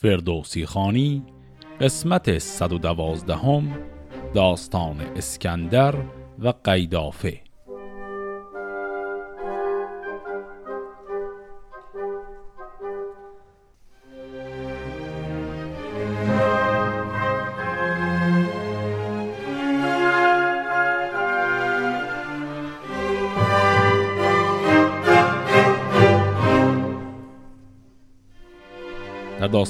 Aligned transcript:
فردوسی 0.00 0.66
خانی 0.66 1.22
قسمت 1.80 2.38
112 2.38 3.62
داستان 4.34 5.00
اسکندر 5.00 5.94
و 6.38 6.52
قیدافه. 6.64 7.47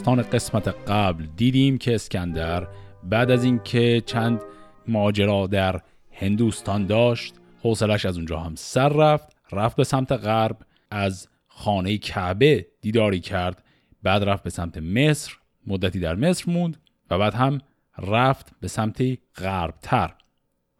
داستان 0.08 0.30
قسمت 0.30 0.68
قبل 0.68 1.26
دیدیم 1.36 1.78
که 1.78 1.94
اسکندر 1.94 2.68
بعد 3.04 3.30
از 3.30 3.44
اینکه 3.44 4.02
چند 4.06 4.40
ماجرا 4.86 5.46
در 5.46 5.80
هندوستان 6.12 6.86
داشت 6.86 7.34
حوصلش 7.62 8.06
از 8.06 8.16
اونجا 8.16 8.40
هم 8.40 8.54
سر 8.54 8.88
رفت 8.88 9.36
رفت 9.52 9.76
به 9.76 9.84
سمت 9.84 10.12
غرب 10.12 10.56
از 10.90 11.28
خانه 11.46 11.98
کعبه 11.98 12.66
دیداری 12.80 13.20
کرد 13.20 13.64
بعد 14.02 14.24
رفت 14.24 14.42
به 14.42 14.50
سمت 14.50 14.78
مصر 14.78 15.32
مدتی 15.66 16.00
در 16.00 16.14
مصر 16.14 16.50
موند 16.52 16.76
و 17.10 17.18
بعد 17.18 17.34
هم 17.34 17.60
رفت 17.98 18.52
به 18.60 18.68
سمت 18.68 19.02
غربتر. 19.36 20.14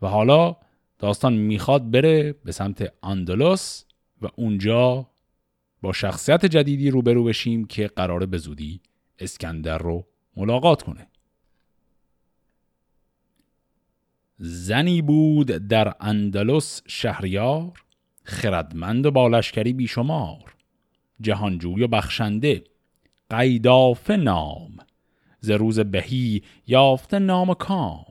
و 0.02 0.06
حالا 0.06 0.56
داستان 0.98 1.32
می‌خواد 1.32 1.90
بره 1.90 2.32
به 2.44 2.52
سمت 2.52 2.92
اندلس 3.02 3.84
و 4.22 4.28
اونجا 4.36 5.06
با 5.82 5.92
شخصیت 5.92 6.46
جدیدی 6.46 6.90
روبرو 6.90 7.24
بشیم 7.24 7.64
که 7.64 7.86
قراره 7.86 8.26
به 8.26 8.38
زودی 8.38 8.80
اسکندر 9.18 9.78
رو 9.78 10.06
ملاقات 10.36 10.82
کنه. 10.82 11.06
زنی 14.38 15.02
بود 15.02 15.46
در 15.46 15.94
اندلس 16.00 16.82
شهریار 16.86 17.84
خردمند 18.24 19.06
و 19.06 19.10
بالشکری 19.10 19.72
بیشمار 19.72 20.54
جهانجوی 21.20 21.82
و 21.82 21.88
بخشنده 21.88 22.64
قیدافه 23.30 24.16
نام 24.16 24.76
ز 25.40 25.50
روز 25.50 25.80
بهی 25.80 26.42
یافته 26.66 27.18
نام 27.18 27.54
کام. 27.54 28.04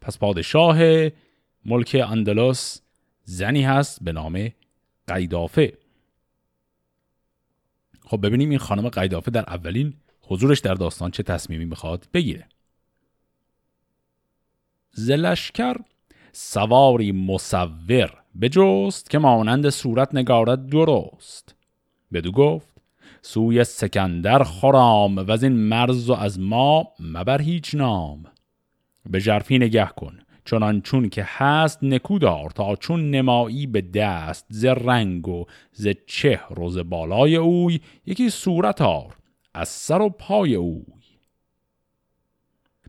پس 0.00 0.18
پادشاه 0.18 0.78
ملک 1.64 1.96
اندلس 2.08 2.82
زنی 3.24 3.62
هست 3.62 4.04
به 4.04 4.12
نام 4.12 4.48
قیدافه. 5.06 5.72
خب 8.04 8.26
ببینیم 8.26 8.50
این 8.50 8.58
خانم 8.58 8.88
قیدافه 8.88 9.30
در 9.30 9.44
اولین 9.46 9.94
حضورش 10.20 10.58
در 10.58 10.74
داستان 10.74 11.10
چه 11.10 11.22
تصمیمی 11.22 11.64
می‌خواد 11.64 12.08
بگیره. 12.14 12.46
زلشکر 14.92 15.76
سواری 16.32 17.12
مصور 17.12 18.10
بجست 18.40 19.10
که 19.10 19.18
مانند 19.18 19.70
صورت 19.70 20.14
نگارد 20.14 20.66
درست. 20.66 21.54
بدو 22.12 22.32
گفت 22.32 22.68
سوی 23.22 23.64
سکندر 23.64 24.42
خرام 24.42 25.16
و 25.16 25.30
از 25.30 25.42
این 25.42 25.52
مرز 25.52 26.10
و 26.10 26.12
از 26.12 26.40
ما 26.40 26.88
مبر 27.00 27.42
هیچ 27.42 27.74
نام. 27.74 28.24
به 29.10 29.20
جرفی 29.20 29.58
نگه 29.58 29.86
کن. 29.96 30.18
چنان 30.52 30.80
چون 30.80 31.08
که 31.08 31.24
هست 31.28 31.78
نکودار 31.82 32.50
تا 32.50 32.76
چون 32.76 33.10
نمایی 33.10 33.66
به 33.66 33.80
دست 33.80 34.46
ز 34.48 34.64
رنگ 34.64 35.28
و 35.28 35.44
ز 35.72 35.88
چهر 36.06 36.60
و 36.60 36.70
ز 36.70 36.78
بالای 36.78 37.36
اوی 37.36 37.80
یکی 38.06 38.30
صورت 38.30 38.82
آر 38.82 39.16
از 39.54 39.68
سر 39.68 40.00
و 40.02 40.08
پای 40.08 40.54
اوی. 40.54 40.84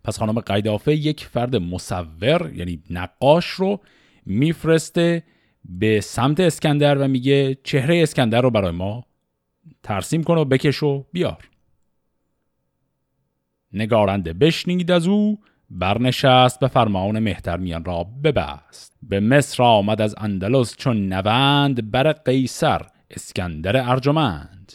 پس 0.04 0.20
خانم 0.20 0.40
قیدافه 0.40 0.96
یک 0.96 1.26
فرد 1.26 1.56
مصور 1.56 2.52
یعنی 2.56 2.84
نقاش 2.90 3.46
رو 3.46 3.80
میفرسته 4.26 5.24
به 5.66 6.02
سمت 6.02 6.40
اسکندر 6.40 6.98
و 6.98 7.08
میگه 7.08 7.58
چهره 7.64 8.04
اسکندر 8.04 8.42
رو 8.42 8.50
برای 8.50 8.72
ما 8.72 9.06
ترسیم 9.84 10.24
کن 10.24 10.38
و 10.38 10.46
بکش 10.46 10.84
و 10.84 11.06
بیار. 11.12 11.50
نگارنده 13.74 14.34
بشنید 14.34 14.92
از 14.92 15.08
او 15.08 15.40
برنشست 15.70 16.60
به 16.60 16.68
فرمان 16.68 17.20
مهترمیان 17.20 17.86
را 17.86 18.04
ببست. 18.24 18.94
به 19.04 19.20
مصر 19.20 19.64
آمد 19.64 20.02
از 20.02 20.16
اندلس 20.18 20.76
چون 20.78 21.14
نوند 21.14 21.92
بر 21.92 22.12
قیصر 22.12 22.82
اسکندر 23.12 23.90
ارجمند. 23.90 24.74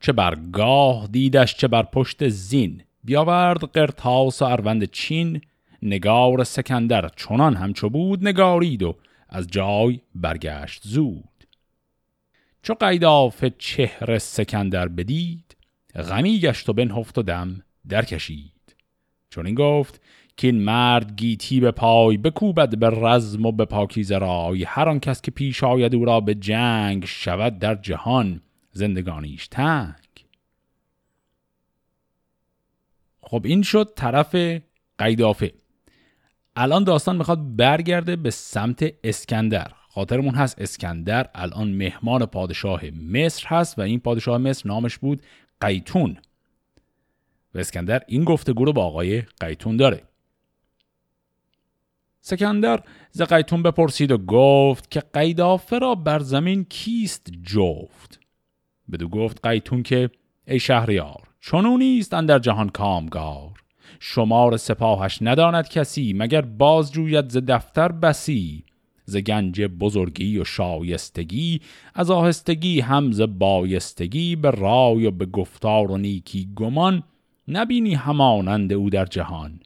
چه 0.00 0.12
بر 0.12 0.38
گاه 0.52 1.08
دیدش 1.12 1.56
چه 1.56 1.68
بر 1.68 1.82
پشت 1.82 2.28
زین. 2.28 2.82
بیاورد 3.04 3.64
قرتاس 3.64 4.42
و 4.42 4.44
اروند 4.44 4.84
چین. 4.84 5.40
نگار 5.82 6.44
سکندر 6.44 7.10
چنان 7.16 7.56
همچو 7.56 7.90
بود 7.90 8.28
نگارید 8.28 8.82
و 8.82 8.96
از 9.28 9.46
جای 9.46 10.00
برگشت 10.14 10.82
زود. 10.84 11.24
چو 12.62 12.74
قیداف 12.74 13.44
چهر 13.58 14.18
سکندر 14.18 14.88
بدید 14.88 15.56
غمی 15.94 16.40
گشت 16.40 16.68
و 16.68 16.72
بنهفت 16.72 17.18
و 17.18 17.22
دم 17.22 17.62
درکشید. 17.88 18.61
چون 19.32 19.46
این 19.46 19.54
گفت 19.54 20.00
که 20.36 20.46
این 20.46 20.62
مرد 20.62 21.16
گیتی 21.16 21.60
به 21.60 21.70
پای 21.70 22.16
بکوبد 22.16 22.78
به 22.78 22.90
رزم 22.90 23.46
و 23.46 23.52
به 23.52 23.64
پاکیزه 23.64 24.18
رای. 24.18 24.64
هر 24.64 24.88
آن 24.88 25.00
کس 25.00 25.22
که 25.22 25.30
پیش 25.30 25.64
آید 25.64 25.94
او 25.94 26.04
را 26.04 26.20
به 26.20 26.34
جنگ 26.34 27.04
شود 27.04 27.58
در 27.58 27.74
جهان 27.74 28.40
زندگانیش 28.72 29.48
تنگ. 29.48 29.94
خب 33.20 33.42
این 33.44 33.62
شد 33.62 33.92
طرف 33.96 34.36
قیدافه. 34.98 35.52
الان 36.56 36.84
داستان 36.84 37.16
می‌خواد 37.16 37.56
برگرده 37.56 38.16
به 38.16 38.30
سمت 38.30 38.94
اسکندر. 39.04 39.72
خاطرمون 39.88 40.34
هست 40.34 40.60
اسکندر 40.60 41.28
الان 41.34 41.70
مهمان 41.70 42.26
پادشاه 42.26 42.82
مصر 42.90 43.46
هست 43.46 43.78
و 43.78 43.82
این 43.82 44.00
پادشاه 44.00 44.38
مصر 44.38 44.68
نامش 44.68 44.98
بود 44.98 45.22
قیتون. 45.60 46.18
و 47.54 47.58
اسکندر 47.58 48.02
این 48.08 48.24
گفتگو 48.24 48.64
رو 48.64 48.72
با 48.72 48.84
آقای 48.84 49.22
قیتون 49.40 49.76
داره. 49.76 50.02
سکندر 52.20 52.82
ز 53.10 53.22
قیتون 53.22 53.62
بپرسید 53.62 54.10
و 54.10 54.18
گفت 54.18 54.90
که 54.90 55.00
قیدافه 55.00 55.78
را 55.78 55.94
بر 55.94 56.18
زمین 56.18 56.64
کیست 56.64 57.26
جفت؟ 57.42 58.20
بدو 58.92 59.08
گفت 59.08 59.46
قیتون 59.46 59.82
که 59.82 60.10
ای 60.46 60.60
شهریار 60.60 61.28
چونو 61.40 61.76
نیست 61.76 62.14
اندر 62.14 62.38
جهان 62.38 62.68
کامگار. 62.68 63.50
شمار 64.00 64.56
سپاهش 64.56 65.18
نداند 65.20 65.68
کسی 65.68 66.12
مگر 66.12 66.40
باز 66.40 66.92
جوید 66.92 67.28
ز 67.28 67.36
دفتر 67.36 67.92
بسی. 67.92 68.64
ز 69.04 69.16
گنج 69.16 69.62
بزرگی 69.62 70.38
و 70.38 70.44
شایستگی 70.44 71.60
از 71.94 72.10
آهستگی 72.10 72.80
هم 72.80 73.12
ز 73.12 73.20
بایستگی 73.20 74.36
به 74.36 74.50
رای 74.50 75.06
و 75.06 75.10
به 75.10 75.26
گفتار 75.26 75.90
و 75.90 75.98
نیکی 75.98 76.48
گمان. 76.56 77.02
نبینی 77.48 77.94
همانند 77.94 78.72
او 78.72 78.90
در 78.90 79.04
جهان. 79.04 79.60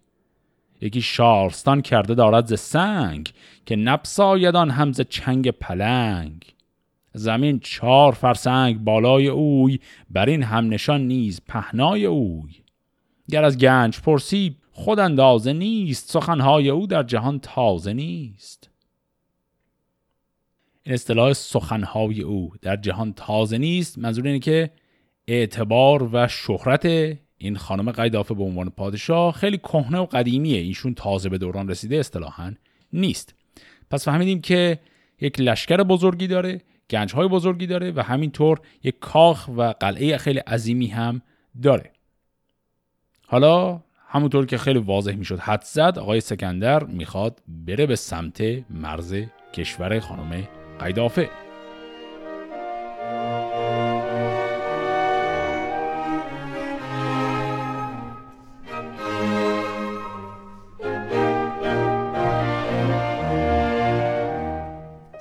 یکی 0.81 1.03
شارستان 1.03 1.83
کرده 1.83 2.15
دارد 2.15 2.47
ز 2.47 2.61
سنگ 2.61 3.33
که 3.67 3.77
نپسایدان 3.77 4.71
هم 4.71 4.93
ز 4.93 5.01
چنگ 5.01 5.51
پلنگ. 5.51 6.45
زمین 7.15 7.59
چهار 7.59 8.13
فرسنگ 8.13 8.79
بالای 8.79 9.29
اوی 9.29 9.81
بر 10.11 10.27
این 10.27 10.43
هم 10.43 10.69
نشان 10.69 11.01
نیز 11.01 11.41
پهنای 11.49 12.05
اوی. 12.05 12.53
گر 13.31 13.45
از 13.45 13.59
گنج 13.59 14.01
پرسی 14.01 14.57
خود 14.73 14.99
اندازه 14.99 15.53
نیست 15.53 16.11
سخنهای 16.11 16.69
او 16.69 16.87
در 16.87 17.03
جهان 17.03 17.39
تازه 17.39 17.93
نیست. 17.93 18.71
این 20.83 20.95
اصطلاح 20.95 21.33
سخنهای 21.33 22.21
او 22.21 22.53
در 22.63 22.77
جهان 22.77 23.13
تازه 23.13 23.59
نیست 23.59 23.99
منظور 23.99 24.27
اینه 24.27 24.39
که 24.39 24.71
اعتبار 25.29 26.11
و 26.13 26.29
شهرت 26.29 27.17
این 27.39 27.57
خانم 27.57 27.91
قیدافه 27.91 28.35
به 28.35 28.43
عنوان 28.43 28.71
پادشاه 28.71 29.33
خیلی 29.33 29.59
کهنه 29.59 29.99
و 29.99 30.07
قدیمیه. 30.07 30.61
ایشون 30.61 30.95
تازه 30.95 31.29
به 31.29 31.39
دوران 31.39 31.69
رسیده 31.69 31.97
اصطلاحا 31.97 32.55
نیست. 32.93 33.35
پس 33.91 34.05
فهمیدیم 34.05 34.41
که 34.41 34.79
یک 35.21 35.41
لشکر 35.41 35.77
بزرگی 35.77 36.27
داره 36.27 36.61
گنجهای 36.91 37.29
بزرگی 37.29 37.67
داره 37.67 37.93
و 37.93 38.01
همینطور 38.01 38.61
یک 38.83 38.99
کاخ 39.01 39.49
و 39.57 39.63
قلعه 39.81 40.17
خیلی 40.17 40.39
عظیمی 40.39 40.87
هم 40.87 41.23
داره. 41.63 41.91
حالا 43.27 43.81
همونطور 44.09 44.47
که 44.47 44.59
خیلی 44.59 44.79
واضح 44.79 45.15
می‌شد 45.15 45.39
حد 45.39 45.63
زد 45.63 45.99
آقای 45.99 46.21
سکندر 46.21 46.85
می‌خواد 46.85 47.43
بره 47.49 47.87
به 47.87 47.97
سمت 47.97 48.41
مرز 48.71 49.17
کشور 49.55 50.01
خانم 50.01 50.49
قیدافه. 50.79 51.46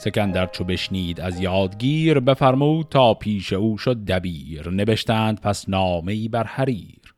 سکندر 0.06 0.46
چو 0.46 0.64
بشنید 0.64 1.22
از 1.22 1.40
یادگیر 1.40 2.20
بفرمود 2.20 2.88
تا 2.90 3.14
پیش 3.14 3.54
او 3.54 3.78
شد 3.78 4.06
دبیر. 4.06 4.70
نبشتند 4.70 5.42
پس 5.42 5.70
نامه 5.70 6.30
بر 6.30 6.44
حریر. 6.44 7.16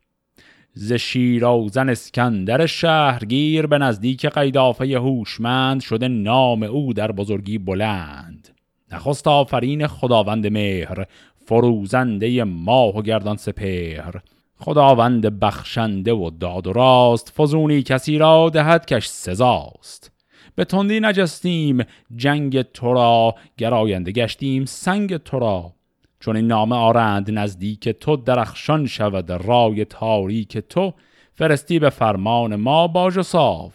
ز 0.72 0.92
شیرازن 0.92 1.88
اسکندر 1.88 2.66
شهرگیر 2.66 3.66
به 3.66 3.78
نزدیک 3.78 4.26
قیدافه 4.26 4.84
هوشمند 4.98 5.80
شده 5.80 6.08
نام 6.08 6.62
او 6.62 6.92
در 6.92 7.12
بزرگی 7.12 7.58
بلند. 7.58 8.48
نخست 8.92 9.28
آفرین 9.28 9.86
خداوند 9.86 10.46
مهر 10.46 11.04
فروزنده 11.46 12.44
ماه 12.44 12.96
و 12.96 13.02
گردان 13.02 13.36
سپهر. 13.36 14.14
خداوند 14.56 15.40
بخشنده 15.40 16.12
و 16.12 16.30
داد 16.30 16.66
و 16.66 16.72
راست 16.72 17.32
فزونی 17.36 17.82
کسی 17.82 18.18
را 18.18 18.50
دهد 18.50 18.86
کش 18.86 19.06
سزاست. 19.06 20.17
به 20.58 20.64
تندی 20.64 21.00
نجستیم 21.00 21.84
جنگ 22.16 22.62
تو 22.62 22.92
را 22.92 23.34
گراینده 23.56 24.12
گشتیم 24.12 24.64
سنگ 24.64 25.16
تو 25.16 25.38
را. 25.38 25.72
چون 26.20 26.36
این 26.36 26.46
نامه 26.46 26.76
آرند 26.76 27.30
نزدیک 27.30 27.88
تو 27.88 28.16
درخشان 28.16 28.86
شود 28.86 29.30
رای 29.30 29.84
تاریک 29.84 30.58
تو. 30.58 30.94
فرستی 31.34 31.78
به 31.78 31.90
فرمان 31.90 32.56
ما 32.56 32.86
باج 32.86 33.16
و 33.16 33.22
صاف. 33.22 33.74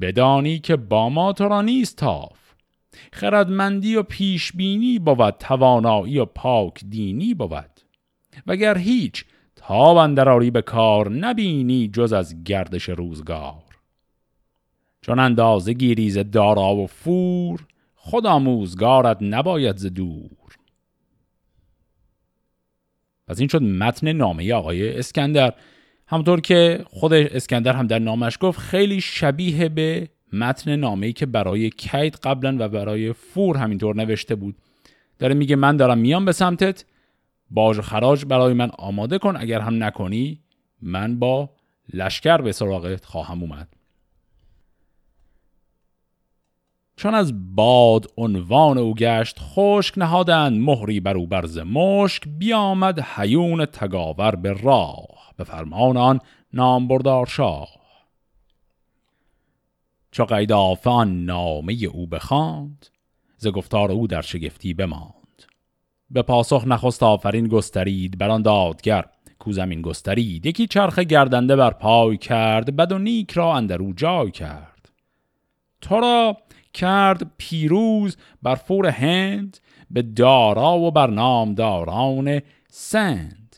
بدانی 0.00 0.58
که 0.58 0.76
با 0.76 1.08
ما 1.08 1.32
تو 1.32 1.48
را 1.48 1.62
نیست 1.62 1.96
تاف. 1.96 2.38
خردمندی 3.12 3.96
و 3.96 4.02
پیشبینی 4.02 4.98
بود 4.98 5.30
توانایی 5.30 6.18
و 6.18 6.24
پاک 6.24 6.84
دینی 6.88 7.34
بود. 7.34 7.80
وگر 8.46 8.78
هیچ 8.78 9.24
تاب 9.56 9.96
اندراری 9.96 10.50
به 10.50 10.62
کار 10.62 11.10
نبینی 11.10 11.88
جز 11.88 12.12
از 12.12 12.44
گردش 12.44 12.88
روزگار. 12.88 13.69
چون 15.00 15.18
اندازه 15.18 15.72
گیریز 15.72 16.18
دارا 16.18 16.74
و 16.74 16.86
فور 16.86 17.66
خود 17.94 18.26
آموزگارت 18.26 19.18
نباید 19.20 19.76
ز 19.76 19.86
دور. 19.86 20.30
پس 23.28 23.38
این 23.38 23.48
شد 23.48 23.62
متن 23.62 24.12
نامه 24.12 24.54
آقای 24.54 24.98
اسکندر. 24.98 25.54
همطور 26.06 26.40
که 26.40 26.84
خود 26.86 27.12
اسکندر 27.12 27.72
هم 27.72 27.86
در 27.86 27.98
نامش 27.98 28.38
گفت 28.40 28.58
خیلی 28.58 29.00
شبیه 29.00 29.68
به 29.68 30.08
متن 30.32 30.76
نامه‌ای 30.76 31.12
که 31.12 31.26
برای 31.26 31.70
کید 31.70 32.14
قبلا 32.14 32.56
و 32.58 32.68
برای 32.68 33.12
فور 33.12 33.56
همینطور 33.56 33.96
نوشته 33.96 34.34
بود. 34.34 34.56
داره 35.18 35.34
میگه 35.34 35.56
من 35.56 35.76
دارم 35.76 35.98
میام 35.98 36.24
به 36.24 36.32
سمتت. 36.32 36.84
باج 37.50 37.80
خراج 37.80 38.24
برای 38.24 38.54
من 38.54 38.70
آماده 38.78 39.18
کن. 39.18 39.36
اگر 39.36 39.60
هم 39.60 39.84
نکنی 39.84 40.40
من 40.82 41.18
با 41.18 41.50
لشکر 41.92 42.36
به 42.36 42.52
سراغت 42.52 43.04
خواهم 43.04 43.42
اومد. 43.42 43.79
چون 47.00 47.14
از 47.14 47.54
باد 47.54 48.06
عنوان 48.16 48.78
او 48.78 48.94
گشت 48.94 49.38
خشک 49.40 49.98
نهادند 49.98 50.60
مهری 50.60 51.00
بر 51.00 51.16
او 51.16 51.26
برز 51.26 51.58
مشک 51.58 52.22
بیامد 52.38 53.00
حیون 53.00 53.64
تگاور 53.64 54.36
به 54.36 54.52
راه. 54.52 55.32
به 55.36 55.44
فرمان 55.44 55.96
آن 55.96 56.20
نامبردار 56.52 57.26
شاه. 57.26 57.68
چو 60.10 60.24
قیدافه 60.24 61.04
نامه 61.04 61.72
او 61.72 62.06
بخواند 62.06 62.86
ز 63.36 63.46
گفتار 63.46 63.92
او 63.92 64.06
در 64.06 64.22
شگفتی 64.22 64.74
بماند. 64.74 65.42
به 66.10 66.22
پاسخ 66.22 66.64
نخست 66.66 67.02
آفرین 67.02 67.48
گسترید 67.48 68.18
بر 68.18 68.30
آن 68.30 68.42
دادگر. 68.42 69.04
کو 69.38 69.52
زمین 69.52 69.82
گسترید 69.82 70.46
یکی 70.46 70.66
چرخ 70.66 70.98
گردنده 70.98 71.56
بر 71.56 71.70
پای 71.70 72.16
کرد 72.16 72.76
بد 72.76 72.92
و 72.92 72.98
نیک 72.98 73.30
را 73.30 73.54
اندرو 73.54 73.92
جای 73.92 74.30
کرد. 74.30 74.92
تو 75.80 76.00
را 76.00 76.36
کرد 76.74 77.30
پیروز 77.38 78.16
بر 78.42 78.54
فور 78.54 78.86
هند 78.86 79.58
به 79.90 80.02
دارا 80.02 80.78
و 80.78 80.90
بر 80.90 81.10
نامداران 81.10 82.40
سند. 82.68 83.56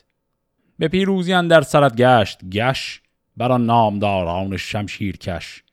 به 0.79 0.87
پیروزی 0.87 1.47
در 1.47 1.61
سرت 1.61 1.95
گشت 1.95 2.45
گش 2.45 3.01
بر 3.37 3.51
آن 3.51 3.65
نامداران 3.65 4.57
شمشیر 4.57 5.17
کش 5.17 5.63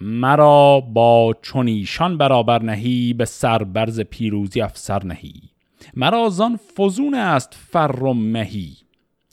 مرا 0.00 0.80
با 0.80 1.36
چونیشان 1.42 2.18
برابر 2.18 2.62
نهی 2.62 3.12
به 3.12 3.24
سر 3.24 3.64
برز 3.64 4.00
پیروزی 4.00 4.60
افسر 4.60 5.04
نهی. 5.04 5.42
مرا 5.94 6.28
زان 6.28 6.58
فزون 6.78 7.14
است 7.14 7.54
فر 7.72 8.02
و 8.02 8.14
مهی. 8.14 8.76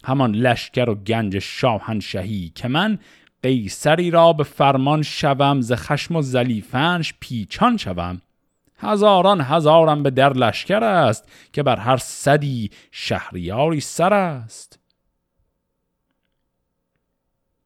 همان 0.03 0.35
لشکر 0.35 0.89
و 0.89 0.95
گنج 0.95 1.39
شاهنشهی 1.39 2.51
که 2.55 2.67
من 2.67 2.99
قیصری 3.43 4.11
را 4.11 4.33
به 4.33 4.43
فرمان 4.43 5.01
شوم 5.01 5.61
ز 5.61 5.73
خشم 5.73 6.15
و 6.15 6.21
زلیفنش 6.21 7.13
پیچان 7.19 7.77
شوم. 7.77 8.21
هزاران 8.77 9.41
هزارم 9.41 10.03
به 10.03 10.09
در 10.09 10.33
لشکر 10.33 10.83
است 10.83 11.29
که 11.53 11.63
بر 11.63 11.75
هر 11.75 11.97
صدی 11.97 12.71
شهریاری 12.91 13.79
سر 13.79 14.13
است. 14.13 14.79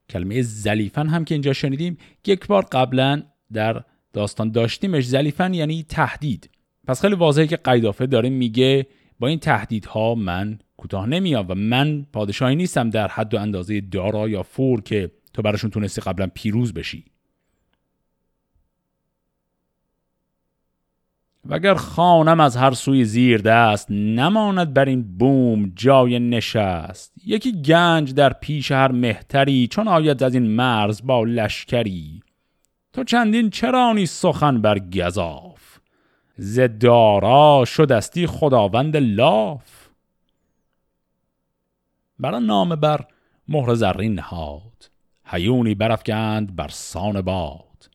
کلمه 0.08 0.42
زلیفن 0.42 1.06
هم 1.06 1.24
که 1.24 1.34
اینجا 1.34 1.52
شنیدیم 1.52 1.98
یک 2.26 2.46
بار 2.46 2.66
قبلا 2.72 3.22
در 3.52 3.82
داستان 4.12 4.50
داشتیمش 4.50 5.06
زلیفن 5.06 5.54
یعنی 5.54 5.82
تهدید. 5.88 6.50
پس 6.86 7.00
خیلی 7.00 7.14
واضحه 7.14 7.46
که 7.46 7.56
قیدافه 7.56 8.06
داره 8.06 8.28
میگه 8.28 8.86
با 9.20 9.28
این 9.28 9.38
تهدیدها 9.38 10.14
من 10.14 10.58
کوتاه 10.76 11.06
نمیام 11.06 11.46
و 11.48 11.54
من 11.54 12.06
پادشاهی 12.12 12.56
نیستم 12.56 12.90
در 12.90 13.08
حد 13.08 13.34
و 13.34 13.38
اندازه 13.38 13.80
دارا 13.80 14.28
یا 14.28 14.42
فور 14.42 14.80
که 14.80 15.10
تو 15.34 15.42
براشون 15.42 15.70
تونستی 15.70 16.00
قبلا 16.00 16.26
پیروز 16.34 16.74
بشی. 16.74 17.04
وگر 21.48 21.74
خانم 21.74 22.40
از 22.40 22.56
هر 22.56 22.70
سوی 22.70 23.04
زیر 23.04 23.40
دست 23.40 23.90
نماند 23.90 24.74
بر 24.74 24.84
این 24.84 25.18
بوم 25.18 25.72
جای 25.76 26.18
نشست 26.18 27.12
یکی 27.26 27.62
گنج 27.62 28.14
در 28.14 28.32
پیش 28.32 28.72
هر 28.72 28.92
مهتری 28.92 29.66
چون 29.66 29.88
آید 29.88 30.22
از 30.22 30.34
این 30.34 30.46
مرز 30.46 31.06
با 31.06 31.24
لشکری. 31.24 32.22
تو 32.92 33.04
چندین 33.04 33.50
چرانی 33.50 34.06
سخن 34.06 34.62
بر 34.62 34.78
گذاف 34.78 35.78
ز 36.36 36.60
دارا 36.80 37.64
شدستی 37.66 38.26
خداوند 38.26 38.96
لاف. 38.96 39.88
برا 42.18 42.38
نام 42.38 42.76
بر 42.76 43.06
مهر 43.48 43.74
زرین 43.74 44.14
نهاد. 44.14 44.91
هیونی 45.32 45.74
برافکند 45.74 46.56
بر 46.56 46.68
سان 46.68 47.20
باد. 47.20 47.90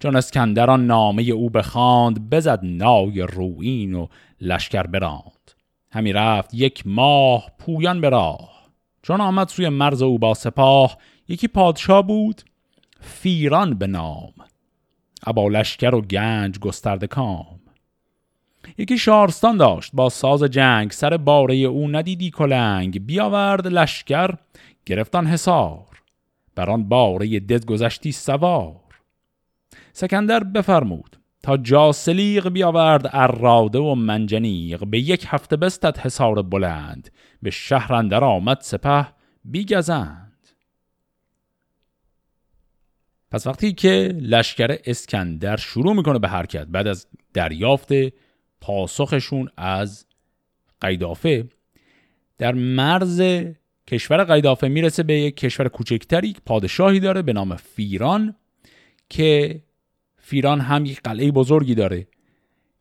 چون 0.00 0.16
اسکندران 0.16 0.86
نامه 0.86 1.22
او 1.22 1.50
بخواند 1.50 2.30
بزد 2.30 2.60
نای 2.62 3.20
روین 3.22 3.94
و 3.94 4.06
لشکر 4.40 4.82
براند. 4.82 5.52
همی 5.90 6.12
رفت 6.12 6.54
یک 6.54 6.86
ماه 6.86 7.50
پویان 7.58 8.00
به 8.00 8.08
راه. 8.08 8.68
چون 9.02 9.20
آمد 9.20 9.48
سوی 9.48 9.68
مرز 9.68 10.02
او 10.02 10.18
با 10.18 10.34
سپاه 10.34 10.96
یکی 11.28 11.48
پادشاه 11.48 12.02
بود 12.02 12.42
فیران 13.00 13.74
به 13.74 13.86
نام. 13.86 14.32
ابا 15.26 15.48
لشکر 15.48 15.94
و 15.94 16.00
گنج 16.00 16.58
گسترده 16.58 17.06
کام. 17.06 17.60
یکی 18.78 18.98
شارستان 18.98 19.56
داشت 19.56 19.90
با 19.94 20.08
ساز 20.08 20.42
جنگ 20.42 20.90
سر 20.90 21.16
باره 21.16 21.54
او 21.54 21.88
ندیدی 21.88 22.30
کلنگ. 22.30 23.06
بیاورد 23.06 23.66
لشکر 23.66 24.30
گرفتان 24.86 25.26
حصار. 25.26 25.95
بر 26.56 26.70
آن 26.70 26.88
باره 26.88 27.40
دز 27.40 27.66
گذشتی 27.66 28.12
سوار. 28.12 28.80
سکندر 29.92 30.44
بفرمود 30.44 31.18
تا 31.42 31.56
جاسلیق 31.56 32.48
بیاورد 32.48 33.10
اراده 33.12 33.78
و 33.78 33.94
منجنیق 33.94 34.86
به 34.86 34.98
یک 35.00 35.24
هفته 35.28 35.56
بستد 35.56 35.98
حصار 35.98 36.42
بلند 36.42 37.10
به 37.42 37.50
شهر 37.50 37.94
اندر 37.94 38.24
آمد 38.24 38.60
سپه 38.60 39.06
بیگزند. 39.44 40.48
پس 43.30 43.46
وقتی 43.46 43.72
که 43.72 44.18
لشکر 44.20 44.78
اسکندر 44.84 45.56
شروع 45.56 45.94
می‌کنه 45.94 46.18
به 46.18 46.28
حرکت 46.28 46.66
بعد 46.66 46.86
از 46.86 47.06
دریافت 47.34 47.88
پاسخشون 48.60 49.48
از 49.56 50.06
قیدافه 50.80 51.48
در 52.38 52.54
مرز 52.54 53.22
کشور 53.86 54.24
قیدافه 54.24 54.68
می‌رسه 54.68 55.02
به 55.02 55.14
یک 55.14 55.36
کشور 55.36 55.68
کوچکتری 55.68 56.36
پادشاهی 56.46 57.00
داره 57.00 57.22
به 57.22 57.32
نام 57.32 57.56
فیران 57.56 58.34
که 59.08 59.60
فیران 60.18 60.60
هم 60.60 60.86
یک 60.86 61.00
قلعه 61.04 61.30
بزرگی 61.30 61.74
داره 61.74 62.06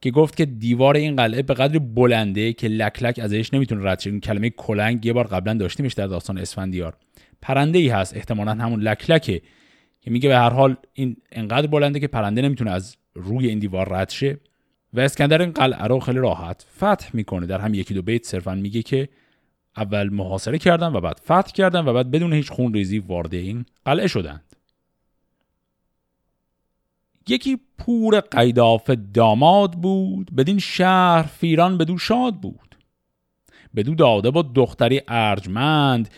که 0.02 0.12
گفت 0.12 0.36
که 0.36 0.46
دیوار 0.46 0.96
این 0.96 1.16
قلعه 1.16 1.42
به 1.42 1.54
قدر 1.54 1.80
بلنده 1.80 2.54
که 2.54 2.68
لک 2.68 3.04
لک 3.04 3.20
ازش 3.20 3.54
نمی‌تونه 3.54 3.90
رد 3.90 4.00
شه. 4.00 4.20
کلمه 4.20 4.50
کلنگ 4.50 5.06
یه 5.06 5.14
بار 5.14 5.28
قبلا 5.28 5.54
داشتیمش 5.54 5.94
در 5.94 6.08
داستان 6.08 6.38
اسفندیار. 6.38 6.98
پرنده 7.42 7.80
ای 7.80 7.88
هست 7.88 8.18
احتمالا 8.18 8.52
همون 8.52 8.82
لک 8.82 9.10
لکه 9.10 9.42
که 10.02 10.12
میگه 10.12 10.30
به 10.30 10.36
هر 10.36 10.50
حال 10.50 10.76
این 10.94 11.18
انقدر 11.32 11.68
بلنده 11.68 12.00
که 12.00 12.08
پرنده 12.08 12.42
نمی‌تونه 12.42 12.72
از 12.72 12.98
روی 13.14 13.48
این 13.48 13.60
دیوار 13.60 13.90
رد 13.90 14.10
شه. 14.10 14.38
و 14.94 15.00
اسکندر 15.00 15.42
این 15.42 15.52
قلعه 15.52 15.84
رو 15.84 16.00
خیلی 16.00 16.20
راحت 16.20 16.66
فتح 16.78 17.10
می‌کنه. 17.14 17.46
در 17.46 17.60
هم 17.60 17.74
یکی 17.74 17.94
دو 17.94 18.02
بیت 18.02 18.26
صرفا 18.26 18.56
میگه 18.56 18.82
که 18.82 19.10
اول 19.78 20.10
محاصره 20.10 20.58
کردن 20.58 20.94
و 20.94 21.02
بعد 21.02 21.22
فتح 21.24 21.52
کردن 21.52 21.86
و 21.86 21.94
بعد 21.94 22.12
بدون 22.12 22.34
هیچ 22.34 22.52
خون 22.52 22.74
ریزی 22.74 23.00
وارد 23.00 23.34
این 23.34 23.66
قلعه 23.86 24.08
شدند. 24.08 24.56
یکی 27.28 27.60
پور 27.78 28.20
قیداف 28.20 28.90
داماد 29.14 29.72
بود 29.72 30.36
بدین 30.36 30.60
شهر 30.60 31.24
فیران 31.24 31.78
بدو 31.78 31.98
شاد 31.98 32.36
بود. 32.36 32.76
بدو 33.76 33.96
داده 33.96 34.32
بود 34.32 34.54
دختری 34.54 35.02
ارجمند 35.08 36.10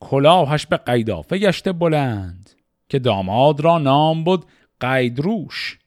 کلاهش 0.00 0.66
به 0.66 0.76
قیدافه 0.76 1.38
گشته 1.38 1.72
بلند 1.72 2.50
که 2.88 2.98
داماد 2.98 3.60
را 3.60 3.78
نام 3.78 4.24
بود 4.24 4.44
قیدروش. 4.80 5.78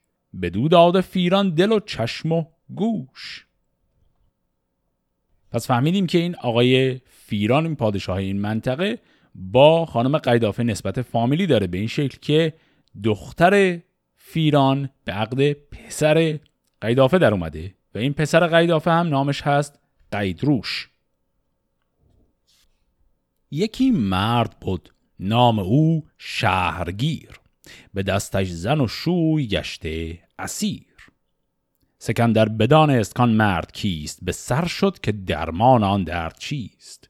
بدو 0.41 0.67
داده 0.67 1.01
فیران 1.01 1.49
دل 1.49 1.71
و 1.71 1.79
چشم 1.79 2.31
و 2.31 2.45
گوش. 2.75 3.47
پس 5.51 5.67
فهمیدیم 5.67 6.07
که 6.07 6.17
این 6.17 6.35
آقای 6.35 7.01
فیران 7.09 7.65
این 7.65 7.75
پادشاه 7.75 8.17
این 8.17 8.39
منطقه 8.39 8.99
با 9.35 9.85
خانم 9.85 10.17
قیدافه 10.17 10.63
نسبت 10.63 11.01
فامیلی 11.01 11.47
داره 11.47 11.67
به 11.67 11.77
این 11.77 11.87
شکل 11.87 12.17
که 12.21 12.53
دختر 13.03 13.79
فیران 14.15 14.89
به 15.05 15.11
عقد 15.11 15.53
پسر 15.53 16.39
قیدافه 16.81 17.17
در 17.17 17.31
اومده 17.31 17.75
و 17.95 17.97
این 17.97 18.13
پسر 18.13 18.47
قیدافه 18.47 18.91
هم 18.91 19.07
نامش 19.07 19.41
هست 19.41 19.79
قیدروش. 20.11 20.89
یکی 23.51 23.91
مرد 23.91 24.59
بود 24.59 24.93
نام 25.19 25.59
او 25.59 26.07
شهرگیر. 26.17 27.29
به 27.93 28.03
دستش 28.03 28.47
زن 28.47 28.81
و 28.81 28.87
شوی 28.87 29.47
گشته 29.47 30.19
اسیر. 30.39 30.90
سکندر 32.03 32.49
بدانست 32.49 33.15
کان 33.15 33.29
مرد 33.29 33.71
کیست 33.71 34.19
به 34.21 34.31
سر 34.31 34.65
شد 34.65 34.99
که 34.99 35.11
درمان 35.11 35.83
آن 35.83 36.03
درد 36.03 36.37
چیست. 36.39 37.09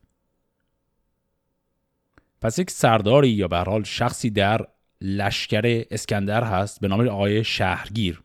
پس 2.41 2.59
یک 2.59 2.71
سرداری 2.71 3.29
یا 3.29 3.47
به 3.47 3.57
حال 3.57 3.83
شخصی 3.83 4.29
در 4.29 4.67
لشکر 5.01 5.85
اسکندر 5.91 6.43
هست 6.43 6.79
به 6.81 6.87
نام 6.87 7.07
آقای 7.07 7.43
شهرگیر. 7.43 8.21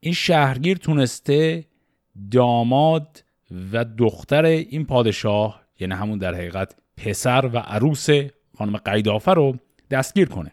این 0.00 0.14
شهرگیر 0.14 0.76
تونسته 0.76 1.64
داماد 2.30 3.24
و 3.72 3.84
دختر 3.84 4.44
این 4.44 4.86
پادشاه 4.86 5.62
یعنی 5.80 5.94
همون 5.94 6.18
در 6.18 6.34
حقیقت 6.34 6.74
پسر 6.96 7.50
و 7.52 7.58
عروس 7.58 8.08
خانم 8.58 8.76
قیدافه 8.76 9.32
رو 9.32 9.56
دستگیر 9.90 10.28
کنه. 10.28 10.52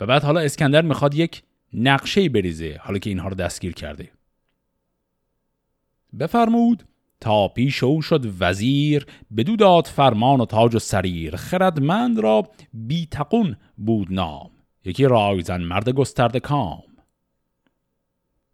و 0.00 0.06
بعد 0.06 0.22
حالا 0.22 0.40
اسکندر 0.40 0.82
می‌خواد 0.82 1.14
یک 1.14 1.42
نقشه 1.72 2.28
بریزه. 2.28 2.78
حالا 2.82 2.98
که 2.98 3.10
اینها 3.10 3.28
رو 3.28 3.34
دستگیر 3.34 3.72
کرده. 3.72 4.10
بفرمود 6.18 6.84
تا 7.20 7.48
پیش 7.48 7.82
او 7.82 8.02
شد 8.02 8.34
وزیر 8.40 9.06
بدو 9.36 9.56
داد 9.56 9.86
فرمان 9.86 10.40
و 10.40 10.46
تاج 10.46 10.74
و 10.74 10.78
سریر. 10.78 11.36
خردمند 11.36 12.18
را 12.18 12.50
بیتقون 12.72 13.56
بود 13.76 14.12
نام. 14.12 14.50
یکی 14.84 15.04
رایزن 15.04 15.62
مرد 15.62 15.88
گسترده 15.88 16.40
کام. 16.40 16.82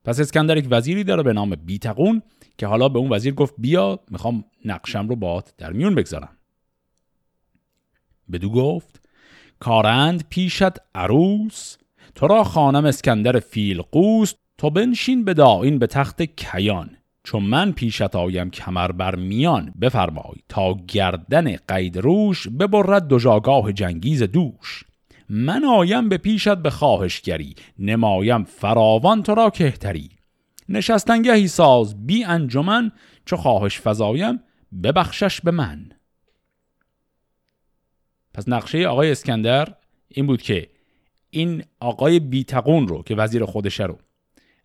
پس 0.04 0.20
اسکندر 0.20 0.56
یک 0.56 0.66
وزیری 0.70 1.04
داره 1.04 1.22
به 1.22 1.32
نام 1.32 1.50
بیتقون 1.54 2.22
که 2.58 2.66
حالا 2.66 2.88
به 2.88 2.98
اون 2.98 3.12
وزیر 3.12 3.34
گفت 3.34 3.54
بیا 3.58 4.00
می‌خوام 4.10 4.44
نقشم 4.64 5.08
رو 5.08 5.16
بات 5.16 5.54
در 5.58 5.72
میون 5.72 5.94
بگذارم. 5.94 6.36
بدو 8.32 8.50
گفت 8.50 9.08
کارند 9.58 10.28
پیشت 10.28 10.94
عروس 10.94 11.76
تو 12.14 12.26
را 12.26 12.44
خانم 12.44 12.84
اسکندر 12.84 13.40
فیلقوس 13.40 14.34
تو 14.58 14.70
بنشین 14.70 15.24
به 15.24 15.34
داین 15.34 15.78
به 15.78 15.86
تخت 15.86 16.22
کیان 16.22 16.96
چون 17.24 17.42
من 17.42 17.72
پیشت 17.72 18.16
آیم 18.16 18.50
کمر 18.50 18.92
بر 18.92 19.14
میان. 19.14 19.74
بفرمای 19.80 20.36
تا 20.48 20.74
گردن 20.88 21.56
قید 21.56 21.98
روش 21.98 22.48
ببرد 22.48 23.08
دو 23.08 23.18
جاگاه 23.18 23.72
جنگیز 23.72 24.22
دوش. 24.22 24.84
من 25.28 25.64
آیم 25.64 26.08
به 26.08 26.18
پیشت 26.18 26.54
به 26.54 26.70
خواهشگری 26.70 27.54
نمایم 27.78 28.44
فراوان 28.44 29.22
تو 29.22 29.34
را 29.34 29.50
کهتری. 29.50 30.10
نشستنگهی 30.68 31.48
ساز 31.48 32.06
بی 32.06 32.24
انجمن 32.24 32.92
چو 33.24 33.36
خواهش 33.36 33.80
فضایم 33.80 34.40
ببخشش 34.82 35.40
به 35.40 35.50
من. 35.50 35.90
پس 38.34 38.48
نقشه 38.48 38.86
آقای 38.86 39.10
اسکندر 39.10 39.74
این 40.08 40.26
بود 40.26 40.42
که 40.42 40.68
این 41.34 41.64
آقای 41.80 42.20
بیتقون 42.20 42.88
رو 42.88 43.02
که 43.02 43.14
وزیر 43.14 43.44
خودشه 43.44 43.84
رو 43.84 43.98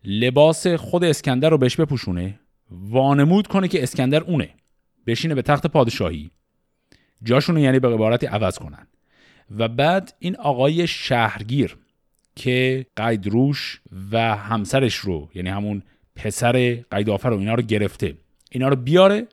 لباس 0.04 0.66
خود 0.66 1.04
اسکندر 1.04 1.50
رو 1.50 1.58
بهش 1.58 1.76
بپوشونه 1.76 2.40
وانمود 2.70 3.46
کنه 3.46 3.68
که 3.68 3.82
اسکندر 3.82 4.22
اونه. 4.22 4.50
بشینه 5.06 5.34
به 5.34 5.42
تخت 5.42 5.66
پادشاهی. 5.66 6.30
جاشون 7.22 7.54
رو 7.54 7.60
یعنی 7.60 7.78
به 7.78 7.88
عبارتی 7.88 8.26
عوض 8.26 8.58
کنن. 8.58 8.86
و 9.58 9.68
بعد 9.68 10.14
این 10.18 10.36
آقای 10.36 10.86
شهرگیر 10.86 11.76
که 12.36 12.86
قیدروش 12.96 13.80
و 14.12 14.36
همسرش 14.36 14.94
رو 14.94 15.28
یعنی 15.34 15.48
همون 15.48 15.82
پسر 16.16 16.84
قیدافر 16.90 17.30
رو 17.30 17.38
اینا 17.38 17.54
رو 17.54 17.62
گرفته. 17.62 18.14
اینا 18.50 18.68
رو 18.68 18.76
بیاره 18.76 19.26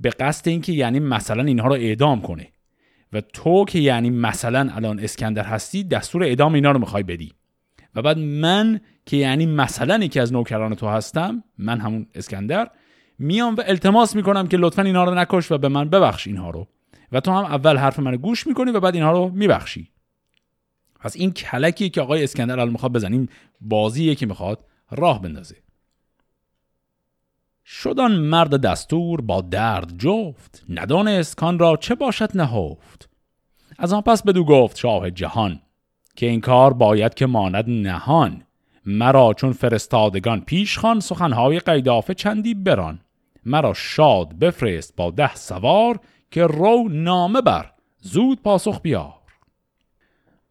به 0.00 0.10
قصد 0.10 0.48
اینکه 0.48 0.72
یعنی 0.72 1.00
مثلا 1.00 1.42
اینها 1.42 1.68
رو 1.68 1.74
اعدام 1.74 2.22
کنه. 2.22 2.48
و 3.12 3.20
تو 3.20 3.64
که 3.64 3.78
یعنی 3.78 4.10
مثلا 4.10 4.70
الان 4.74 5.00
اسکندر 5.00 5.44
هستی 5.44 5.84
دستور 5.84 6.22
اعدام 6.22 6.54
اینا 6.54 6.70
رو 6.70 6.78
می‌خوای 6.78 7.02
بدی. 7.02 7.32
و 7.94 8.02
بعد 8.02 8.18
من 8.18 8.80
که 9.06 9.16
یعنی 9.16 9.46
مثلا 9.46 10.04
یکی 10.04 10.20
از 10.20 10.32
نوکران 10.32 10.74
تو 10.74 10.88
هستم 10.88 11.44
من 11.58 11.80
همون 11.80 12.06
اسکندر 12.14 12.70
میام 13.18 13.54
و 13.54 13.62
التماس 13.66 14.16
می‌کنم 14.16 14.46
که 14.46 14.56
لطفا 14.56 14.82
اینها 14.82 15.04
رو 15.04 15.14
نکش 15.14 15.52
و 15.52 15.58
به 15.58 15.68
من 15.68 15.88
ببخش 15.88 16.26
اینها 16.26 16.50
رو. 16.50 16.68
و 17.12 17.20
تو 17.20 17.30
هم 17.30 17.44
اول 17.44 17.76
حرف 17.76 17.98
من 17.98 18.16
گوش 18.16 18.46
می‌کنی 18.46 18.70
و 18.70 18.80
بعد 18.80 18.94
اینها 18.94 19.12
رو 19.12 19.28
میبخشی. 19.28 19.90
پس 21.00 21.16
این 21.16 21.32
کلکیه 21.32 21.88
که 21.88 22.00
آقای 22.00 22.24
اسکندر 22.24 22.60
الان 22.60 22.72
می‌خواد 22.72 22.92
بزنیم 22.92 23.28
بازیه 23.60 24.14
که 24.14 24.26
می‌خواد 24.26 24.64
راه 24.90 25.22
بندازه. 25.22 25.56
شدان 27.70 28.12
مرد 28.12 28.60
دستور 28.60 29.20
با 29.20 29.40
درد 29.40 29.98
جفت 29.98 30.64
ندانست 30.68 31.36
کان 31.36 31.58
را 31.58 31.76
چه 31.76 31.94
باشد 31.94 32.30
نهفت. 32.34 33.08
از 33.78 33.92
آن 33.92 34.00
پس 34.00 34.22
بدو 34.22 34.44
گفت 34.44 34.78
شاه 34.78 35.10
جهان 35.10 35.60
که 36.16 36.26
این 36.26 36.40
کار 36.40 36.72
باید 36.72 37.14
که 37.14 37.26
ماند 37.26 37.64
نهان. 37.68 38.42
مرا 38.86 39.34
چون 39.36 39.52
فرستادگان 39.52 40.40
پیش 40.40 40.78
خان 40.78 41.00
سخنهای 41.00 41.60
قیدافه 41.60 42.14
چندی 42.14 42.54
بران. 42.54 43.00
مرا 43.44 43.74
شاد 43.74 44.38
بفرست 44.38 44.96
با 44.96 45.10
ده 45.10 45.34
سوار 45.34 46.00
که 46.30 46.42
رو 46.42 46.88
نامه 46.88 47.40
بر 47.40 47.72
زود 48.00 48.42
پاسخ 48.42 48.80
بیار. 48.80 49.14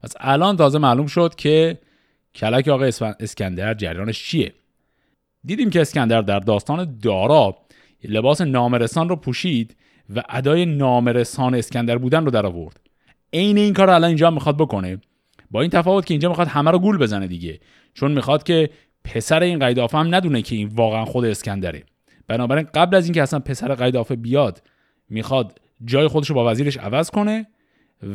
از 0.01 0.17
الان 0.19 0.57
تازه 0.57 0.79
معلوم 0.79 1.07
شد 1.07 1.35
که 1.35 1.79
کلک 2.35 2.67
آقای 2.67 2.93
اسکندر 3.19 3.73
جریانش 3.73 4.23
چیه؟ 4.23 4.53
دیدیم 5.47 5.69
که 5.69 5.81
اسکندر 5.81 6.21
در 6.21 6.39
داستان 6.39 6.97
دارا 7.01 7.57
لباس 8.03 8.41
نامرسان 8.41 9.09
رو 9.09 9.15
پوشید 9.15 9.75
و 10.15 10.23
ادای 10.29 10.65
نامرسان 10.65 11.55
اسکندر 11.55 11.97
بودن 11.97 12.25
رو 12.25 12.31
در 12.31 12.45
آورد. 12.45 12.79
عین 13.33 13.57
این 13.57 13.73
کار 13.73 13.89
الان 13.89 14.07
اینجا 14.07 14.31
می‌خواد 14.31 14.57
بکنه. 14.57 14.97
با 15.51 15.61
این 15.61 15.69
تفاوت 15.69 16.05
که 16.05 16.13
اینجا 16.13 16.29
می‌خواد 16.29 16.47
همه 16.47 16.71
رو 16.71 16.79
گول 16.79 16.97
بزنه 16.97 17.27
دیگه. 17.27 17.59
چون 17.93 18.11
می‌خواد 18.11 18.43
که 18.43 18.69
پسر 19.03 19.43
این 19.43 19.59
قیدافه 19.59 19.97
هم 19.97 20.15
ندونه 20.15 20.41
که 20.41 20.55
این 20.55 20.67
واقعا 20.67 21.05
خود 21.05 21.25
اسکندره. 21.25 21.83
بنابراین 22.27 22.67
قبل 22.73 22.95
از 22.95 23.05
اینکه 23.05 23.21
اصلا 23.21 23.39
پسر 23.39 23.75
قیدافه 23.75 24.15
بیاد 24.15 24.61
می‌خواد 25.09 25.59
جای 25.85 26.07
خودش 26.07 26.29
رو 26.29 26.35
با 26.35 26.51
وزیرش 26.51 26.77
عوض 26.77 27.09
کنه 27.09 27.47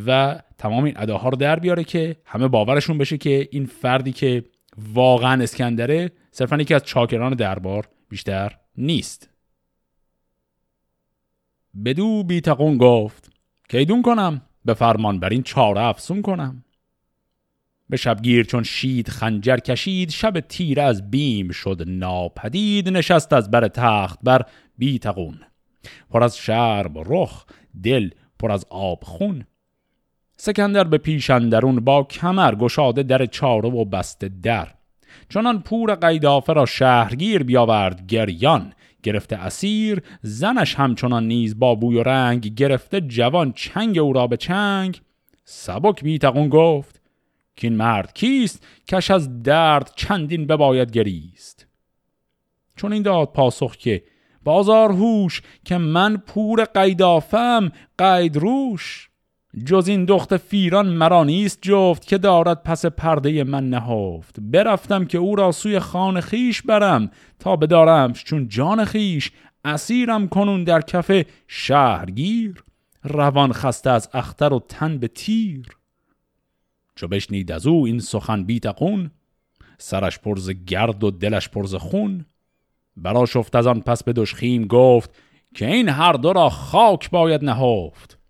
و 0.07 0.41
تمام 0.59 0.85
این 0.85 0.95
اداها 0.97 1.29
رو 1.29 1.37
در 1.37 1.59
بیاره 1.59 1.85
که 1.85 2.17
همه 2.25 2.49
باورشون 2.49 2.99
بشه 2.99 3.19
که 3.19 3.49
این 3.51 3.67
فردی 3.67 4.13
که 4.13 4.45
واقعا 4.95 5.43
اسکندره 5.43 6.11
صرفا 6.33 6.57
یکی 6.57 6.75
از 6.75 6.83
چاکران 6.83 7.35
دربار 7.35 7.89
بیشتر 8.09 8.59
نیست. 8.77 9.29
بدو 11.85 12.25
بیتقون 12.25 12.79
گفت 12.79 13.33
کیدون 13.69 14.03
کنم؟ 14.03 14.43
به 14.65 14.75
فرمان 14.75 15.21
بر 15.21 15.29
این 15.29 15.43
چاره 15.43 15.81
افسون 15.81 16.23
کنم. 16.23 16.65
به 17.89 17.97
شبگیر 17.97 18.45
چون 18.45 18.63
شید 18.63 19.09
خنجر 19.09 19.57
کشید 19.57 20.11
شب 20.11 20.41
تیر 20.41 20.81
از 20.81 21.11
بیم 21.11 21.51
شد 21.51 21.83
ناپدید 21.87 22.89
نشست 22.89 23.33
از 23.33 23.51
بر 23.51 23.69
تخت 23.69 24.19
بر 24.23 24.47
بیتقون. 24.79 25.41
پر 26.11 26.23
از 26.23 26.37
شرم 26.37 26.95
رخ 26.97 27.47
دل 27.83 28.11
پر 28.39 28.53
از 28.53 28.67
آب 28.71 29.05
خون. 29.05 29.47
سکندر 30.37 30.85
به 30.85 30.99
پیشندرون 30.99 31.81
با 31.81 32.03
کمر 32.03 32.55
گشاده 32.55 33.03
در 33.03 33.27
چاره 33.27 33.69
و 33.69 33.85
بسته 33.85 34.29
در. 34.29 34.75
چنان 35.29 35.63
پور 35.63 35.95
قیدافه 35.95 36.53
را 36.53 36.67
شهرگیر 36.67 37.43
بیاورد 37.43 38.07
گریان. 38.07 38.73
گرفته 39.03 39.37
اسیر 39.37 40.03
زنش 40.23 40.75
همچنان 40.75 41.27
نیز 41.27 41.59
با 41.59 41.75
بوی 41.75 41.97
و 41.97 42.03
رنگ 42.03 42.55
گرفته 42.55 43.01
جوان 43.01 43.53
چنگ 43.53 43.99
او 43.99 44.13
را 44.13 44.27
به 44.27 44.37
چنگ. 44.37 45.01
سبک 45.45 46.05
بیتقون 46.05 46.49
گفت 46.49 47.01
که 47.57 47.67
این 47.67 47.77
مرد 47.77 48.15
کیست؟ 48.15 48.67
کش 48.89 49.11
از 49.11 49.43
درد 49.43 49.93
چندین 49.97 50.47
بباید 50.47 50.91
گریست. 50.91 51.67
چون 52.77 52.93
این 52.93 53.03
داد 53.03 53.33
پاسخ 53.33 53.77
که 53.77 54.03
بازار 54.45 54.93
هوش 54.93 55.43
که 55.65 55.79
من 55.79 56.17
پور 56.17 56.65
قیدافم 56.65 57.73
قید 57.99 58.37
روش. 58.37 59.12
جز 59.65 59.89
این 59.89 60.05
دخت 60.05 60.37
فیران 60.37 60.89
مرا 60.89 61.25
نیست 61.25 61.59
جفت 61.63 62.07
که 62.07 62.19
دارد 62.19 62.63
پس 62.63 62.87
پرده 62.87 63.45
من 63.45 63.71
نهفت. 63.71 64.37
برفتم 64.41 65.05
که 65.05 65.19
او 65.19 65.37
را 65.37 65.53
سوی 65.53 65.79
خان 65.79 66.21
خیش 66.21 66.63
برم 66.63 67.11
تا 67.39 67.57
بدارم 67.57 68.13
چون 68.13 68.49
جان 68.49 68.85
خیش 68.85 69.31
اسیرم 69.65 70.29
کنون 70.29 70.65
در 70.65 70.81
کف 70.81 71.25
شهرگیر. 71.49 72.65
روان 73.05 73.53
خسته 73.53 73.91
از 73.91 74.09
اختر 74.15 74.53
و 74.53 74.65
تن 74.69 74.99
به 74.99 75.09
تیر. 75.09 75.67
چو 76.95 77.09
بشنید 77.09 77.53
از 77.53 77.67
او 77.67 77.87
این 77.87 78.01
سخن 78.01 78.45
بیتقون 78.45 79.11
سرش 79.79 80.19
پرز 80.19 80.51
گرد 80.51 81.05
و 81.05 81.11
دلش 81.11 81.49
پرز 81.49 81.75
خون. 81.75 82.27
برا 82.97 83.27
شفت 83.27 83.57
از 83.57 83.67
آن 83.67 83.81
پس 83.81 84.05
به 84.05 84.13
دشخیم 84.13 84.67
گفت 84.67 85.11
که 85.55 85.67
این 85.67 85.89
هر 85.89 86.13
دو 86.13 86.33
را 86.33 86.49
خاک 86.49 87.11
باید 87.11 87.45
نهفت. 87.45 88.22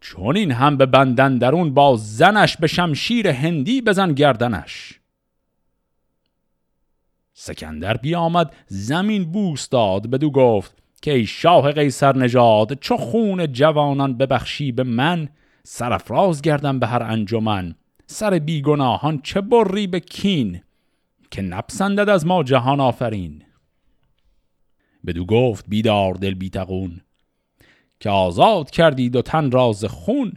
چون 0.00 0.36
این 0.36 0.52
هم 0.52 0.76
به 0.76 0.86
بندن 0.86 1.38
درون 1.38 1.74
با 1.74 1.96
زنش 1.96 2.56
به 2.56 2.66
شمشیر 2.66 3.28
هندی 3.28 3.80
بزن 3.80 4.12
گردنش. 4.12 5.00
سکندر 7.34 7.96
بیامد 7.96 8.54
زمین 8.66 9.32
بوس 9.32 9.68
داد 9.68 10.10
بدو 10.10 10.30
گفت 10.30 10.82
که 11.02 11.12
ای 11.12 11.26
شاه 11.26 11.72
قیصر 11.72 12.16
نژاد 12.16 12.74
چو 12.74 12.96
خون 12.96 13.52
جوانان 13.52 14.16
ببخشی 14.16 14.72
به 14.72 14.82
من 14.82 15.28
سرفراز 15.64 16.42
گردم 16.42 16.78
به 16.78 16.86
هر 16.86 17.02
انجمن. 17.02 17.74
سر 18.06 18.38
بیگناهان 18.38 19.20
چه 19.22 19.40
بری 19.40 19.86
به 19.86 20.00
کین 20.00 20.60
که 21.30 21.42
نپسندد 21.42 22.08
از 22.08 22.26
ما 22.26 22.42
جهان 22.42 22.80
آفرین. 22.80 23.42
بدو 25.06 25.26
گفت 25.26 25.64
بیدار 25.68 26.14
دل 26.14 26.34
بیتقون 26.34 27.00
که 28.00 28.10
آزاد 28.10 28.70
کردید 28.70 29.16
و 29.16 29.22
تن 29.22 29.50
راز 29.50 29.84
خون. 29.84 30.32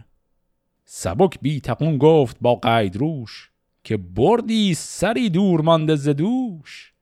سبک 0.86 1.40
بیتقون 1.42 1.98
گفت 1.98 2.38
با 2.42 2.56
قید 2.56 2.96
روش 2.96 3.52
که 3.84 3.98
بردی 3.98 4.74
سری 4.74 5.30
دور 5.30 5.62
مانده 5.62 5.96
زدوش 5.96 6.94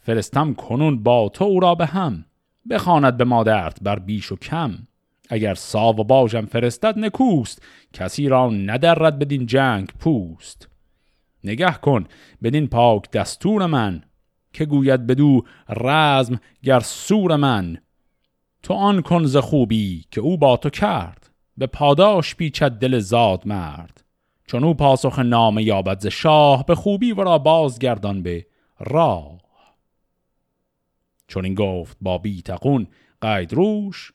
فرستم 0.00 0.54
کنون 0.54 1.02
با 1.02 1.28
تو 1.28 1.44
او 1.44 1.60
را 1.60 1.74
به 1.74 1.86
هم 1.86 2.24
بخواند 2.70 3.16
به 3.16 3.24
مادرت 3.24 3.78
بر 3.82 3.98
بیش 3.98 4.32
و 4.32 4.36
کم. 4.36 4.78
اگر 5.30 5.54
ساو 5.54 6.00
و 6.00 6.04
باجم 6.04 6.46
فرستد 6.46 6.98
نکوست 6.98 7.62
کسی 7.92 8.28
را 8.28 8.50
ندرد 8.50 9.18
بدین 9.18 9.46
جنگ 9.46 9.88
پوست. 9.98 10.68
نگه 11.44 11.72
کن 11.72 12.04
بدین 12.42 12.66
پاک 12.66 13.10
دستور 13.10 13.66
من 13.66 14.02
که 14.52 14.64
گوید 14.64 15.06
بدو 15.06 15.42
رزم 15.68 16.40
گر 16.62 16.80
سور 16.80 17.36
من. 17.36 17.78
تو 18.62 18.74
آن 18.74 19.02
کن 19.02 19.24
ز 19.24 19.36
خوبی 19.36 20.04
که 20.10 20.20
او 20.20 20.38
با 20.38 20.56
تو 20.56 20.70
کرد 20.70 21.30
به 21.56 21.66
پاداش 21.66 22.34
پیچد 22.34 22.72
دل 22.72 22.98
زاد 22.98 23.46
مرد. 23.46 24.04
چون 24.46 24.64
او 24.64 24.74
پاسخ 24.74 25.18
نام 25.18 25.58
یابد 25.58 26.00
ز 26.00 26.06
شاه 26.06 26.66
به 26.66 26.74
خوبی 26.74 27.12
ورا 27.12 27.38
بازگردان 27.38 28.22
به 28.22 28.46
راه. 28.80 29.38
چون 31.28 31.44
این 31.44 31.54
گفت 31.54 31.96
با 32.00 32.18
بیتقون 32.18 32.86
قید 33.20 33.52
روش 33.52 34.12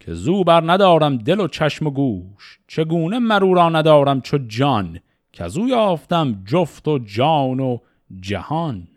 که 0.00 0.14
زو 0.14 0.44
بر 0.44 0.72
ندارم 0.72 1.18
دل 1.18 1.40
و 1.40 1.48
چشم 1.48 1.86
و 1.86 1.90
گوش. 1.90 2.60
چگونه 2.66 3.18
مرو 3.18 3.54
را 3.54 3.68
ندارم 3.68 4.20
چو 4.20 4.38
جان 4.38 5.00
که 5.32 5.44
از 5.44 5.58
او 5.58 5.68
یافتم 5.68 6.42
جفت 6.44 6.88
و 6.88 6.98
جان 6.98 7.60
و 7.60 7.78
جهان. 8.20 8.88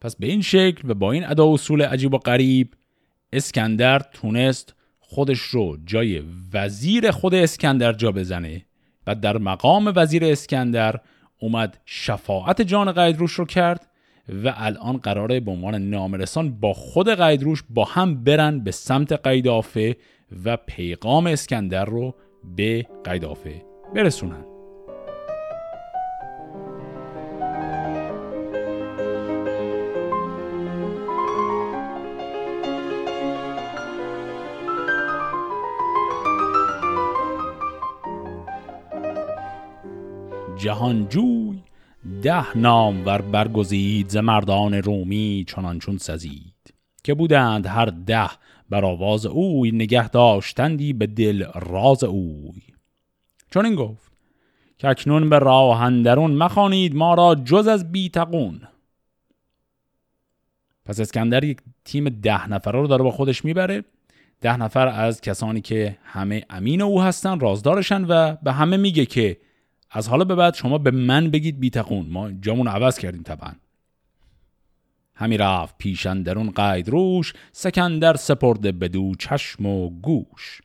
پس 0.00 0.16
به 0.16 0.26
این 0.26 0.42
شکل 0.42 0.90
و 0.90 0.94
با 0.94 1.12
این 1.12 1.26
ادا 1.26 1.52
اصول 1.52 1.82
عجیب 1.82 2.14
و 2.14 2.18
غریب 2.18 2.74
اسکندر 3.32 3.98
تونست 3.98 4.74
خودش 4.98 5.40
رو 5.40 5.76
جای 5.84 6.22
وزیر 6.52 7.10
خود 7.10 7.34
اسکندر 7.34 7.92
جا 7.92 8.12
بزنه 8.12 8.64
و 9.06 9.14
در 9.14 9.38
مقام 9.38 9.92
وزیر 9.96 10.24
اسکندر 10.24 11.00
اومد 11.40 11.78
شفاعت 11.86 12.62
جان 12.62 12.92
قیدروش 12.92 13.32
رو 13.32 13.44
کرد 13.44 13.86
و 14.44 14.54
الان 14.56 14.96
قراره 14.96 15.40
به 15.40 15.50
عنوان 15.50 15.74
نامرسان 15.74 16.60
با 16.60 16.72
خود 16.72 17.08
قیدروش 17.08 17.62
با 17.70 17.84
هم 17.84 18.24
برن 18.24 18.60
به 18.60 18.70
سمت 18.70 19.12
قیدافه 19.12 19.96
و 20.44 20.56
پیغام 20.56 21.26
اسکندر 21.26 21.84
رو 21.84 22.14
به 22.56 22.86
قیدافه 23.04 23.62
برسونن. 23.94 24.57
جهانجوی 40.58 41.62
ده 42.22 42.58
نام 42.58 43.06
ور 43.06 43.22
برگزید 43.22 44.08
ز 44.08 44.16
مردان 44.16 44.74
رومی 44.74 45.44
چنان 45.48 45.78
چون 45.78 45.98
سزید 45.98 46.74
که 47.04 47.14
بودند 47.14 47.66
هر 47.66 47.86
ده 47.86 48.30
بر 48.70 48.84
آواز 48.84 49.26
اوی 49.26 49.70
نگه 49.70 50.08
داشتندی 50.08 50.92
به 50.92 51.06
دل 51.06 51.44
راز 51.54 52.04
اوی. 52.04 52.62
چون 53.50 53.64
این 53.64 53.74
گفت 53.74 54.12
که 54.78 54.88
اکنون 54.88 55.30
به 55.30 55.38
راه 55.38 55.82
اندرون 55.82 56.30
مخانید 56.30 56.94
ما 56.94 57.14
را 57.14 57.34
جز 57.34 57.66
از 57.66 57.92
بیتقون. 57.92 58.60
پس 60.84 61.00
اسکندر 61.00 61.44
یک 61.44 61.58
تیم 61.84 62.08
ده 62.08 62.48
نفر 62.48 62.72
رو 62.72 62.86
داره 62.86 63.02
با 63.02 63.10
خودش 63.10 63.44
می‌بره. 63.44 63.84
ده 64.40 64.56
نفر 64.56 64.88
از 64.88 65.20
کسانی 65.20 65.60
که 65.60 65.98
همه 66.04 66.44
امین 66.50 66.82
او 66.82 67.02
هستن 67.02 67.40
رازدارشن 67.40 68.04
و 68.04 68.36
به 68.42 68.52
همه 68.52 68.76
میگه 68.76 69.06
که 69.06 69.36
از 69.90 70.08
حالا 70.08 70.24
به 70.24 70.34
بعد 70.34 70.54
شما 70.54 70.78
به 70.78 70.90
من 70.90 71.30
بگید 71.30 71.60
بیطقون 71.60 72.06
ما 72.06 72.30
جامون 72.32 72.68
عوض 72.68 72.98
کردیم 72.98 73.22
طبعا. 73.22 73.52
همی 75.14 75.36
رفت 75.36 75.78
پیش 75.78 76.22
اندرون 76.22 76.50
قیدروش 76.50 77.34
سکندر 77.52 78.16
سپرده 78.16 78.72
بدو 78.72 79.14
چشم 79.14 79.66
و 79.66 79.90
گوش. 79.90 80.60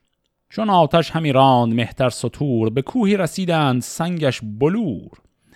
چو 0.50 0.70
آتش 0.70 1.12
همی 1.12 1.32
راند 1.32 1.74
مهتر 1.74 2.10
ستور 2.10 2.70
به 2.70 2.82
کوهی 2.82 3.18
رسیدند 3.18 3.82
سنگش 3.82 4.42
بلور. 4.44 5.12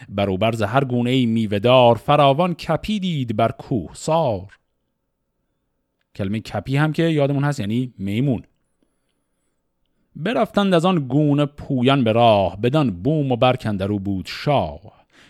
برو 0.10 0.37
بر 0.37 0.55
ز 0.55 0.64
هر 0.64 0.84
گونه 0.84 1.26
میوهدار 1.26 1.96
فراوان 1.96 2.54
کپی 2.54 3.00
دید 3.00 3.36
بر 3.36 3.52
کوه 3.52 3.90
سار. 3.94 4.58
کلمه 6.16 6.40
کپی 6.40 6.78
هم 6.78 6.94
که 6.94 7.04
یادمون 7.04 7.44
هست 7.44 7.60
یعنی 7.60 7.94
میمون. 7.98 8.44
برفتند 10.18 10.74
از 10.74 10.86
آن 10.86 11.08
گونه 11.08 11.46
پویان 11.46 12.04
به 12.04 12.12
راه 12.12 12.62
بدان 12.62 12.92
بوم 12.92 13.32
و 13.32 13.36
برکندرو 13.36 14.00
بود 14.00 14.26
شاه. 14.30 14.80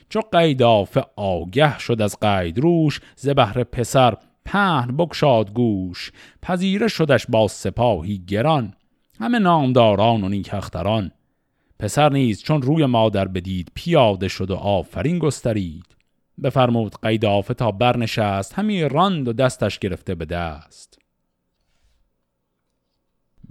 چو 0.10 0.22
قیداف 0.32 0.98
آگه 1.16 1.80
شد 1.80 2.02
از 2.02 2.20
قید 2.20 2.60
روش 2.60 3.00
ز 3.16 3.30
بهر 3.30 3.64
پسر 3.64 4.18
پهن 4.46 4.98
بکشاد 4.98 5.54
گوش. 5.54 6.12
پذیره 6.42 6.88
شدش 6.88 7.26
با 7.30 7.48
سپاهی 7.48 8.18
گران 8.28 8.74
همه 9.20 9.40
نامداران 9.40 10.24
و 10.24 10.30
نیکختران 10.30 11.12
پسر 11.80 12.10
نیز 12.10 12.44
چون 12.44 12.62
روی 12.62 12.86
مادر 12.86 13.28
بدید 13.28 13.72
پیاده 13.74 14.28
شد 14.28 14.52
و 14.52 14.56
آفرین 14.56 15.20
گسترید. 15.20 15.86
بفرمود 16.44 16.96
قیدافه 17.02 17.54
تا 17.54 17.72
برنشست 17.72 18.54
همی 18.54 18.90
راند 18.90 19.28
و 19.28 19.34
دستش 19.34 19.80
گرفته 19.80 20.16
به 20.16 20.26
دست. 20.26 20.97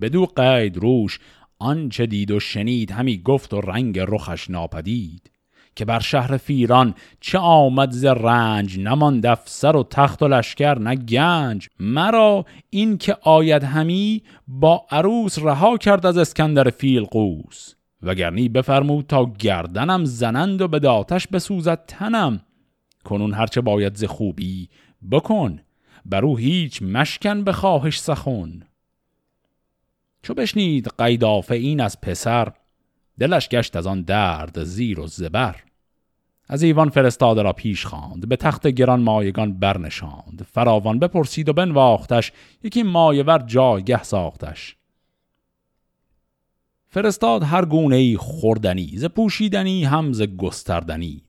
بدو 0.00 0.26
قید 0.26 0.76
روش 0.76 1.18
آنچه 1.58 2.06
دید 2.06 2.30
و 2.30 2.40
شنید 2.40 2.90
همی 2.90 3.18
گفت 3.18 3.54
و 3.54 3.60
رنگ 3.60 3.98
رخش 3.98 4.50
ناپدید. 4.50 5.30
که 5.76 5.84
بر 5.84 6.00
شهر 6.00 6.36
فیران 6.36 6.94
چه 7.20 7.38
آمد 7.38 7.90
ز 7.90 8.04
رنج 8.04 8.78
نماند 8.78 9.26
افسر 9.26 9.76
و 9.76 9.82
تخت 9.90 10.22
و 10.22 10.28
لشکر 10.28 10.78
نه 10.78 10.94
گنج. 10.94 11.68
مرا 11.80 12.44
این 12.70 12.98
که 12.98 13.16
آید 13.22 13.64
همی 13.64 14.22
با 14.48 14.86
عروس 14.90 15.38
رها 15.38 15.76
کرد 15.76 16.06
از 16.06 16.16
اسکندر 16.16 16.70
فیلقوس. 16.70 17.74
وگرنی 18.02 18.48
بفرمود 18.48 19.06
تا 19.06 19.32
گردنم 19.38 20.04
زنند 20.04 20.62
و 20.62 20.68
به 20.68 20.78
داتش 20.78 21.26
بسوزد 21.26 21.84
تنم. 21.86 22.40
کنون 23.04 23.34
هرچه 23.34 23.60
باید 23.60 23.96
ز 23.96 24.04
خوبی 24.04 24.68
بکن 25.10 25.60
برو 26.04 26.36
هیچ 26.36 26.82
مشکن 26.82 27.44
به 27.44 27.52
خواهش 27.52 27.98
سخن. 27.98 28.62
چو 30.22 30.34
بشنید 30.34 30.88
قیدافه 30.98 31.54
این 31.54 31.80
از 31.80 32.00
پسر 32.00 32.52
دلش 33.18 33.48
گشت 33.48 33.76
از 33.76 33.86
آن 33.86 34.02
درد 34.02 34.64
زیر 34.64 35.00
و 35.00 35.06
زبر. 35.06 35.56
از 36.48 36.62
ایوان 36.62 36.88
فرستاده 36.88 37.42
را 37.42 37.52
پیش 37.52 37.86
خواند 37.86 38.28
به 38.28 38.36
تخت 38.36 38.66
گران 38.66 39.00
مایگان 39.00 39.58
برنشاند. 39.58 40.46
فراوان 40.52 40.98
بپرسید 40.98 41.48
و 41.48 41.52
بنواختش 41.52 42.32
یکی 42.64 42.82
مایور 42.82 43.38
جایگه 43.38 44.02
ساختش. 44.02 44.76
فرستاد 46.88 47.42
هر 47.42 47.64
گونه 47.64 47.96
ای 47.96 48.16
خوردنی 48.16 48.92
ز 48.96 49.04
پوشیدنی 49.04 49.84
هم 49.84 50.12
ز 50.12 50.22
گستردنی. 50.22 51.22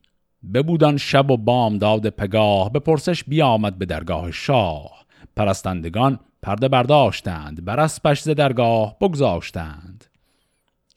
ببودن 0.54 0.96
شب 0.96 1.30
و 1.30 1.36
بام 1.36 1.78
داد 1.78 2.08
پگاه 2.08 2.72
به 2.72 2.78
پرسش 2.78 3.24
بیامد 3.24 3.78
به 3.78 3.86
درگاه 3.86 4.30
شاه. 4.30 5.06
پرستندگان 5.36 6.20
پرده 6.42 6.68
برداشتند 6.68 7.64
بر 7.64 7.80
اسپش 7.80 8.22
ز 8.22 8.28
درگاه 8.28 8.96
بگذاشتند. 9.00 10.04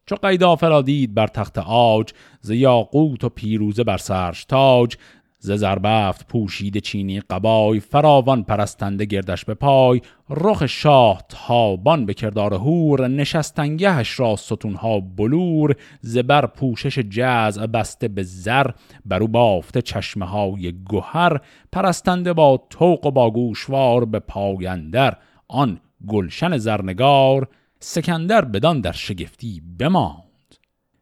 چو 0.06 0.16
قیدافه 0.16 0.68
را 0.68 0.82
دید 0.82 1.14
بر 1.14 1.28
تخت 1.28 1.58
آج 1.58 2.14
ز 2.42 2.50
یاقوت 2.50 3.24
و 3.24 3.30
پیروزه 3.30 3.84
بر 3.84 3.98
سرش 3.98 4.46
تاج 4.46 4.98
ز 5.44 5.52
زربفت 5.52 6.28
پوشید 6.28 6.78
چینی 6.78 7.20
قبای 7.20 7.80
فراوان 7.80 8.44
پرستنده 8.44 9.06
گردش 9.06 9.46
به 9.46 9.54
پای 9.54 10.02
رخ 10.30 10.66
شاه 10.66 11.22
تابان 11.30 12.06
به 12.06 12.14
کردار 12.14 12.54
هور 12.54 13.08
نشستنگهش 13.08 14.20
را 14.20 14.36
ستونها 14.36 15.00
بلور 15.00 15.76
زبر 16.02 16.46
پوشش 16.46 17.00
جزع 17.00 17.66
بسته 17.66 18.08
به 18.08 18.24
زر 18.24 18.72
برو 19.06 19.28
بافته 19.28 19.82
چشمه 19.82 20.26
های 20.26 20.72
گوهر 20.72 21.42
پرستنده 21.72 22.34
با 22.34 22.64
توق 22.70 23.06
و 23.06 23.12
با 23.12 23.32
گوشوار 23.32 24.06
به 24.06 24.20
پایندر 24.20 25.18
آن 25.52 25.80
گلشن 26.08 26.58
زرنگار 26.58 27.48
سکندر 27.80 28.46
بدان 28.46 28.82
در 28.82 28.92
شگفتی 28.92 29.62
بماند. 29.80 30.56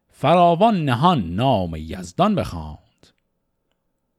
فراوان 0.08 0.84
نهان 0.84 1.34
نام 1.34 1.76
یزدان 1.76 2.34
بخواند. 2.34 3.06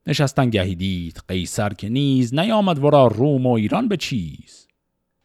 نشستن 0.07 0.49
گهی 0.49 0.75
دید 0.75 1.21
قیصر 1.27 1.69
که 1.73 1.89
نیز 1.89 2.33
نیامد 2.33 2.83
ورا 2.83 3.07
روم 3.07 3.45
و 3.45 3.51
ایران 3.51 3.87
به 3.87 3.97
چیز. 3.97 4.67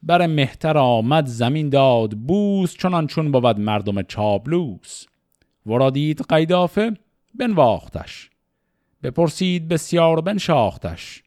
بر 0.03 0.27
مهتر 0.27 0.79
آمد 0.79 1.27
زمین 1.27 1.69
داد 1.69 2.11
بوس 2.11 2.77
چنان 2.77 3.07
چون 3.07 3.33
بود 3.33 3.59
مردم 3.59 4.03
چابلوس. 4.03 5.05
ورا 5.67 5.91
دید 5.91 6.23
قیدافه 6.29 6.97
بنواختش. 7.35 8.31
بپرسید 9.03 9.69
بسیار 9.69 10.21
بنشاختش. 10.21 11.23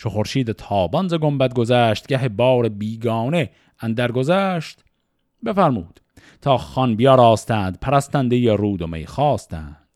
چو 0.00 0.10
خورشید 0.10 0.52
تابان 0.52 1.08
ز 1.08 1.14
گنبد 1.14 1.54
گذشت 1.54 2.06
گه 2.06 2.28
بار 2.28 2.68
بیگانه 2.68 3.50
اندر 3.80 4.12
گذشت. 4.12 4.84
بفرمود 5.44 6.00
تا 6.40 6.56
خان 6.56 6.96
بیا 6.96 7.14
راستند 7.14 7.78
پرستنده 7.80 8.54
رود 8.54 8.82
و 8.82 8.86
می 8.86 9.06
خواستند. 9.06 9.88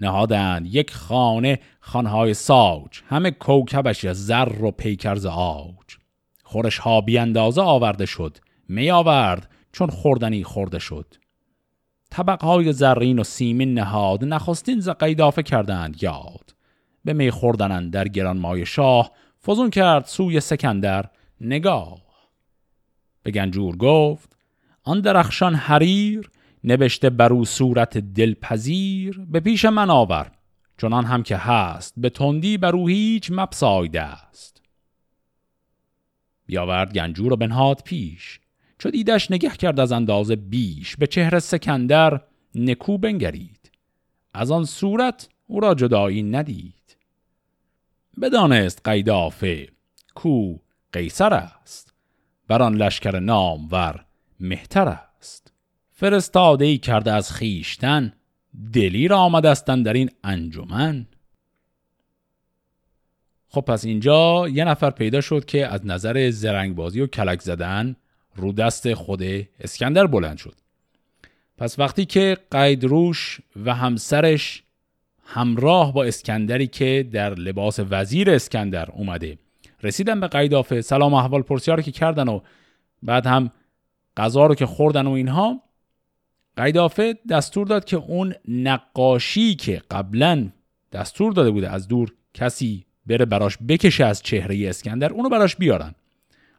نهادند 0.00 0.74
یک 0.74 0.94
خانه 0.94 1.60
خانهای 1.80 2.34
ساج 2.34 3.02
همه 3.08 3.30
کوکبش 3.30 4.04
از 4.04 4.26
زر 4.26 4.64
و 4.64 4.70
پیکرز 4.70 5.26
آج. 5.26 5.96
خورش 6.44 6.78
ها 6.78 7.00
بیاندازه 7.00 7.62
آورده 7.62 8.06
شد 8.06 8.38
می 8.68 8.90
آورد 8.90 9.50
چون 9.72 9.90
خوردنی 9.90 10.44
خورده 10.44 10.78
شد. 10.78 11.14
طبق 12.10 12.44
های 12.44 12.72
زرین 12.72 13.18
و 13.18 13.24
سیمین 13.24 13.74
نهاد 13.74 14.24
نخستین 14.24 14.80
ز 14.80 14.88
قیدافه 14.88 15.42
کردند 15.42 16.02
یاد. 16.02 16.59
به 17.04 17.12
می 17.12 17.30
خوردنند 17.30 17.92
در 17.92 18.08
گران 18.08 18.38
مای 18.38 18.66
شاه 18.66 19.10
فزون 19.46 19.70
کرد 19.70 20.04
سوی 20.04 20.40
سکندر 20.40 21.04
نگاه. 21.40 22.02
به 23.22 23.30
گنجور 23.30 23.76
گفت 23.76 24.36
آن 24.82 25.00
درخشان 25.00 25.54
حریر 25.54 26.30
نوشته 26.64 27.10
برو 27.10 27.44
صورت 27.44 27.98
دلپذیر 27.98 29.20
به 29.30 29.40
پیش 29.40 29.64
من 29.64 29.90
آور 29.90 30.30
چنان 30.78 31.04
هم 31.04 31.22
که 31.22 31.36
هست 31.36 31.94
به 31.96 32.10
تندی 32.10 32.58
برو 32.58 32.88
هیچ 32.88 33.30
مپسایده 33.32 34.02
است 34.02 34.62
بیاورد 36.46 36.94
گنجور 36.94 37.32
و 37.32 37.36
بنهاد 37.36 37.82
پیش 37.84 38.40
چو 38.78 38.90
دیدش 38.90 39.30
نگه 39.30 39.50
کرد 39.50 39.80
از 39.80 39.92
اندازه 39.92 40.36
بیش 40.36 40.96
به 40.96 41.06
چهره 41.06 41.38
سکندر 41.38 42.20
نکو 42.54 42.98
بنگرید. 42.98 43.70
از 44.34 44.50
آن 44.50 44.64
صورت 44.64 45.28
او 45.46 45.60
را 45.60 45.74
جدایی 45.74 46.22
ندید. 46.22 46.79
بدانست 48.22 48.80
قیدافه 48.84 49.68
کو 50.14 50.56
قیصر 50.92 51.34
است 51.34 51.94
بر 52.48 52.62
آن 52.62 52.74
لشکر 52.74 53.20
نامور 53.20 54.04
مهتر 54.40 54.88
است. 54.88 55.52
فرستاده 55.90 56.64
ای 56.64 56.78
کرده 56.78 57.12
از 57.12 57.32
خیشتن 57.32 58.12
دلی 58.72 59.08
را 59.08 59.18
آمدستن 59.18 59.82
در 59.82 59.92
این 59.92 60.10
انجمن. 60.24 61.06
خب 63.48 63.60
پس 63.60 63.84
اینجا 63.84 64.48
یه 64.48 64.64
نفر 64.64 64.90
پیدا 64.90 65.20
شد 65.20 65.44
که 65.44 65.66
از 65.66 65.86
نظر 65.86 66.30
زرنگبازی 66.30 67.00
و 67.00 67.06
کلک 67.06 67.40
زدن 67.40 67.96
رو 68.36 68.52
دست 68.52 68.94
خود 68.94 69.22
اسکندر 69.60 70.06
بلند 70.06 70.38
شد. 70.38 70.54
پس 71.58 71.78
وقتی 71.78 72.04
که 72.04 72.36
قیدروش 72.50 73.40
و 73.64 73.74
همسرش 73.74 74.62
همراه 75.32 75.92
با 75.92 76.04
اسکندری 76.04 76.66
که 76.66 77.08
در 77.12 77.34
لباس 77.34 77.80
وزیر 77.90 78.30
اسکندر 78.30 78.90
اومده. 78.90 79.38
رسیدن 79.82 80.20
به 80.20 80.28
قیدافه 80.28 80.80
سلام 80.80 81.14
احوال 81.14 81.42
پرسیار 81.42 81.76
رو 81.76 81.82
که 81.82 81.90
کردن 81.90 82.28
و 82.28 82.40
بعد 83.02 83.26
هم 83.26 83.50
غذا 84.16 84.46
رو 84.46 84.54
که 84.54 84.66
خوردن 84.66 85.06
و 85.06 85.10
اینها. 85.10 85.62
قیدافه 86.56 87.18
دستور 87.28 87.66
داد 87.66 87.84
که 87.84 87.96
اون 87.96 88.34
نقاشی 88.48 89.54
که 89.54 89.82
قبلا 89.90 90.48
دستور 90.92 91.32
داده 91.32 91.50
بوده 91.50 91.70
از 91.70 91.88
دور 91.88 92.12
کسی 92.34 92.84
بره 93.06 93.24
براش 93.24 93.58
بکشه 93.68 94.04
از 94.04 94.22
چهره 94.22 94.68
اسکندر 94.68 95.12
اونو 95.12 95.28
براش 95.28 95.56
بیارن. 95.56 95.94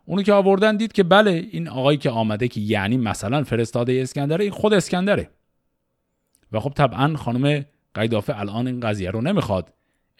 اونو 0.05 0.21
که 0.21 0.33
آوردن 0.33 0.77
دید 0.77 0.91
که 0.91 1.03
بله 1.03 1.47
این 1.51 1.67
آقایی 1.67 1.97
که 1.97 2.09
آمده 2.09 2.47
که 2.47 2.61
یعنی 2.61 2.97
مثلا 2.97 3.43
فرستاده 3.43 3.93
اسکندره 4.01 4.43
این 4.43 4.53
خود 4.53 4.73
اسکندره. 4.73 5.29
و 6.51 6.59
خب 6.59 6.73
طبعا 6.75 7.15
خانم 7.15 7.65
قیدافه 7.93 8.39
الان 8.39 8.67
این 8.67 8.79
قضیه 8.79 9.11
رو 9.11 9.21
نمی‌خواد 9.21 9.73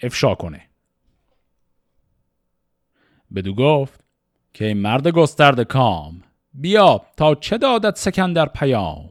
افشا 0.04 0.36
کنه. 0.36 0.62
بدو 3.36 3.56
گفت 3.56 4.04
که 4.54 4.74
مرد 4.74 5.08
گسترد 5.08 5.62
کام. 5.62 6.24
بیا 6.54 7.02
تا 7.18 7.36
چه 7.36 7.58
دادت 7.58 7.98
سکندر 7.98 8.46
پیام؟ 8.46 9.10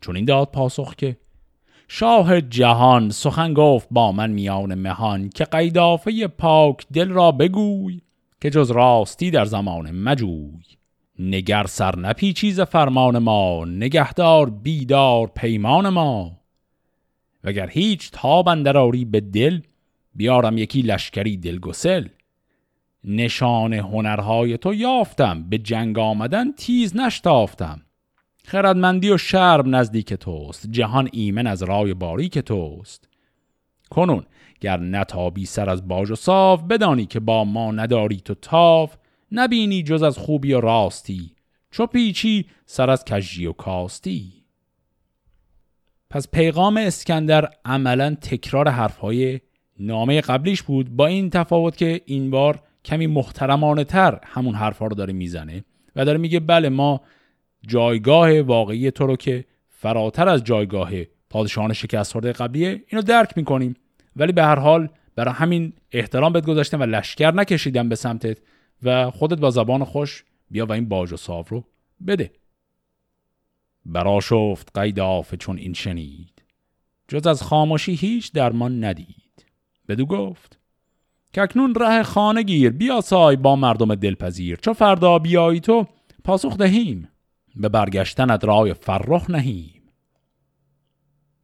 چون 0.00 0.16
این 0.16 0.24
داد 0.24 0.50
پاسخ 0.50 0.94
که 0.94 1.16
شاه 1.88 2.40
جهان 2.40 3.10
سخن 3.10 3.54
گفت 3.54 3.88
با 3.90 4.12
من 4.12 4.30
میان 4.30 4.74
مهان 4.74 5.28
که 5.28 5.44
قیدافه 5.44 6.26
پاک 6.26 6.86
دل 6.92 7.08
را 7.08 7.32
بگوی 7.32 8.00
که 8.40 8.50
جز 8.50 8.70
راستی 8.70 9.30
در 9.30 9.44
زمان 9.44 9.90
مجوی. 9.90 10.64
نگر 11.18 11.66
سر 11.66 11.96
نپی 11.96 12.32
چیز 12.32 12.60
فرمان 12.60 13.18
ما 13.18 13.64
نگهدار 13.64 14.50
بیدار 14.50 15.26
پیمان 15.26 15.88
ما. 15.88 16.39
وگر 17.44 17.70
هیچ 17.70 18.10
تاب 18.10 18.48
اندراری 18.48 19.04
به 19.04 19.20
دل 19.20 19.60
بیارم 20.14 20.58
یکی 20.58 20.82
لشکری 20.82 21.36
دلگسل. 21.36 22.08
نشان 23.04 23.72
هنرهای 23.72 24.58
تو 24.58 24.74
یافتم 24.74 25.48
به 25.48 25.58
جنگ 25.58 25.98
آمدن 25.98 26.52
تیز 26.52 26.96
نشتافتم. 26.96 27.82
خردمندی 28.44 29.10
و 29.10 29.18
شرم 29.18 29.76
نزدیک 29.76 30.14
توست 30.14 30.66
جهان 30.70 31.08
ایمن 31.12 31.46
از 31.46 31.62
رای 31.62 31.94
باریک 31.94 32.38
توست. 32.38 33.08
کنون 33.90 34.24
گر 34.60 34.80
نتابی 34.80 35.46
سر 35.46 35.70
از 35.70 35.88
باج 35.88 36.10
و 36.10 36.14
صاف 36.14 36.62
بدانی 36.62 37.06
که 37.06 37.20
با 37.20 37.44
ما 37.44 37.72
نداری 37.72 38.16
تو 38.16 38.34
تاف. 38.34 38.96
نبینی 39.32 39.82
جز 39.82 40.02
از 40.02 40.18
خوبی 40.18 40.52
و 40.52 40.60
راستی 40.60 41.34
چو 41.70 41.86
پیچی 41.86 42.46
سر 42.66 42.90
از 42.90 43.04
کجی 43.04 43.46
و 43.46 43.52
کاستی. 43.52 44.39
پس 46.10 46.28
پیغام 46.28 46.76
اسکندر 46.76 47.50
عملا 47.64 48.14
تکرار 48.20 48.68
حرفهای 48.68 49.40
نامه 49.78 50.20
قبلیش 50.20 50.62
بود 50.62 50.96
با 50.96 51.06
این 51.06 51.30
تفاوت 51.30 51.76
که 51.76 52.00
این 52.06 52.30
بار 52.30 52.62
کمی 52.84 53.06
محترمانه 53.06 53.84
تر 53.84 54.20
همون 54.24 54.54
حرفها 54.54 54.86
رو 54.86 54.94
داره 54.94 55.12
می‌زنه 55.12 55.64
و 55.96 56.04
داره 56.04 56.18
میگه 56.18 56.40
بله 56.40 56.68
ما 56.68 57.00
جایگاه 57.66 58.40
واقعی 58.40 58.90
تو 58.90 59.06
رو 59.06 59.16
که 59.16 59.44
فراتر 59.68 60.28
از 60.28 60.44
جایگاه 60.44 60.90
پادشاهان 61.30 61.72
شکست 61.72 62.12
خورده 62.12 62.32
قبلیه 62.32 62.84
اینو 62.88 63.02
درک 63.02 63.32
می‌کنیم. 63.36 63.74
ولی 64.16 64.32
به 64.32 64.42
هر 64.42 64.58
حال 64.58 64.88
برای 65.16 65.34
همین 65.34 65.72
احترام 65.92 66.32
بهت 66.32 66.46
گذاشتم 66.46 66.80
و 66.80 66.84
لشکر 66.84 67.30
نکشیدم 67.34 67.88
به 67.88 67.94
سمتت 67.94 68.38
و 68.82 69.10
خودت 69.10 69.38
با 69.38 69.50
زبان 69.50 69.84
خوش 69.84 70.24
بیا 70.50 70.66
و 70.66 70.72
این 70.72 70.88
باج 70.88 71.12
و 71.12 71.16
صاف 71.16 71.48
رو 71.48 71.64
بده. 72.06 72.30
برا 73.86 74.20
شفت 74.20 74.78
قید 74.78 75.00
آفه 75.00 75.36
چون 75.36 75.58
این 75.58 75.72
شنید. 75.72 76.42
جز 77.08 77.26
از 77.26 77.42
خاموشی 77.42 77.94
هیچ 77.94 78.32
درمان 78.32 78.84
ندید. 78.84 79.46
بدو 79.88 80.06
گفت 80.06 80.58
که 81.32 81.42
اکنون 81.42 81.74
ره 81.74 82.02
خانه 82.02 82.42
گیر 82.42 82.70
بیا 82.70 83.00
سای 83.00 83.36
با 83.36 83.56
مردم 83.56 83.94
دلپذیر. 83.94 84.56
چو 84.56 84.72
فردا 84.72 85.18
بیایی 85.18 85.60
تو 85.60 85.86
پاسخ 86.24 86.56
دهیم. 86.56 87.08
به 87.56 87.68
برگشتنت 87.68 88.44
رای 88.44 88.74
فرخ 88.74 89.30
نهیم. 89.30 89.82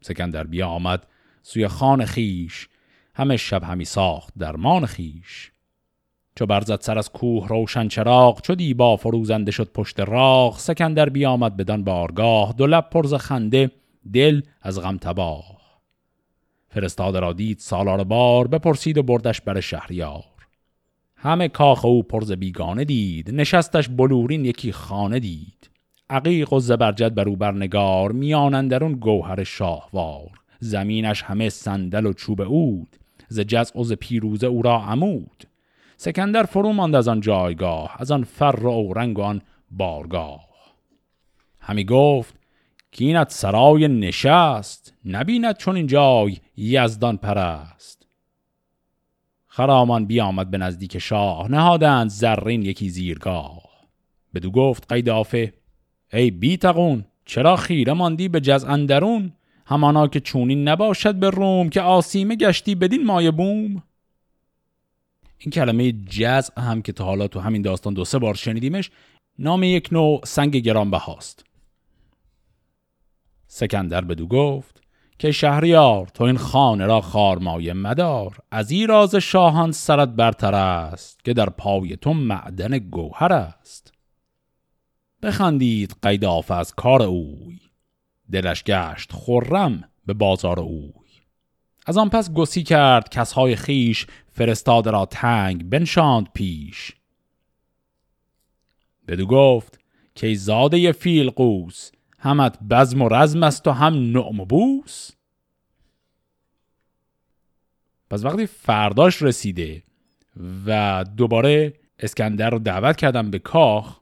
سکندر 0.00 0.44
بیا 0.44 0.68
آمد 0.68 1.06
سوی 1.42 1.68
خان 1.68 2.04
خیش. 2.04 2.68
همه 3.14 3.36
شب 3.36 3.64
همی 3.64 3.84
ساخت 3.84 4.34
درمان 4.38 4.86
خیش. 4.86 5.52
چو 6.36 6.46
برزد 6.46 6.80
سر 6.80 6.98
از 6.98 7.10
کوه 7.10 7.48
روشن 7.48 7.88
چراغ 7.88 8.40
چو 8.40 8.54
دیبا 8.54 8.96
فروزنده 8.96 9.50
شد 9.50 9.72
پشت 9.72 10.00
راغ 10.00 10.58
سکندر 10.58 11.08
بیامد 11.08 11.56
بدان 11.56 11.84
بارگاه 11.84 12.54
دو 12.58 12.66
لب 12.66 12.90
پرز 12.90 13.14
خنده 13.14 13.70
دل 14.12 14.42
از 14.62 14.80
غم 14.80 14.96
تباه. 14.96 15.56
فرستاده 16.68 17.20
را 17.20 17.32
دید 17.32 17.58
سالار 17.58 18.04
بار 18.04 18.48
بپرسید 18.48 18.98
و 18.98 19.02
بردش 19.02 19.40
بر 19.40 19.60
شهریار. 19.60 20.24
همه 21.16 21.48
کاخ 21.48 21.84
او 21.84 22.02
پرز 22.02 22.32
بیگانه 22.32 22.84
دید 22.84 23.30
نشستش 23.30 23.88
بلورین 23.88 24.44
یکی 24.44 24.72
خانه 24.72 25.18
دید. 25.18 25.70
عقیق 26.10 26.52
و 26.52 26.60
زبرجد 26.60 27.14
بر 27.14 27.28
او 27.28 27.36
برنگار 27.36 28.12
میانندرون 28.12 28.92
گوهر 28.92 29.44
شاهوار. 29.44 30.30
زمینش 30.60 31.22
همه 31.22 31.48
صندل 31.48 32.06
و 32.06 32.12
چوب 32.12 32.40
اود 32.40 32.96
ز 33.28 33.40
جزع 33.40 33.80
و 33.80 33.84
ز 33.84 33.92
پیروزه 33.92 34.46
او 34.46 34.62
را 34.62 34.80
عمود. 34.82 35.46
سکندر 35.96 36.42
فرو 36.42 36.72
ماند 36.72 36.94
از 36.94 37.08
آن 37.08 37.20
جایگاه 37.20 37.96
از 37.98 38.10
آن 38.10 38.24
فر 38.24 38.66
و 38.66 38.92
رنگ 38.92 39.18
و 39.18 39.22
آن 39.22 39.42
بارگاه. 39.70 40.46
همی 41.60 41.84
گفت 41.84 42.34
که 42.92 43.04
اینت 43.04 43.30
سرای 43.30 43.88
نشست 43.88 44.94
نبیند 45.04 45.56
چون 45.56 45.76
این 45.76 45.86
جای 45.86 46.36
یزدان 46.56 47.16
پرست. 47.16 48.06
خرامان 49.46 50.06
بیامد 50.06 50.50
به 50.50 50.58
نزدیک 50.58 50.98
شاه 50.98 51.50
نهادند 51.50 52.10
زرین 52.10 52.62
یکی 52.62 52.88
زیرگاه. 52.88 53.62
بدو 54.34 54.50
گفت 54.50 54.92
قیدافه 54.92 55.52
ای 56.12 56.30
بی 56.30 56.56
تقون 56.56 57.04
چرا 57.24 57.56
خیره 57.56 57.92
ماندی 57.92 58.28
به 58.28 58.40
جز 58.40 58.64
اندرون؟ 58.64 59.32
همانا 59.66 60.08
که 60.08 60.20
چونین 60.20 60.68
نباشد 60.68 61.14
به 61.14 61.30
روم 61.30 61.68
که 61.68 61.80
آسیمه 61.80 62.36
گشتی 62.36 62.74
بدین 62.74 63.04
مایه 63.04 63.30
بوم. 63.30 63.82
این 65.38 65.50
کلمه 65.50 65.92
جز 65.92 66.50
هم 66.56 66.82
که 66.82 66.92
تا 66.92 67.04
حالا 67.04 67.28
تو 67.28 67.40
همین 67.40 67.62
داستان 67.62 67.94
دو 67.94 68.04
سه 68.04 68.18
بار 68.18 68.34
شنیدیمش 68.34 68.90
نام 69.38 69.62
یک 69.62 69.88
نوع 69.92 70.20
سنگ 70.24 70.56
گرانبهاست. 70.56 71.44
سکندر 73.46 74.00
بدو 74.00 74.26
گفت 74.26 74.82
که 75.18 75.32
شهریار 75.32 76.06
تو 76.06 76.24
این 76.24 76.36
خانه 76.36 76.86
را 76.86 77.00
خارمایه 77.00 77.72
مدار 77.72 78.38
از 78.50 78.70
این 78.70 78.88
راز 78.88 79.14
شاهان 79.14 79.72
سرت 79.72 80.08
برتر 80.08 80.54
است 80.54 81.24
که 81.24 81.32
در 81.32 81.50
پای 81.50 81.96
تو 81.96 82.14
معدن 82.14 82.78
گوهر 82.78 83.32
است. 83.32 83.92
بخندید 85.22 85.96
قیداف 86.02 86.50
از 86.50 86.74
کار 86.74 87.02
اوی 87.02 87.58
دلش 88.32 88.64
گشت 88.64 89.12
خرم 89.12 89.84
به 90.06 90.14
بازار 90.14 90.60
اوی. 90.60 90.92
از 91.86 91.98
آن 91.98 92.08
پس 92.08 92.32
گسی 92.32 92.62
کرد 92.62 93.08
کسهای 93.08 93.56
خیش 93.56 94.06
فرستاده 94.36 94.90
را 94.90 95.06
تنگ 95.06 95.64
بنشاند 95.64 96.28
پیش. 96.34 96.92
بدو 99.08 99.26
گفت 99.26 99.80
که 100.14 100.34
زاده 100.34 100.92
فیل 100.92 101.30
قوس 101.30 101.90
همت 102.18 102.58
بزم 102.70 103.02
و 103.02 103.08
رزم 103.08 103.42
است 103.42 103.66
و 103.66 103.70
هم 103.70 103.94
نعم 103.94 104.40
و 104.40 104.44
بوس. 104.44 105.10
پس 108.10 108.24
وقتی 108.24 108.46
فرداش 108.46 109.22
رسیده 109.22 109.82
و 110.66 111.04
دوباره 111.16 111.72
اسکندر 111.98 112.50
رو 112.50 112.58
دعوت 112.58 112.96
کردم 112.96 113.30
به 113.30 113.38
کاخ 113.38 114.00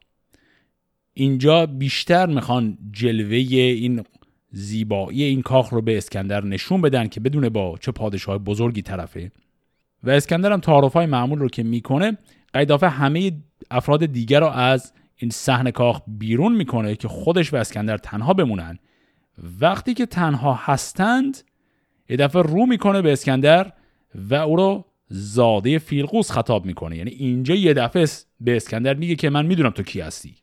اینجا 1.12 1.66
بیشتر 1.66 2.26
می‌خوان 2.26 2.78
جلوه 2.92 3.36
این 3.36 4.04
زیبایی 4.50 5.22
این 5.22 5.42
کاخ 5.42 5.68
رو 5.68 5.82
به 5.82 5.98
اسکندر 5.98 6.44
نشون 6.44 6.80
بدن 6.80 7.08
که 7.08 7.20
بدونه 7.20 7.48
با 7.48 7.78
چه 7.80 7.92
پادشاه 7.92 8.38
بزرگی 8.38 8.82
طرفه. 8.82 9.32
و 10.04 10.10
اسکندر 10.10 10.52
هم 10.52 10.60
تعارف 10.60 10.92
های 10.92 11.06
معمول 11.06 11.38
رو 11.38 11.48
که 11.48 11.62
می‌کنه 11.62 12.18
قیدافه 12.52 12.88
همه 12.88 13.32
افراد 13.70 14.06
دیگر 14.06 14.40
رو 14.40 14.46
از 14.46 14.92
این 15.16 15.30
صحنه 15.30 15.70
کاخ 15.70 16.00
بیرون 16.06 16.56
می‌کنه 16.56 16.96
که 16.96 17.08
خودش 17.08 17.52
و 17.52 17.56
اسکندر 17.56 17.96
تنها 17.96 18.32
بمونن. 18.32 18.78
وقتی 19.60 19.94
که 19.94 20.06
تنها 20.06 20.54
هستند 20.54 21.36
یه 22.08 22.16
دفعه 22.16 22.42
رو 22.42 22.66
می‌کنه 22.66 23.02
به 23.02 23.12
اسکندر 23.12 23.72
و 24.14 24.34
او 24.34 24.56
رو 24.56 24.84
زاده 25.08 25.78
فیلقوس 25.78 26.30
خطاب 26.30 26.66
می‌کنه. 26.66 26.96
یعنی 26.96 27.10
اینجا 27.10 27.54
یه 27.54 27.74
دفعه 27.74 28.06
به 28.40 28.56
اسکندر 28.56 28.94
میگه 28.94 29.14
که 29.14 29.30
من 29.30 29.46
می‌دونم 29.46 29.70
تو 29.70 29.82
کی 29.82 30.00
هستی. 30.00 30.36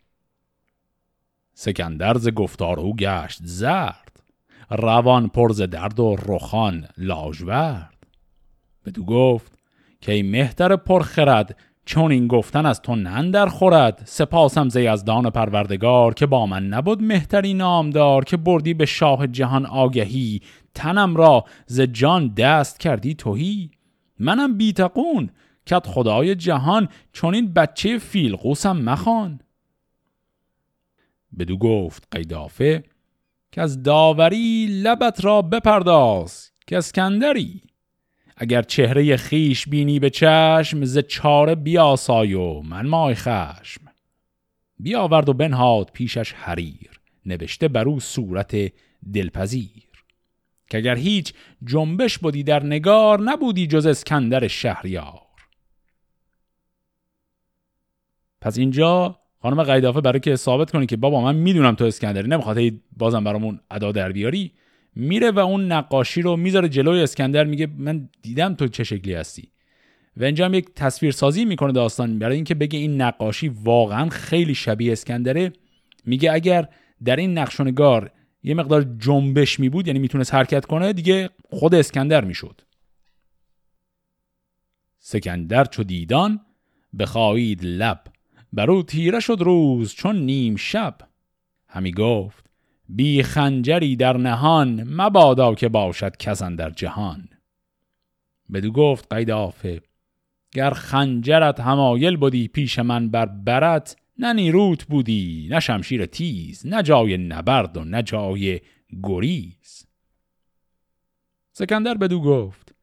سکندر 1.54 2.18
ز 2.18 2.30
گفتار 2.30 2.80
او 2.80 2.96
گشت 2.96 3.40
زرد 3.44 4.24
روان 4.70 5.28
پرز 5.28 5.62
درد 5.62 6.00
و 6.00 6.16
رخان 6.26 6.88
لاجورد. 6.98 7.91
بدو 8.86 9.04
گفت 9.04 9.58
که 10.02 10.12
ای 10.12 10.24
مهتر 10.24 10.76
پرخرد 10.76 11.56
چون 11.86 12.12
این 12.12 12.28
گفتن 12.28 12.66
از 12.66 12.82
تو 12.82 12.96
نندر 12.96 13.46
خورد 13.46 14.02
سپاسم 14.06 14.70
ز 14.70 14.76
یزدان 14.76 15.30
پروردگار 15.30 16.14
که 16.14 16.26
با 16.26 16.46
من 16.46 16.68
نبود 16.68 17.04
مهتری 17.04 17.54
نامدار 17.54 18.24
که 18.24 18.38
بردی 18.38 18.74
به 18.74 18.86
شاه 18.86 19.28
جهان 19.28 19.66
آگهی 19.66 20.42
تنم 20.74 21.16
را 21.16 21.46
ز 21.66 21.82
جان 21.82 22.28
دست 22.28 22.80
کردی 22.80 23.16
توهی 23.16 23.72
منم 24.20 24.58
بیتقون 24.58 25.30
کت 25.66 25.88
خدای 25.88 26.36
جهان 26.36 26.88
چون 27.14 27.36
این 27.36 27.54
بچه 27.54 27.98
فیلقوسم 27.98 28.78
مخوان. 28.78 29.40
بدو 31.40 31.58
گفت 31.58 32.08
قیدافه 32.12 32.84
که 33.52 33.62
از 33.62 33.84
داوری 33.84 34.68
لبت 34.84 35.26
را 35.26 35.42
بپرداز 35.42 36.52
که 36.68 36.78
اسکندری 36.78 37.62
اگر 38.42 38.62
چهره 38.62 39.18
خیش 39.18 39.68
بینی 39.68 40.00
به 40.00 40.10
چشم 40.10 40.86
ز 40.86 40.98
چاره 40.98 41.56
بیاسای 41.56 42.34
و 42.34 42.62
من 42.62 42.88
مای 42.88 43.16
خشم. 43.16 43.82
بیاورد 44.80 45.30
و 45.30 45.34
بنهاد 45.34 45.90
پیشش 45.94 46.34
حریر 46.34 46.90
نوشته 47.26 47.68
بر 47.68 47.88
او 47.88 48.00
صورت 48.00 48.74
دلپذیر. 49.14 49.88
که 50.70 50.78
اگر 50.78 50.96
هیچ 50.96 51.34
جنبش 51.66 52.18
بودی 52.18 52.44
در 52.44 52.64
نگار 52.64 53.22
نبودی 53.22 53.68
جز 53.68 53.86
اسکندر 53.86 54.48
شهریار. 54.48 55.22
پس 58.42 58.58
اینجا 58.58 59.20
خانم 59.42 59.64
قیدافه 59.64 60.02
برای 60.02 60.20
که 60.20 60.36
ثابت 60.36 60.72
کنه 60.72 60.86
که 60.86 60.98
بابا 60.98 61.22
من 61.22 61.36
می‌دونم 61.36 61.76
تو 61.76 61.86
اسکندری 61.86 62.28
نمی‌خواد 62.28 62.58
بازم 62.98 63.24
برامون 63.24 63.60
ادا 63.72 63.92
در 63.92 64.12
بیاری. 64.12 64.52
میره 64.96 65.32
و 65.32 65.40
اون 65.40 65.72
نقاشی 65.72 66.22
رو 66.22 66.38
می‌ذاره 66.38 66.70
جلوی 66.70 67.02
اسکندر 67.02 67.44
میگه 67.44 67.68
من 67.78 68.10
دیدم 68.22 68.56
تو 68.56 68.68
چه 68.68 68.84
شکلی 68.84 69.14
هستی. 69.14 69.52
و 70.18 70.24
اینجا 70.24 70.46
هم 70.46 70.54
یک 70.54 70.66
تصویر 70.76 71.12
سازی 71.12 71.46
می‌کنه 71.46 71.72
داستان 71.72 72.20
برای 72.20 72.36
اینکه 72.36 72.56
بگه 72.56 72.80
این 72.80 73.02
نقاشی 73.02 73.48
واقعا 73.48 74.10
خیلی 74.10 74.56
شبیه 74.56 74.92
اسکندره. 74.92 75.54
میگه 76.06 76.32
اگر 76.32 76.68
در 77.04 77.16
این 77.16 77.38
نقشونگار 77.38 78.12
یه 78.44 78.54
مقدار 78.54 78.84
جنبش 79.00 79.60
می 79.60 79.70
بود 79.70 79.88
یعنی 79.88 80.00
می‌تونست 80.00 80.34
حرکت 80.34 80.66
کنه 80.66 80.94
دیگه 80.94 81.30
خود 81.50 81.76
اسکندر 81.76 82.24
می‌شد. 82.24 82.62
سکندر 85.00 85.66
چو 85.66 85.84
دیدان 85.84 86.42
بخواهید 87.00 87.64
لب. 87.64 88.04
برو 88.54 88.84
تیره 88.84 89.20
شد 89.20 89.38
روز 89.40 89.94
چون 89.94 90.16
نیم 90.16 90.56
شب. 90.56 90.98
همی 91.68 91.92
گفت 91.92 92.51
بی 92.96 93.24
خنجری 93.24 93.96
در 93.96 94.18
نهان 94.18 94.84
مبادا 94.84 95.56
که 95.56 95.70
باشد 95.70 96.18
کسان 96.18 96.56
در 96.56 96.70
جهان. 96.70 97.30
بدو 98.54 98.72
گفت 98.72 99.14
قید 99.14 99.32
آفه 99.32 99.82
گر 100.52 100.72
خنجرت 100.72 101.60
همایل 101.60 102.18
بودی 102.18 102.48
پیش 102.48 102.80
من 102.80 103.10
بر 103.10 103.26
برت 103.26 103.96
نه 104.18 104.34
نیروت 104.34 104.84
بودی 104.84 105.48
نه 105.52 105.60
شمشیر 105.60 106.06
تیز 106.06 106.68
نه 106.68 106.84
جای 106.84 107.18
نبرد 107.18 107.78
و 107.78 107.84
نه 107.84 108.04
جای 108.04 108.60
گریز. 109.04 109.86
سکندر 111.52 111.94
بدو 111.94 112.22
گفت 112.22 112.76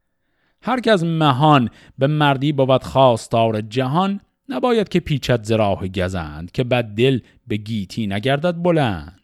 هر 0.63 0.81
که 0.81 0.93
از 0.93 1.05
مهان 1.05 1.71
به 1.99 2.07
مردی 2.07 2.53
بود 2.53 2.83
خواستار 2.83 3.61
جهان 3.61 4.21
نباید 4.49 4.89
که 4.89 5.01
پیچت 5.01 5.45
زراح 5.45 5.89
گزند 5.89 6.51
که 6.51 6.65
بد 6.65 6.85
دل 6.85 7.21
به 7.47 7.57
گیتی 7.57 8.07
نگردد 8.07 8.63
بلند. 8.63 9.18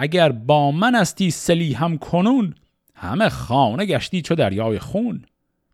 اگر 0.00 0.32
با 0.32 0.70
من 0.70 0.94
استی 0.94 1.30
سلی 1.30 1.72
هم 1.72 1.98
کنون 1.98 2.54
همه 2.94 3.28
خانه 3.28 3.86
گشتی 3.86 4.22
چو 4.22 4.34
دریای 4.34 4.78
خون. 4.78 5.24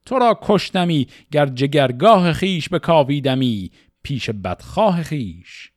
تو 0.06 0.18
را 0.18 0.38
کشتمی 0.42 1.06
گر 1.30 1.46
جگرگاه 1.46 2.32
خیش 2.32 2.68
به 2.68 2.78
کاویدمی 2.78 3.70
پیش 4.02 4.30
بدخواه 4.30 5.02
خیش 5.02 5.72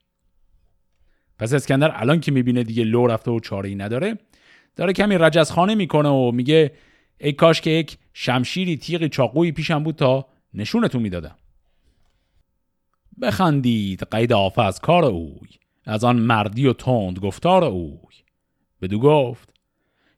پس 1.38 1.52
اسکندر 1.52 1.92
الان 1.94 2.20
که 2.20 2.32
می‌بینه 2.32 2.62
دیگه 2.62 2.84
لو 2.84 3.06
رفته 3.06 3.30
و 3.30 3.40
چاره 3.40 3.68
ای 3.68 3.74
نداره 3.74 4.18
داره 4.76 4.92
کمی 4.92 5.18
رجزخانه 5.18 5.74
می‌کنه 5.74 6.08
و 6.08 6.30
میگه 6.30 6.72
ای 7.20 7.32
کاش 7.32 7.60
که 7.60 7.70
یک 7.70 7.98
شمشیری 8.12 8.76
تیغی 8.76 9.08
چاقویی 9.08 9.52
پیشم 9.52 9.82
بود 9.82 9.94
تا 9.94 10.26
نشونتون 10.54 11.02
می‌دادم. 11.02 11.36
بخندید 13.22 14.02
قید 14.02 14.32
از 14.32 14.80
کار 14.80 15.04
اوی 15.04 15.48
از 15.84 16.04
آن 16.04 16.16
مردی 16.16 16.66
و 16.66 16.72
تند 16.72 17.18
گفتار 17.18 17.64
اوی. 17.64 18.27
بدو 18.82 18.98
گفت 18.98 19.54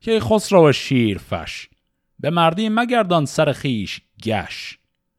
که 0.00 0.20
خسرو 0.20 0.72
شیرفش 0.72 1.68
به 2.18 2.30
مردی 2.30 2.68
مگردان 2.68 3.24
سر 3.24 3.52
خیش 3.52 4.00
گش. 4.24 4.78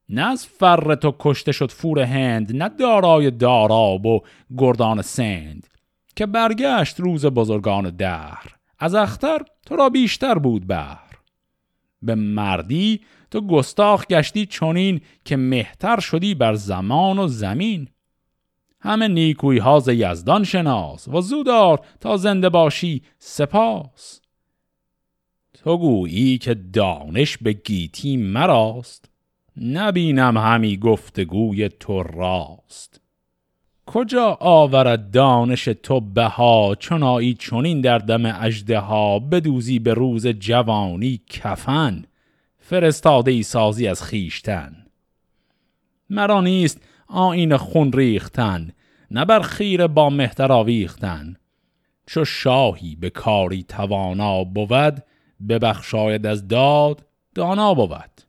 نه 0.10 0.26
از 0.26 0.46
فر 0.46 0.96
تو 0.96 1.16
کشته 1.20 1.52
شد 1.52 1.72
فور 1.72 2.00
هند 2.00 2.56
نه 2.56 2.70
دارای 2.70 3.32
داراب 3.32 4.06
و 4.06 4.22
گردان 4.58 5.02
سند 5.02 5.68
که 6.16 6.26
برگشت 6.26 7.00
روز 7.00 7.26
بزرگان 7.26 7.90
دهر. 7.90 8.56
از 8.80 8.96
اختر 8.96 9.40
تو 9.66 9.76
را 9.76 9.90
بیشتر 9.90 10.36
بود 10.36 10.68
بر 10.68 11.00
به 12.02 12.16
مردی 12.16 13.02
تو 13.32 13.42
گستاخ 13.42 14.06
گشتی 14.06 14.46
چونین 14.46 15.02
که 15.26 15.38
مهتر 15.38 16.00
شدی 16.00 16.36
بر 16.36 16.54
زمان 16.54 17.20
و 17.20 17.28
زمین. 17.28 17.88
همه 18.82 19.08
نیکوی 19.08 19.58
ها 19.58 19.82
یزدان 19.88 20.44
شناس 20.44 21.08
و 21.08 21.22
زودار 21.22 21.80
تا 22.00 22.18
زنده 22.18 22.50
باشی 22.50 23.02
سپاس. 23.20 24.22
تو 25.54 25.78
گویی 25.78 26.38
که 26.38 26.54
دانش 26.54 27.38
به 27.38 27.54
گیتی 27.54 28.18
مراست 28.18 29.10
نبینم 29.62 30.38
همی 30.38 30.78
گفتگوی 30.78 31.70
تو 31.70 32.04
راست. 32.04 33.02
کجا 33.86 34.38
آورد 34.40 35.12
دانش 35.12 35.66
تو 35.66 36.00
بها 36.00 36.76
چنایی 36.80 37.34
چونین 37.34 37.82
در 37.82 37.98
دم 37.98 38.26
اجده 38.42 38.80
ها 38.80 39.20
بدوزی 39.20 39.80
به 39.80 39.94
روز 39.94 40.28
جوانی 40.28 41.22
کفن 41.30 42.04
فرستاده 42.60 43.32
ای 43.32 43.44
سازی 43.44 43.88
از 43.88 44.04
خیشتن 44.04 44.76
مرا 46.10 46.42
نیست 46.42 46.82
آین 47.12 47.58
خون 47.58 47.92
ریختن 47.94 48.72
نه 49.12 49.26
بر 49.26 49.42
خیر 49.42 49.88
با 49.88 50.10
مهتر 50.10 50.52
آویختن. 50.52 51.36
چو 52.08 52.26
شاهی 52.26 52.96
به 52.96 53.10
کاری 53.10 53.64
توانا 53.64 54.44
بود 54.44 55.04
ببخشاید 55.50 56.26
از 56.26 56.48
داد 56.48 57.06
دانا 57.36 57.74
بود. 57.74 58.22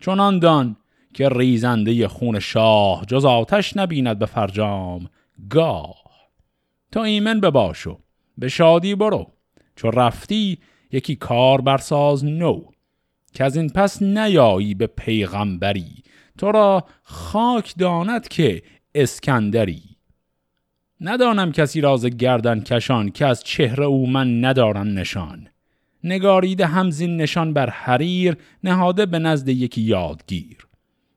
چنان 0.00 0.38
دان 0.38 0.76
که 1.14 1.28
ریزنده 1.28 2.08
خون 2.08 2.38
شاه 2.38 3.06
جز 3.06 3.24
آتش 3.24 3.76
نبیند 3.76 4.18
به 4.18 4.26
فرجام. 4.26 5.08
گاه. 5.50 6.04
تا 6.92 7.04
ایمن 7.04 7.40
بباشو 7.40 7.98
به 8.38 8.48
شادی 8.48 8.94
برو 8.94 9.26
چو 9.76 9.90
رفتی 9.90 10.58
یکی 10.92 11.16
کار 11.16 11.60
برساز 11.60 12.24
نو. 12.24 12.60
که 13.34 13.44
از 13.44 13.56
این 13.56 13.68
پس 13.68 14.02
نیایی 14.02 14.74
به 14.74 14.86
پیغمبری 14.86 16.02
تو 16.38 16.52
را 16.52 16.84
خاک 17.02 17.74
داند 17.78 18.28
که 18.28 18.62
اسکندری. 18.94 19.82
ندانم 21.00 21.52
کسی 21.52 21.80
راز 21.80 22.06
گردن 22.06 22.60
کشان 22.60 23.10
که 23.10 23.26
از 23.26 23.44
چهره 23.44 23.84
او 23.84 24.10
من 24.10 24.44
ندارم 24.44 24.98
نشان. 24.98 25.48
نگاریده 26.04 26.66
همزین 26.66 27.16
نشان 27.16 27.52
بر 27.52 27.70
حریر 27.70 28.36
نهاده 28.64 29.06
به 29.06 29.18
نزد 29.18 29.48
یکی 29.48 29.80
یادگیر. 29.80 30.66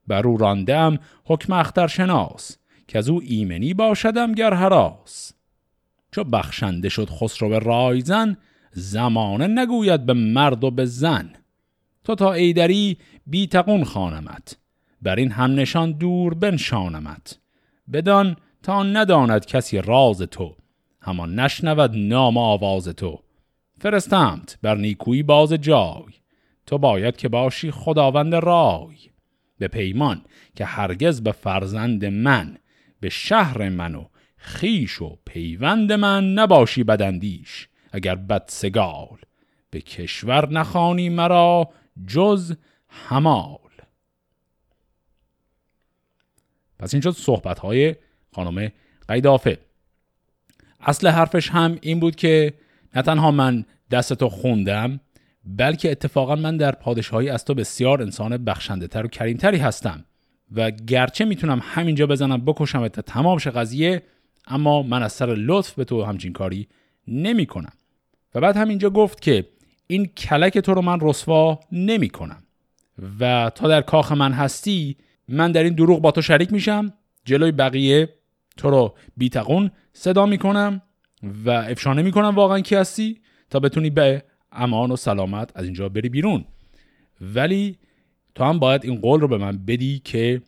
بر 0.08 0.28
او 0.28 0.38
راندم 0.38 1.00
حکم 1.26 1.54
اختر 1.54 1.88
شناس 1.88 2.58
که 2.88 2.98
از 2.98 3.10
او 3.10 3.22
ایمنی 3.26 3.74
باشدم 3.74 4.32
گر 4.32 4.54
حراس 4.54 5.34
چو 6.12 6.24
بخشنده 6.24 6.90
شد 6.90 7.10
خسرو 7.10 7.60
رایزن 7.60 8.38
زمانه 8.72 9.48
نگوید 9.48 10.06
به 10.06 10.14
مرد 10.14 10.64
و 10.64 10.72
به 10.72 10.86
زن. 10.86 11.34
تو 12.04 12.16
تا 12.16 12.34
ایدری 12.34 12.98
بی 13.28 13.48
تقون 13.48 13.84
خانمت. 13.84 14.58
بر 15.02 15.16
این 15.16 15.32
هم 15.32 15.56
نشان 15.56 15.92
دور 15.92 16.34
بنشانمت. 16.34 17.40
بدان 17.94 18.36
تا 18.64 18.84
نداند 18.84 19.46
کسی 19.46 19.82
راز 19.82 20.22
تو 20.22 20.56
همان 21.02 21.40
نشنود 21.40 21.92
نام 21.96 22.38
آواز 22.38 22.88
تو. 22.88 23.20
فرستمت 23.80 24.58
بر 24.62 24.76
نیکویی 24.76 25.24
باز 25.24 25.54
جای 25.54 26.14
تو 26.66 26.78
باید 26.78 27.18
که 27.18 27.30
باشی 27.30 27.72
خداوند 27.72 28.36
رای. 28.36 28.96
به 29.60 29.68
پیمان 29.68 30.22
که 30.56 30.66
هرگز 30.66 31.22
به 31.22 31.32
فرزند 31.32 32.06
من 32.06 32.58
به 33.00 33.10
شهر 33.10 33.70
من 33.70 33.96
و 33.96 34.06
خیش 34.38 35.02
و 35.02 35.18
پیوند 35.26 35.92
من 35.92 36.34
نباشی 36.34 36.84
بدندیش 36.84 37.70
اگر 37.92 38.16
بدسگال. 38.16 39.18
به 39.70 39.82
کشور 39.82 40.50
نخانی 40.50 41.10
مرا 41.10 41.70
جز 42.08 42.56
همال. 42.90 43.67
پس 46.80 46.94
این 46.94 47.02
شد 47.02 47.12
صحبت 47.12 47.60
های 47.60 47.96
خانم 48.36 48.72
قیدافه 49.08 49.58
اصل 50.82 51.08
حرفش 51.08 51.50
هم 51.50 51.78
این 51.82 52.00
بود 52.00 52.16
که 52.16 52.54
نه 52.96 53.02
تنها 53.02 53.32
من 53.32 53.66
دستتو 53.92 54.30
خوندم 54.30 55.00
بلکه 55.46 55.92
اتفاقا 55.92 56.36
من 56.36 56.58
در 56.58 56.72
پادشاهی 56.72 57.30
از 57.30 57.46
تو 57.46 57.54
بسیار 57.54 58.02
انسان 58.02 58.38
بخشنده 58.38 58.88
تر 58.88 59.06
و 59.06 59.08
کریمتری 59.08 59.58
هستم 59.58 60.06
و 60.56 60.72
گرچه 60.72 61.26
می‌تونم 61.26 61.62
همینجا 61.64 62.08
بزنم 62.08 62.46
بکشم 62.46 62.88
تا 62.88 63.02
تمام 63.02 63.38
شه 63.38 63.52
قضیه 63.52 64.04
اما 64.48 64.82
من 64.82 65.04
از 65.04 65.14
سر 65.14 65.36
لطف 65.36 65.74
به 65.74 65.84
تو 65.84 66.04
همچین 66.04 66.34
کاری 66.34 66.68
نمی 67.08 67.46
کنم 67.46 67.72
و 68.36 68.42
بعد 68.42 68.58
همینجا 68.58 68.90
گفت 68.90 69.22
که 69.22 69.48
این 69.88 70.06
کلک 70.06 70.58
تو 70.58 70.74
رو 70.74 70.82
من 70.82 70.98
رسوا 71.02 71.60
نمی 71.72 72.10
کنم 72.10 72.44
و 73.20 73.52
تا 73.56 73.68
در 73.68 73.82
کاخ 73.82 74.12
من 74.12 74.34
هستی 74.34 74.98
من 75.28 75.52
در 75.52 75.64
این 75.64 75.74
دروغ 75.74 76.02
با 76.02 76.12
تو 76.12 76.22
شریک 76.22 76.54
میشم. 76.54 76.94
جلوی 77.26 77.52
بقیه 77.52 78.10
تو 78.58 78.70
رو 78.70 78.96
بیتقون 79.18 79.72
صدا 79.94 80.26
می‌کنم 80.26 80.82
و 81.46 81.50
افشانه 81.50 82.02
می‌کنم 82.02 82.36
واقعا 82.36 82.60
کی 82.60 82.76
هستی 82.76 83.22
تا 83.50 83.60
بتونی 83.60 83.90
به 83.90 84.24
امان 84.52 84.92
و 84.92 84.96
سلامت 84.96 85.52
از 85.56 85.66
اینجا 85.66 85.90
بری 85.90 86.10
بیرون. 86.10 86.46
ولی 87.22 87.78
تو 88.36 88.44
هم 88.44 88.60
باید 88.60 88.86
این 88.86 89.02
قول 89.02 89.22
رو 89.22 89.28
به 89.28 89.38
من 89.38 89.58
بدی 89.58 90.00
که 90.00 90.42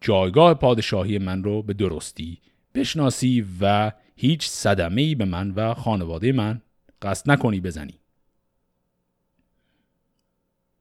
جایگاه 0.00 0.54
پادشاهی 0.54 1.18
من 1.18 1.44
رو 1.44 1.62
به 1.62 1.74
درستی 1.74 2.40
بشناسی 2.74 3.46
و 3.60 3.92
هیچ 4.16 4.48
صدمه 4.48 5.14
به 5.14 5.24
من 5.24 5.50
و 5.50 5.74
خانواده 5.74 6.32
من 6.32 6.60
قصد 7.02 7.30
نکنی 7.30 7.60
بزنی. 7.60 7.94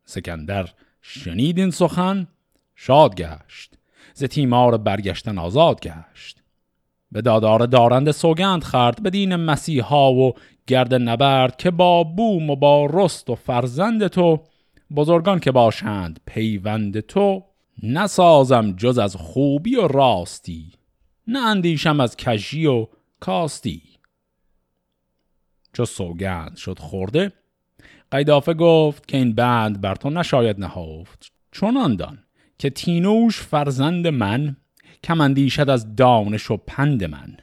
سکندر 0.05 0.69
شنید 1.01 1.59
این 1.59 1.71
سخن 1.71 2.27
شاد 2.75 3.15
گشت 3.15 3.75
ز 4.13 4.23
تیمار 4.23 4.77
برگشتن 4.77 5.37
آزاد 5.37 5.79
گشت. 5.81 6.41
به 7.11 7.21
دادار 7.21 7.65
دارند 7.65 8.11
سوگند 8.11 8.63
خرد 8.63 9.03
به 9.03 9.09
دین 9.09 9.35
مسیحا 9.35 10.13
و 10.13 10.33
گرد 10.67 10.93
نبرد 10.93 11.57
که 11.57 11.71
با 11.71 12.03
بوم 12.03 12.49
و 12.49 12.55
با 12.55 12.89
رست 12.93 13.29
و 13.29 13.35
فرزند 13.35 14.07
تو 14.07 14.43
بزرگان 14.95 15.39
که 15.39 15.51
باشند 15.51 16.19
پیوند 16.25 16.99
تو. 16.99 17.43
نسازم 17.83 18.71
جز 18.71 18.97
از 18.97 19.15
خوبی 19.15 19.75
و 19.75 19.87
راستی 19.87 20.71
نه 21.27 21.39
اندیشم 21.39 21.99
از 21.99 22.17
کژی 22.17 22.65
و 22.65 22.87
کاستی. 23.19 23.81
چو 25.73 25.85
سوگند 25.85 26.57
شد 26.57 26.79
خورده 26.79 27.31
قیدافه 28.11 28.53
گفت 28.53 29.07
که 29.07 29.17
این 29.17 29.35
بند 29.35 29.81
بر 29.81 29.95
تو 29.95 30.09
نشاید 30.09 30.59
نهافت 30.59 31.31
چون 31.51 31.95
دان. 31.95 32.24
که 32.57 32.69
تینوش 32.69 33.41
فرزند 33.41 34.07
من 34.07 34.55
کم 35.03 35.21
اندیشد 35.21 35.69
از 35.69 35.95
دانش 35.95 36.51
و 36.51 36.57
پند 36.57 37.03
من. 37.03 37.37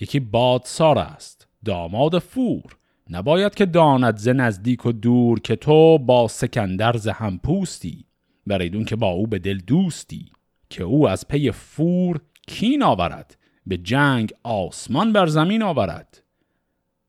یکی 0.00 0.20
بادسار 0.20 0.98
است 0.98 1.48
داماد 1.64 2.18
فور. 2.18 2.76
نباید 3.10 3.54
که 3.54 3.66
داند 3.66 4.16
ز 4.16 4.28
نزدیک 4.28 4.86
و 4.86 4.92
دور 4.92 5.40
که 5.40 5.56
تو 5.56 5.98
با 5.98 6.28
سکندر 6.28 6.96
ز 6.96 7.08
هم 7.08 7.38
پوستی 7.38 8.04
بریدون 8.46 8.84
که 8.84 8.96
با 8.96 9.08
او 9.08 9.26
به 9.26 9.38
دل 9.38 9.58
دوستی. 9.58 10.30
که 10.70 10.84
او 10.84 11.08
از 11.08 11.28
پی 11.28 11.50
فور 11.50 12.20
کین 12.48 12.82
آورد 12.82 13.36
به 13.66 13.76
جنگ 13.76 14.32
آسمان 14.42 15.12
بر 15.12 15.26
زمین 15.26 15.62
آورد. 15.62 16.22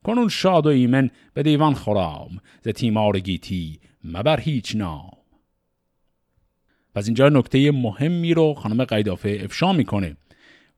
کنون 0.04 0.30
شاد 0.30 0.66
و 0.66 0.70
ایمن 0.70 1.10
به 1.34 1.44
دیوان 1.44 1.74
خرام 1.74 2.38
ز 2.62 2.68
تیمار 2.68 3.20
گیتی 3.20 3.80
مبر 4.04 4.40
هیچ 4.40 4.76
نام. 4.76 5.17
پس 6.98 7.06
اینجا 7.06 7.30
نکته 7.30 7.72
مهمی 7.72 8.34
رو 8.34 8.54
خانم 8.54 8.84
قیدافه 8.84 9.40
افشا 9.44 9.74
می‌کنه. 9.74 10.18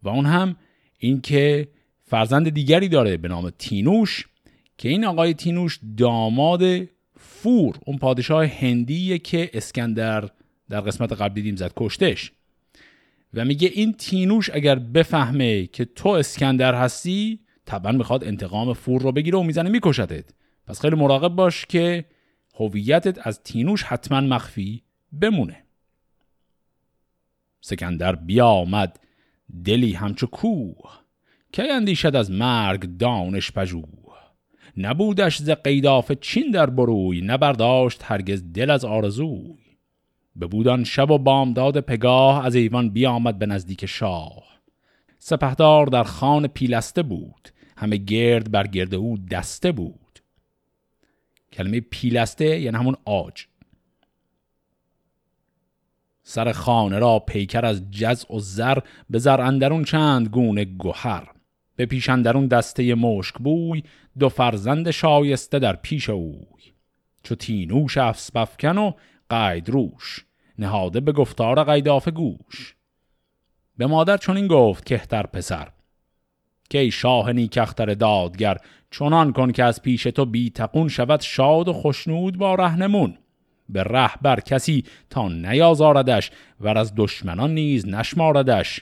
و 0.03 0.09
اون 0.09 0.25
هم 0.25 0.55
اینکه 0.97 1.67
فرزند 2.03 2.49
دیگری 2.49 2.87
داره 2.87 3.17
به 3.17 3.27
نام 3.27 3.49
تینوش 3.49 4.27
که 4.77 4.89
این 4.89 5.05
آقای 5.05 5.33
تینوش 5.33 5.79
داماد 5.97 6.61
فور 7.17 7.75
اون 7.85 7.97
پادشاه 7.97 8.45
هندیه 8.45 9.17
که 9.17 9.49
اسکندر 9.53 10.29
در 10.69 10.81
قسمت 10.81 11.11
قبلی 11.11 11.41
دیم 11.41 11.55
زد 11.55 11.73
کشتش. 11.75 12.31
و 13.33 13.45
میگه 13.45 13.69
این 13.73 13.93
تینوش 13.93 14.49
اگر 14.53 14.75
بفهمه 14.75 15.67
که 15.67 15.85
تو 15.85 16.09
اسکندر 16.09 16.75
هستی 16.75 17.39
طبعا 17.65 17.91
می‌خواد 17.91 18.23
انتقام 18.23 18.73
فور 18.73 19.01
رو 19.01 19.11
بگیره 19.11 19.37
و 19.37 19.43
می‌زنه 19.43 19.69
میکشتت. 19.69 20.25
پس 20.67 20.81
خیلی 20.81 20.95
مراقب 20.95 21.35
باش 21.35 21.65
که 21.65 22.05
هویتت 22.55 23.27
از 23.27 23.43
تینوش 23.43 23.83
حتما 23.83 24.21
مخفی 24.21 24.83
بمونه. 25.11 25.68
سکندر 27.61 28.15
بیامد 28.15 28.99
دلی 29.65 29.93
همچو 29.93 30.27
کوه 30.27 30.99
که 31.51 31.73
اندیشد 31.73 32.15
از 32.15 32.31
مرگ 32.31 32.97
دانش 32.97 33.51
پژوه. 33.51 33.99
نبودش 34.77 35.37
ز 35.37 35.49
قیداف 35.49 36.11
چین 36.11 36.51
در 36.51 36.69
بروی 36.69 37.21
نبرداشت 37.21 38.01
هرگز 38.03 38.43
دل 38.53 38.69
از 38.69 38.85
آرزوی. 38.85 39.57
بودان 40.35 40.83
شب 40.83 41.11
و 41.11 41.17
بامداد 41.17 41.79
پگاه 41.79 42.45
از 42.45 42.55
ایوان 42.55 42.89
بیامد 42.89 43.39
به 43.39 43.45
نزدیک 43.45 43.85
شاه. 43.85 44.43
سپهدار 45.19 45.85
در 45.85 46.03
خان 46.03 46.47
پیلسته 46.47 47.03
بود 47.03 47.49
همه 47.77 47.97
گرد 47.97 48.51
بر 48.51 48.67
گرد 48.67 48.95
او 48.95 49.17
دسته 49.17 49.71
بود. 49.71 50.19
کلمه 51.53 51.79
پیلسته 51.79 52.59
یعنی 52.59 52.77
همون 52.77 52.95
آج. 53.05 53.45
سر 56.29 56.51
خانه 56.51 56.99
را 56.99 57.19
پیکر 57.19 57.65
از 57.65 57.91
جز 57.91 58.25
و 58.31 58.39
زر 58.39 58.77
به 59.09 59.19
زر 59.19 59.41
اندرون 59.41 59.83
چند 59.83 60.27
گونه 60.27 60.65
گوهر. 60.65 61.27
به 61.75 61.85
پیش 61.85 62.09
اندرون 62.09 62.47
دسته 62.47 62.95
مشک 62.95 63.35
بوی 63.35 63.83
دو 64.19 64.29
فرزند 64.29 64.91
شایسته 64.91 65.59
در 65.59 65.75
پیش 65.75 66.09
اوی. 66.09 66.73
چو 67.23 67.35
تینوش 67.35 67.97
افسبفکن 67.97 68.77
و 68.77 68.91
قید 69.29 69.69
روش 69.69 70.25
نهاده 70.59 70.99
به 70.99 71.11
گفتار 71.11 71.63
قیداف 71.63 72.07
گوش. 72.07 72.75
به 73.77 73.87
مادر 73.87 74.17
چون 74.17 74.37
این 74.37 74.47
گفت 74.47 74.83
کهتر 74.83 75.23
پسر 75.23 75.67
که 76.69 76.79
ای 76.79 76.91
شاه 76.91 77.31
نیکختر 77.31 77.93
دادگر 77.93 78.57
چنان 78.91 79.33
کن 79.33 79.51
که 79.51 79.63
از 79.63 79.81
پیش 79.81 80.03
تو 80.03 80.25
بی 80.25 80.49
تقون 80.49 80.87
شود 80.87 81.21
شاد 81.21 81.67
و 81.67 81.73
خوشنود 81.73 82.37
با 82.37 82.55
رهنمون. 82.55 83.17
به 83.69 83.83
ره 83.83 84.11
بر 84.21 84.39
کسی 84.39 84.85
تا 85.09 85.27
نیازاردش 85.27 86.31
و 86.59 86.67
از 86.67 86.93
دشمنان 86.95 87.53
نیز 87.53 87.87
نشماردش 87.87 88.81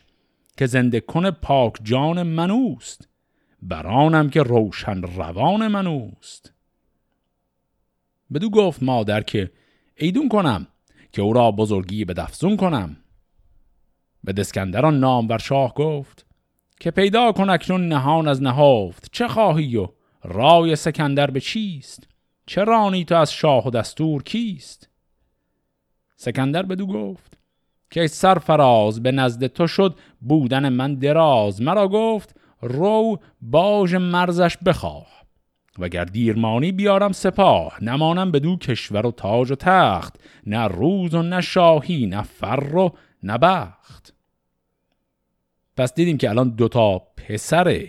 که 0.58 0.66
زنده 0.66 1.00
کن 1.00 1.32
پاک 1.32 1.74
جان 1.84 2.24
منوست 2.24 3.08
برانم 3.62 4.30
که 4.30 4.44
روشن 4.44 5.02
روان 5.02 5.68
منوست. 5.68 6.54
بدو 8.34 8.50
گفت 8.50 8.84
مادر 8.84 9.22
که 9.22 9.52
ایدون 9.96 10.30
کنم 10.30 10.68
که 11.12 11.22
او 11.22 11.34
را 11.34 11.52
بزرگی 11.52 12.06
به 12.06 12.14
دفزون 12.14 12.58
کنم. 12.58 12.98
به 14.24 14.34
دسکندران 14.34 15.00
نام 15.00 15.28
بر 15.28 15.38
شاه 15.38 15.74
گفت 15.74 16.26
که 16.80 16.92
پیدا 16.92 17.32
کن 17.32 17.50
اکنون 17.50 17.88
نهان 17.88 18.28
از 18.28 18.42
نهافت 18.42 19.10
چه 19.12 19.28
خواهی 19.28 19.76
و 19.76 19.88
رای 20.24 20.76
سکندر 20.76 21.32
به 21.32 21.40
چیست؟ 21.40 22.08
چه 22.48 22.64
رانی 22.64 23.06
تو 23.06 23.16
از 23.16 23.34
شاه 23.34 23.68
و 23.68 23.70
دستور 23.70 24.24
کیست؟ 24.24 24.90
سکندر 26.16 26.64
بدو 26.64 26.88
گفت 26.88 27.38
که 27.92 28.08
سرفراز 28.08 29.04
به 29.04 29.12
نزد 29.12 29.48
تو 29.48 29.68
شد 29.68 29.96
بودن 30.22 30.70
من 30.70 30.96
دراز. 30.96 31.62
مرا 31.62 31.88
گفت 31.88 32.36
رو 32.62 33.20
باج 33.42 33.96
مرزش 33.96 34.58
بخواه 34.66 35.08
وگر 35.80 36.06
دیرمانی 36.06 36.72
بیارم 36.72 37.12
سپاه. 37.12 37.84
نمانم 37.84 38.32
دو 38.32 38.56
کشور 38.56 39.06
و 39.06 39.12
تاج 39.12 39.52
و 39.52 39.56
تخت 39.56 40.16
نه 40.46 40.68
روز 40.68 41.14
و 41.14 41.22
نه 41.22 41.42
شاهی 41.42 42.06
نه 42.06 42.22
فر 42.22 42.76
و 42.76 42.96
نه 43.24 43.38
بخت. 43.38 44.14
پس 45.78 45.94
دیدیم 45.94 46.18
که 46.18 46.30
الان 46.30 46.50
دوتا 46.50 47.00
پسر 47.00 47.88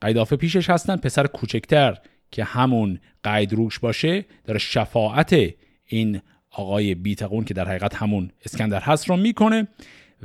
قیدافه 0.00 0.36
پیشش 0.36 0.70
هستن 0.70 0.96
پسر 0.96 1.26
کوچکتر. 1.26 1.98
که 2.30 2.44
همون 2.44 3.00
قید 3.24 3.52
روش 3.52 3.78
باشه 3.78 4.24
داره 4.44 4.58
شفاعت 4.58 5.36
این 5.86 6.20
آقای 6.50 6.94
بیتقون 6.94 7.44
که 7.44 7.54
در 7.54 7.68
حقیقت 7.68 7.94
همون 7.94 8.30
اسکندر 8.44 8.80
هست 8.80 9.08
رو 9.08 9.16
می‌کنه. 9.16 9.68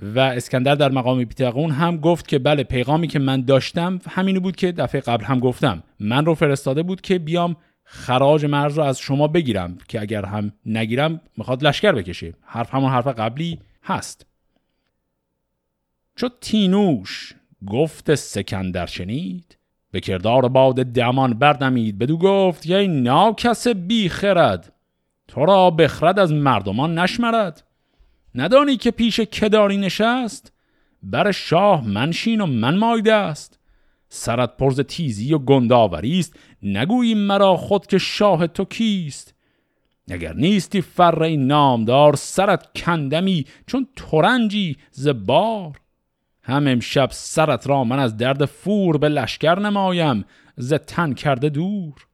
و 0.01 0.19
اسکندر 0.19 0.75
در 0.75 0.91
مقام 0.91 1.23
بیتقون 1.23 1.71
هم 1.71 1.97
گفت 1.97 2.27
که 2.27 2.39
بله 2.39 2.63
پیغامی 2.63 3.07
که 3.07 3.19
من 3.19 3.41
داشتم 3.41 3.99
همینو 4.09 4.39
بود 4.39 4.55
که 4.55 4.71
دفعه 4.71 5.01
قبل 5.01 5.25
هم 5.25 5.39
گفتم. 5.39 5.83
من 5.99 6.25
رو 6.25 6.35
فرستاده 6.35 6.83
بود 6.83 7.01
که 7.01 7.19
بیام 7.19 7.55
خراج 7.83 8.45
مرز 8.45 8.77
رو 8.77 8.83
از 8.83 8.99
شما 8.99 9.27
بگیرم 9.27 9.77
که 9.87 10.01
اگر 10.01 10.25
هم 10.25 10.51
نگیرم 10.65 11.21
می‌خواد 11.37 11.63
لشکر 11.63 11.91
بکشه. 11.91 12.33
حرف 12.41 12.73
همون 12.73 12.91
حرف 12.91 13.07
قبلی 13.07 13.59
هست. 13.83 14.25
چو 16.15 16.29
تینوش 16.41 17.33
گفت 17.67 18.15
سکندر 18.15 18.85
شنید 18.85 19.57
به 19.95 20.01
کردار 20.01 20.47
باد 20.47 20.75
دمان 20.75 21.33
بردمید. 21.33 21.97
بدو 21.97 22.17
گفت 22.17 22.65
یه 22.65 22.87
ناکس 22.87 23.67
بی 23.67 24.09
خرد 24.09 24.73
تو 25.27 25.45
را 25.45 25.71
بخرد 25.71 26.19
از 26.19 26.33
مردمان 26.33 26.99
نشمرد. 26.99 27.63
ندانی 28.35 28.77
که 28.77 28.91
پیش 28.91 29.19
کداری 29.19 29.77
نشست؟ 29.77 30.53
بر 31.03 31.31
شاه 31.31 31.87
منشین 31.87 32.41
و 32.41 32.45
من 32.45 32.77
مایده 32.77 33.13
است. 33.13 33.59
سرت 34.09 34.57
پرز 34.57 34.79
تیزی 34.79 35.33
و 35.33 35.37
گنداوری 35.37 36.19
است. 36.19 36.39
نگویی 36.63 37.13
مرا 37.13 37.57
خود 37.57 37.87
که 37.87 37.97
شاه 37.97 38.47
تو 38.47 38.65
کیست؟ 38.65 39.35
اگر 40.11 40.33
نیستی 40.33 40.81
فر 40.81 41.35
نامدار 41.35 42.15
سرت 42.15 42.79
کندمی 42.79 43.45
چون 43.67 43.87
ترنجی 43.95 44.77
زبار 44.91 45.79
هم 46.45 46.67
امشب 46.67 47.09
سرت 47.11 47.67
را 47.67 47.83
من 47.83 47.99
از 47.99 48.17
درد 48.17 48.45
فور 48.45 48.97
به 48.97 49.09
لشکر 49.09 49.59
نمایم 49.59 50.25
ز 50.57 50.73
تن 50.73 51.13
کرده 51.13 51.49
دور. 51.49 52.07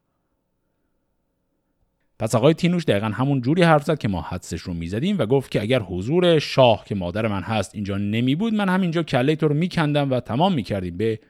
پس 2.18 2.34
آقای 2.34 2.54
تینوش 2.54 2.84
دقیقا 2.84 3.06
همون 3.06 3.40
جوری 3.40 3.62
حرف 3.62 3.84
زد 3.84 3.98
که 3.98 4.08
ما 4.08 4.20
حدسش 4.20 4.60
رو 4.60 4.74
می‌زدیم 4.74 5.18
و 5.18 5.26
گفت 5.26 5.50
که 5.50 5.62
اگر 5.62 5.80
حضور 5.80 6.38
شاه 6.38 6.84
که 6.84 6.94
مادر 6.94 7.26
من 7.26 7.42
هست 7.42 7.74
اینجا 7.74 7.98
نمی 7.98 8.34
بود 8.34 8.54
من 8.54 8.68
همینجا 8.68 9.02
کله 9.02 9.36
تو 9.36 9.48
رو 9.48 9.54
میکندم 9.54 10.10
و 10.10 10.20
تمام 10.20 10.54
می‌کردیم 10.54 10.96
به 10.96 11.20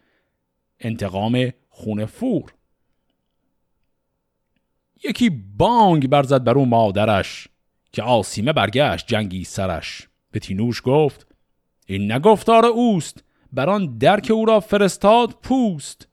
انتقام 0.80 1.50
خون 1.68 2.04
فور. 2.04 2.54
یکی 5.04 5.30
بانگ 5.56 6.08
برزد 6.08 6.44
بر 6.44 6.52
او 6.52 6.66
مادرش 6.66 7.48
که 7.92 8.02
آسیمه 8.02 8.52
برگشت 8.52 9.06
جنگی 9.06 9.44
سرش. 9.44 10.08
به 10.30 10.40
تینوش 10.40 10.82
گفت 10.84 11.31
این 11.92 12.12
نگفتار 12.12 12.66
اوست 12.66 13.24
بران 13.52 13.98
درک 13.98 14.30
او 14.30 14.44
را 14.44 14.60
فرستاد 14.60 15.30
پوست. 15.42 16.08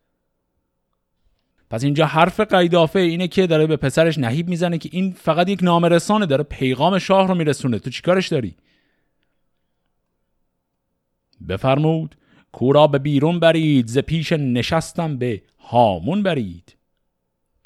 پس 1.70 1.84
اینجا 1.84 2.06
حرف 2.06 2.40
قیدافه 2.40 3.00
اینه 3.00 3.28
که 3.28 3.48
داره 3.48 3.68
به 3.68 3.78
پسرش 3.78 4.18
نهیب 4.18 4.50
می‌زنه 4.50 4.78
که 4.78 4.90
این 4.92 5.12
فقط 5.12 5.50
یک 5.50 5.64
نامرسانه 5.64 6.26
داره 6.26 6.44
پیغام 6.44 7.00
شاه 7.00 7.28
رو 7.28 7.36
میرسونه. 7.36 7.80
تو 7.80 7.90
چیکارش 7.90 8.28
داری؟ 8.28 8.56
بفرمود 11.50 12.16
کورا 12.52 12.88
به 12.88 13.00
بیرون 13.00 13.40
برید 13.40 13.88
ز 13.88 13.98
پیش 13.98 14.32
نشستم 14.32 15.18
به 15.18 15.42
هامون 15.58 16.24
برید. 16.24 16.76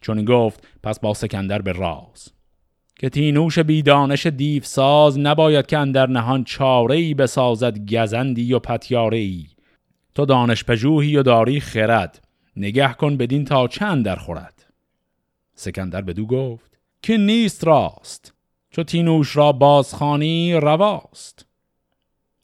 چون 0.01 0.25
گفت 0.25 0.67
پس 0.83 0.99
با 0.99 1.13
سکندر 1.13 1.61
به 1.61 1.71
راز. 1.71 2.27
که 2.95 3.09
تینوش 3.09 3.59
بیدانش 3.59 4.25
دیو 4.25 4.63
ساز 4.63 5.19
نباید 5.19 5.65
که 5.65 5.77
اندر 5.77 6.07
نهان 6.07 6.43
چاره 6.43 6.95
ای 6.95 7.13
بسازد 7.13 7.93
گزندی 7.93 8.53
و 8.53 8.59
پتیاره 8.59 9.17
ای 9.17 9.45
تو 10.15 10.25
دانش 10.25 10.63
پژوهی 10.63 11.17
و 11.17 11.23
داری 11.23 11.59
خرد 11.59 12.27
نگه 12.55 12.93
کن 12.93 13.17
بدین 13.17 13.45
تا 13.45 13.67
چند 13.67 14.05
در 14.05 14.15
خورد؟ 14.15 14.65
سکندر 15.55 16.01
بدو 16.01 16.25
گفت 16.25 16.79
که 17.01 17.17
نیست 17.17 17.63
راست 17.63 18.33
چو 18.69 18.83
تینوش 18.83 19.35
را 19.35 19.51
بازخانی 19.51 20.53
رواست. 20.53 21.45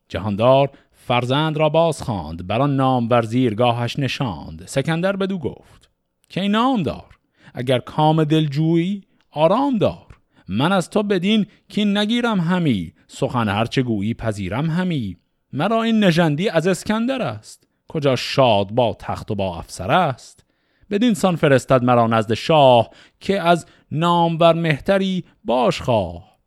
جهاندار 0.10 0.70
فرزند 0.92 1.58
را 1.58 1.70
باز 1.70 2.02
خواند 2.02 2.52
نام 2.52 3.08
بر 3.08 3.22
زیرگاهش 3.22 4.00
نشاند. 4.00 4.64
سکندر 4.66 5.16
بدو 5.16 5.38
گفت 5.38 5.90
که 6.30 6.42
نام 6.42 6.84
دار 6.84 7.18
اگر 7.54 7.80
کام 7.80 8.24
دلجویی 8.24 9.04
آرام 9.32 9.78
دار. 9.78 10.09
من 10.52 10.72
از 10.72 10.90
تو 10.90 11.04
بدین 11.04 11.46
که 11.70 11.86
نگیرم 11.86 12.40
همی 12.40 12.94
سخن 13.08 13.50
هرچه 13.50 13.82
گویی 13.82 14.14
پذیرم 14.14 14.70
همی. 14.70 15.18
مرا 15.54 15.84
این 15.84 16.04
نژندی 16.04 16.50
از 16.50 16.68
اسکندر 16.68 17.22
است 17.22 17.68
کجا 17.88 18.16
شاد 18.16 18.72
با 18.72 18.96
تخت 19.00 19.32
و 19.32 19.36
با 19.36 19.58
افسر 19.58 19.92
است. 19.92 20.46
بدین 20.90 21.14
سان 21.14 21.36
فرستد 21.36 21.84
مرا 21.84 22.08
نزد 22.08 22.34
شاه 22.34 22.90
که 23.20 23.42
از 23.42 23.66
نامور 23.92 24.54
مهتری 24.54 25.24
باش 25.44 25.82
خواه. 25.82 26.38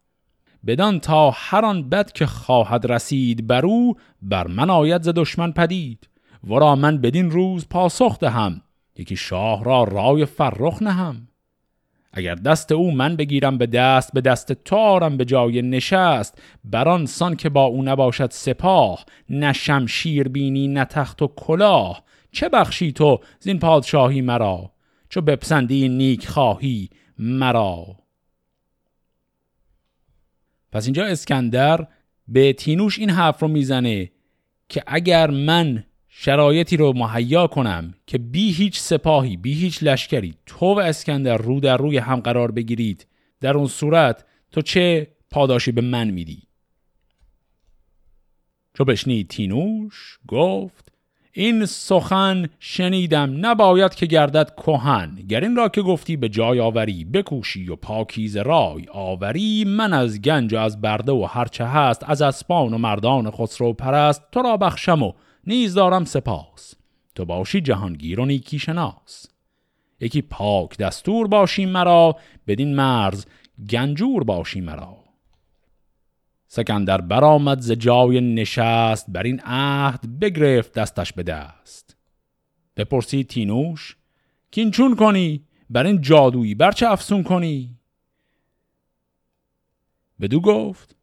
بدان 0.66 1.00
تا 1.00 1.30
هر 1.30 1.64
آن 1.64 1.88
بد 1.88 2.12
که 2.12 2.26
خواهد 2.26 2.92
رسید 2.92 3.46
بر 3.46 3.66
او 3.66 3.94
بر 4.22 4.46
من 4.46 4.70
آید 4.70 5.02
ز 5.02 5.08
دشمن 5.08 5.52
پدید. 5.52 6.08
ورا 6.44 6.76
من 6.76 6.98
بدین 6.98 7.30
روز 7.30 7.68
پاسخ 7.68 8.18
دهم 8.18 8.62
یکی 8.96 9.16
شاه 9.16 9.64
را 9.64 9.84
رای 9.84 10.24
فرخ 10.26 10.82
نهم. 10.82 11.28
اگر 12.12 12.34
دست 12.34 12.72
او 12.72 12.94
من 12.94 13.16
بگیرم 13.16 13.58
به 13.58 13.66
دست 13.66 14.12
به 14.12 14.20
دست 14.20 14.52
تارم 14.52 15.16
به 15.16 15.24
جای 15.24 15.62
نشست 15.62 16.42
بران 16.64 17.06
سان 17.06 17.36
که 17.36 17.48
با 17.48 17.64
او 17.64 17.82
نباشد 17.82 18.30
سپاه 18.30 19.04
نه 19.30 19.52
شمشیر 19.52 20.28
بینی 20.28 20.68
نه 20.68 20.84
تخت 20.84 21.22
و 21.22 21.26
کلاه. 21.36 22.04
چه 22.32 22.48
بخشی 22.48 22.92
تو 22.92 23.20
زین 23.40 23.58
پادشاهی 23.58 24.20
مرا؟ 24.20 24.72
چو 25.08 25.20
بپسندی 25.20 25.88
نیک 25.88 26.28
خواهی 26.28 26.90
مرا. 27.18 27.86
پس 30.72 30.84
اینجا 30.84 31.04
اسکندر 31.04 31.86
به 32.28 32.52
تینوش 32.52 32.98
این 32.98 33.10
حرف 33.10 33.42
رو 33.42 33.48
می‌زنه 33.48 34.10
که 34.68 34.82
اگر 34.86 35.30
من 35.30 35.84
شرایطی 36.14 36.76
رو 36.76 36.92
مهیا 36.92 37.46
کنم 37.46 37.94
که 38.06 38.18
بی 38.18 38.52
هیچ 38.52 38.78
سپاهی 38.80 39.36
بی 39.36 39.54
هیچ 39.54 39.82
لشکری 39.82 40.34
تو 40.46 40.66
و 40.74 40.78
اسکندر 40.78 41.36
رو 41.36 41.60
در 41.60 41.76
روی 41.76 41.98
هم 41.98 42.20
قرار 42.20 42.50
بگیرید. 42.50 43.06
در 43.40 43.56
اون 43.56 43.66
صورت 43.66 44.24
تو 44.50 44.62
چه 44.62 45.06
پاداشی 45.30 45.72
به 45.72 45.80
من 45.80 46.10
میدی؟ 46.10 46.42
چو 48.74 48.84
بشنید 48.84 49.28
تینوش 49.28 50.18
گفت 50.28 50.92
این 51.32 51.66
سخن 51.66 52.48
شنیدم 52.60 53.46
نباید 53.46 53.94
که 53.94 54.06
گردد 54.06 54.54
کهن. 54.54 55.14
گر 55.28 55.40
این 55.40 55.56
را 55.56 55.68
که 55.68 55.82
گفتی 55.82 56.16
به 56.16 56.28
جای 56.28 56.60
آوری 56.60 57.04
بکوشی 57.04 57.68
و 57.68 57.76
پاکیز 57.76 58.36
رای 58.36 58.86
آوری. 58.92 59.64
من 59.64 59.92
از 59.92 60.20
گنج 60.20 60.54
و 60.54 60.58
از 60.58 60.80
برده 60.80 61.12
و 61.12 61.24
هرچه 61.30 61.64
هست 61.64 62.10
از 62.10 62.22
اسبان 62.22 62.74
و 62.74 62.78
مردان 62.78 63.30
خسرو 63.30 63.72
پرست. 63.72 64.22
تو 64.32 64.42
را 64.42 64.56
بخشم 64.56 65.02
و 65.02 65.12
نیز 65.46 65.74
دارم 65.74 66.04
سپاس. 66.04 66.74
تو 67.14 67.24
باشی 67.24 67.60
جهانگیر 67.60 68.20
و 68.20 68.24
نیکی 68.24 68.58
شناس. 68.58 69.26
یکی 70.00 70.22
پاک 70.22 70.78
دستور 70.78 71.28
باشی 71.28 71.66
مرا 71.66 72.16
بدین 72.46 72.74
مرز 72.74 73.26
گنجور 73.70 74.24
باشی 74.24 74.60
مرا. 74.60 75.02
سکندر 76.46 77.00
برآمد 77.00 77.60
ز 77.60 77.72
جای 77.72 78.20
نشست 78.20 79.06
بر 79.10 79.22
این 79.22 79.40
عهد 79.44 80.18
بگرفت 80.20 80.72
دستش 80.72 81.12
به 81.12 81.22
دست. 81.22 81.96
بپرسید 82.76 83.28
تینوش 83.28 83.96
کین 84.50 84.70
چون 84.70 84.96
کنی؟ 84.96 85.44
بر 85.70 85.86
این 85.86 86.00
جادویی 86.00 86.54
برچه 86.54 86.90
افسون 86.90 87.22
کنی؟ 87.22 87.78
بدو 90.20 90.40
گفت 90.40 90.96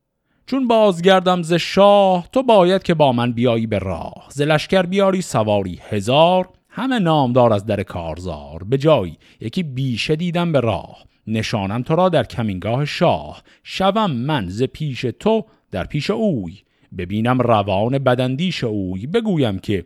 چون 0.49 0.67
بازگردم 0.67 1.41
ز 1.41 1.53
شاه 1.53 2.27
تو 2.31 2.43
باید 2.43 2.83
که 2.83 2.93
با 2.93 3.11
من 3.11 3.31
بیایی 3.31 3.67
به 3.67 3.79
راه. 3.79 4.27
ز 4.29 4.41
لشکر 4.41 4.81
بیاری 4.81 5.21
سواری 5.21 5.79
هزار 5.89 6.49
همه 6.69 6.99
نامدار 6.99 7.53
از 7.53 7.65
در 7.65 7.83
کارزار. 7.83 8.63
به 8.63 8.77
جایی 8.77 9.17
یکی 9.41 9.63
بیشه 9.63 10.15
دیدم 10.15 10.51
به 10.51 10.59
راه 10.59 11.03
نشانم 11.27 11.83
تو 11.83 11.95
را 11.95 12.09
در 12.09 12.23
کمینگاه 12.23 12.85
شاه. 12.85 13.43
شوم 13.63 14.11
من 14.11 14.45
ز 14.49 14.63
پیش 14.63 15.05
تو 15.19 15.45
در 15.71 15.83
پیش 15.83 16.09
اوی 16.09 16.53
ببینم 16.97 17.41
روان 17.41 17.97
بدندیش 17.97 18.63
اوی. 18.63 19.07
بگویم 19.07 19.59
که 19.59 19.85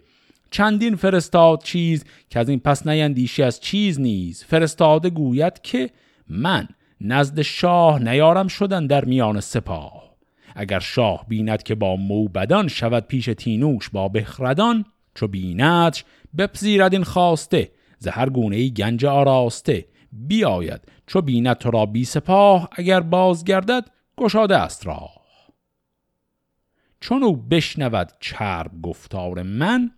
چندین 0.51 0.95
فرستاد 0.95 1.63
چیز 1.63 2.05
که 2.29 2.39
از 2.39 2.49
این 2.49 2.59
پس 2.59 2.87
نیندیشی 2.87 3.43
از 3.43 3.59
چیز 3.59 3.99
نیز. 3.99 4.43
فرستاده 4.43 5.09
گوید 5.09 5.61
که 5.61 5.89
من 6.29 6.67
نزد 7.01 7.41
شاه 7.41 7.99
نیارم 7.99 8.47
شدن 8.47 8.87
در 8.87 9.05
میان 9.05 9.39
سپاه. 9.39 10.02
اگر 10.55 10.79
شاه 10.79 11.25
بیند 11.27 11.63
که 11.63 11.75
با 11.75 11.95
موبدان 11.95 12.67
شود 12.67 13.07
پیش 13.07 13.25
تینوش 13.25 13.89
با 13.89 14.07
بخردان 14.07 14.85
چو 15.15 15.27
بیندش 15.27 16.05
بپذیرد 16.37 16.93
این 16.93 17.03
خواسته 17.03 17.71
زهر 17.99 18.29
گونه 18.29 18.55
ای 18.55 18.71
گنج 18.73 19.05
آراسته. 19.05 19.85
بیاید 20.11 20.81
چو 21.07 21.21
بیند 21.21 21.57
تو 21.57 21.71
را 21.71 21.85
بی 21.85 22.05
سپاه 22.05 22.69
اگر 22.71 22.99
بازگردد 22.99 23.89
گشاده 24.17 24.57
است 24.57 24.87
راه. 24.87 25.23
چون 26.99 27.23
او 27.23 27.35
بشنود 27.35 28.11
چرب 28.19 28.81
گفتار 28.81 29.41
من 29.41 29.91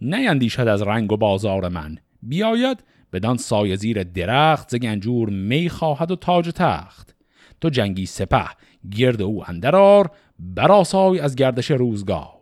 نیندیشد 0.00 0.68
از 0.68 0.82
رنگ 0.82 1.12
و 1.12 1.16
بازار 1.16 1.68
من. 1.68 1.98
بیاید 2.22 2.84
بدان 3.12 3.36
سایه 3.36 3.76
زیر 3.76 4.02
درخت 4.02 4.70
ز 4.70 4.74
گنجور 4.74 5.30
می 5.30 5.68
خواهد 5.68 6.10
و 6.10 6.16
تاج 6.16 6.50
تخت. 6.54 7.14
تو 7.60 7.70
جنگی 7.70 8.06
سپه 8.06 8.46
گرد 8.90 9.22
او 9.22 9.50
اندرار 9.50 10.10
براسای 10.38 11.20
از 11.20 11.36
گردش 11.36 11.70
روزگار. 11.70 12.40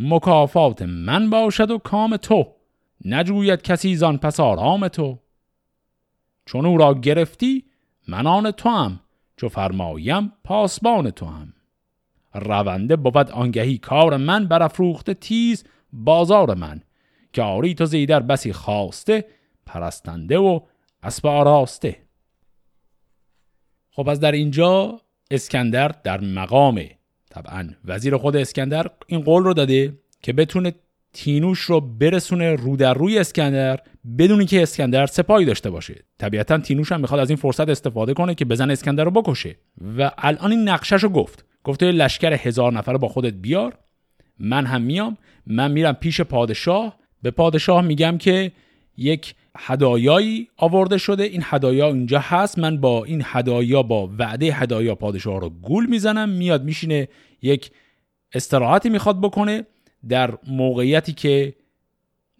مکافات 0.00 0.82
من 0.82 1.30
باشد 1.30 1.70
و 1.70 1.78
کام 1.78 2.16
تو 2.16 2.46
نجوید 3.04 3.62
کسی 3.62 3.96
زان 3.96 4.18
پس 4.18 4.40
آرام 4.40 4.88
تو. 4.88 5.18
چون 6.46 6.66
او 6.66 6.78
را 6.78 6.94
گرفتی 6.94 7.64
من 8.08 8.26
آن 8.26 8.50
تو 8.50 8.68
هم 8.68 9.00
چو 9.36 9.48
فرمایم 9.48 10.32
پاسبان 10.44 11.10
تو 11.10 11.26
هم 11.26 11.52
رونده 12.34 12.96
بود 12.96 13.30
آنگهی 13.30 13.78
کار 13.78 14.16
من 14.16 14.46
برافروخته 14.46 15.14
تیز 15.14 15.64
بازار 15.92 16.54
من 16.54 16.82
که 17.32 17.42
آری 17.42 17.74
تو 17.74 17.86
زیدر 17.86 18.20
بسی 18.20 18.52
خواسته 18.52 19.24
پرستنده 19.66 20.38
و 20.38 20.60
اسب 21.02 21.26
آراسته 21.26 21.96
خب 23.90 24.08
از 24.08 24.20
در 24.20 24.32
اینجا 24.32 25.00
اسکندر 25.30 25.94
در 26.04 26.20
مقام 26.20 26.82
طبعا. 27.30 27.68
وزیر 27.84 28.16
خود 28.16 28.36
اسکندر 28.36 28.90
این 29.06 29.20
قول 29.20 29.44
رو 29.44 29.54
داده 29.54 29.98
که 30.22 30.32
بتونه 30.32 30.72
تینوش 31.12 31.58
رو 31.58 31.80
برسونه 31.80 32.54
رو 32.54 32.76
در 32.76 32.94
روی 32.94 33.18
اسکندر 33.18 33.80
بدونی 34.18 34.46
که 34.46 34.62
اسکندر 34.62 35.06
سپاهی 35.06 35.44
داشته 35.44 35.70
باشه. 35.70 36.04
طبیعتا 36.18 36.58
تینوش 36.58 36.92
هم 36.92 37.00
می‌خواد 37.00 37.20
از 37.20 37.30
این 37.30 37.36
فرصت 37.36 37.68
استفاده 37.68 38.14
کنه 38.14 38.34
که 38.34 38.44
بزن 38.44 38.70
اسکندر 38.70 39.04
رو 39.04 39.10
بکشه. 39.10 39.56
و 39.98 40.10
الان 40.18 40.50
این 40.50 40.68
نقشش 40.68 41.02
رو 41.02 41.08
گفت. 41.08 41.44
گفته 41.64 41.92
لشکر 41.92 42.32
هزار 42.32 42.72
نفر 42.72 42.96
با 42.96 43.08
خودت 43.08 43.32
بیار. 43.32 43.78
من 44.38 44.66
هم 44.66 44.82
میام. 44.82 45.16
من 45.46 45.72
میرم 45.72 45.92
پیش 45.92 46.20
پادشاه. 46.20 46.98
به 47.22 47.30
پادشاه 47.30 47.82
میگم 47.82 48.18
که 48.18 48.52
یک 48.96 49.34
هدایایی 49.58 50.48
آورده 50.56 50.98
شده. 50.98 51.22
این 51.22 51.42
هدایا 51.44 51.88
اینجا 51.88 52.18
هست. 52.18 52.58
من 52.58 52.80
با 52.80 53.04
این 53.04 53.22
هدایا 53.24 53.82
با 53.82 54.10
وعده 54.18 54.52
هدایا 54.52 54.94
پادشاه 54.94 55.40
رو 55.40 55.50
گول 55.50 55.86
می‌زنم. 55.86 56.28
میاد 56.28 56.64
میشینه 56.64 57.08
یک 57.42 57.70
استراحتی 58.34 58.88
می‌خواد 58.88 59.20
بکنه 59.20 59.66
در 60.08 60.38
موقعیتی 60.46 61.12
که 61.12 61.54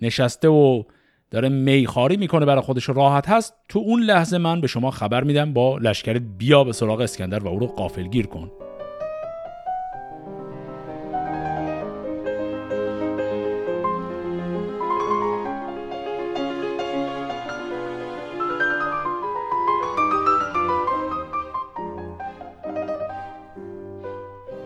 نشسته 0.03 0.49
و 0.49 0.83
داره 1.31 1.49
میخاری 1.49 2.17
می‌کنه 2.17 2.47
برای 2.47 2.63
خودش 2.63 2.89
راحت 2.89 3.29
هست. 3.29 3.55
تو 3.69 3.79
اون 3.79 4.03
لحظه 4.03 4.39
من 4.39 4.61
به 4.61 4.67
شما 4.67 4.91
خبر 4.91 5.25
میدم 5.25 5.53
با 5.53 5.79
لشکر 5.79 6.19
بیا 6.19 6.65
به 6.65 6.73
سراغ 6.73 7.01
اسکندر 7.01 7.45
و 7.45 7.49
او 7.49 7.59
رو 7.59 7.67
قافلگیر 7.67 8.27
کن. 8.27 8.51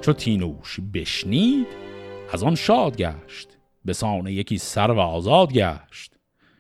چو 0.05 0.13
تینوش 0.13 0.81
بشنید 0.95 1.67
از 2.33 2.43
آن 2.43 2.55
شاد 2.55 2.97
گشت 2.97 3.49
به 3.85 3.93
سانه 3.93 4.33
یکی 4.33 4.59
سر 4.59 4.91
و 4.91 4.99
آزاد 4.99 5.53
گشت. 5.53 6.13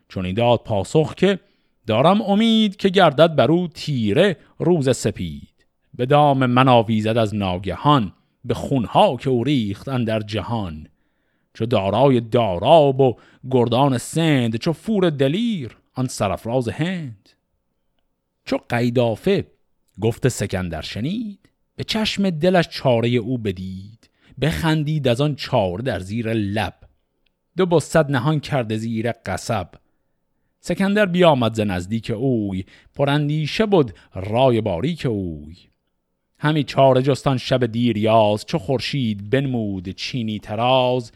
چون 0.09 0.27
این 0.27 0.35
داد 0.35 0.61
پاسخ 0.65 1.15
که 1.15 1.41
دارم 1.87 2.23
امید 2.23 2.77
که 2.77 2.89
گردد 2.89 3.35
بر 3.35 3.51
او 3.51 3.69
تیره 3.69 4.37
روز 4.59 4.97
سپید. 4.97 5.67
به 5.95 6.07
دام 6.07 6.47
من 6.47 6.69
آویزد 6.69 7.17
از 7.17 7.35
ناگهان 7.35 8.13
به 8.45 8.55
خونها 8.55 9.17
که 9.17 9.31
او 9.31 9.45
ریختن 9.45 10.05
در 10.05 10.21
جهان. 10.21 10.89
چو 11.55 11.67
دارای 11.67 12.21
داراب 12.21 13.01
و 13.01 13.17
گردان 13.51 13.99
سند 13.99 14.57
چو 14.57 14.73
فور 14.73 15.11
دلیر 15.11 15.77
آن 15.95 16.07
سرفراز 16.07 16.69
هند. 16.69 17.29
چو 18.45 18.59
قیدافه 18.69 19.47
گفت 20.01 20.29
سکندر 20.29 20.83
شنید 20.83 21.54
به 21.77 21.85
چشم 21.85 22.31
دلش 22.31 22.69
چاره 22.69 23.09
او 23.09 23.39
بدید 23.39 24.11
بخندید 24.41 25.09
از 25.09 25.21
آن 25.21 25.35
چاره 25.35 25.83
در 25.83 26.01
زیر 26.01 26.33
لب. 26.33 26.75
دو 27.57 27.67
با 27.67 27.81
صد 27.81 28.11
نهان 28.11 28.41
کرده 28.41 28.77
زیر 28.77 29.13
قصب. 29.13 29.69
سکندر 30.61 31.07
بیامد 31.07 31.55
ز 31.55 31.61
نزدیک 31.61 32.11
اوی 32.11 32.65
پراندیشه 32.95 33.67
بود 33.67 33.95
رای 34.15 34.61
باریک 34.61 35.07
اوی. 35.07 35.57
همی 36.39 36.65
چاره 36.65 37.03
جستان 37.03 37.39
شب 37.39 37.67
دیریاز 37.67 38.45
چو 38.47 38.59
خورشید 38.59 39.31
بنمود 39.31 39.89
چینی 39.89 40.39
تراز 40.39 41.13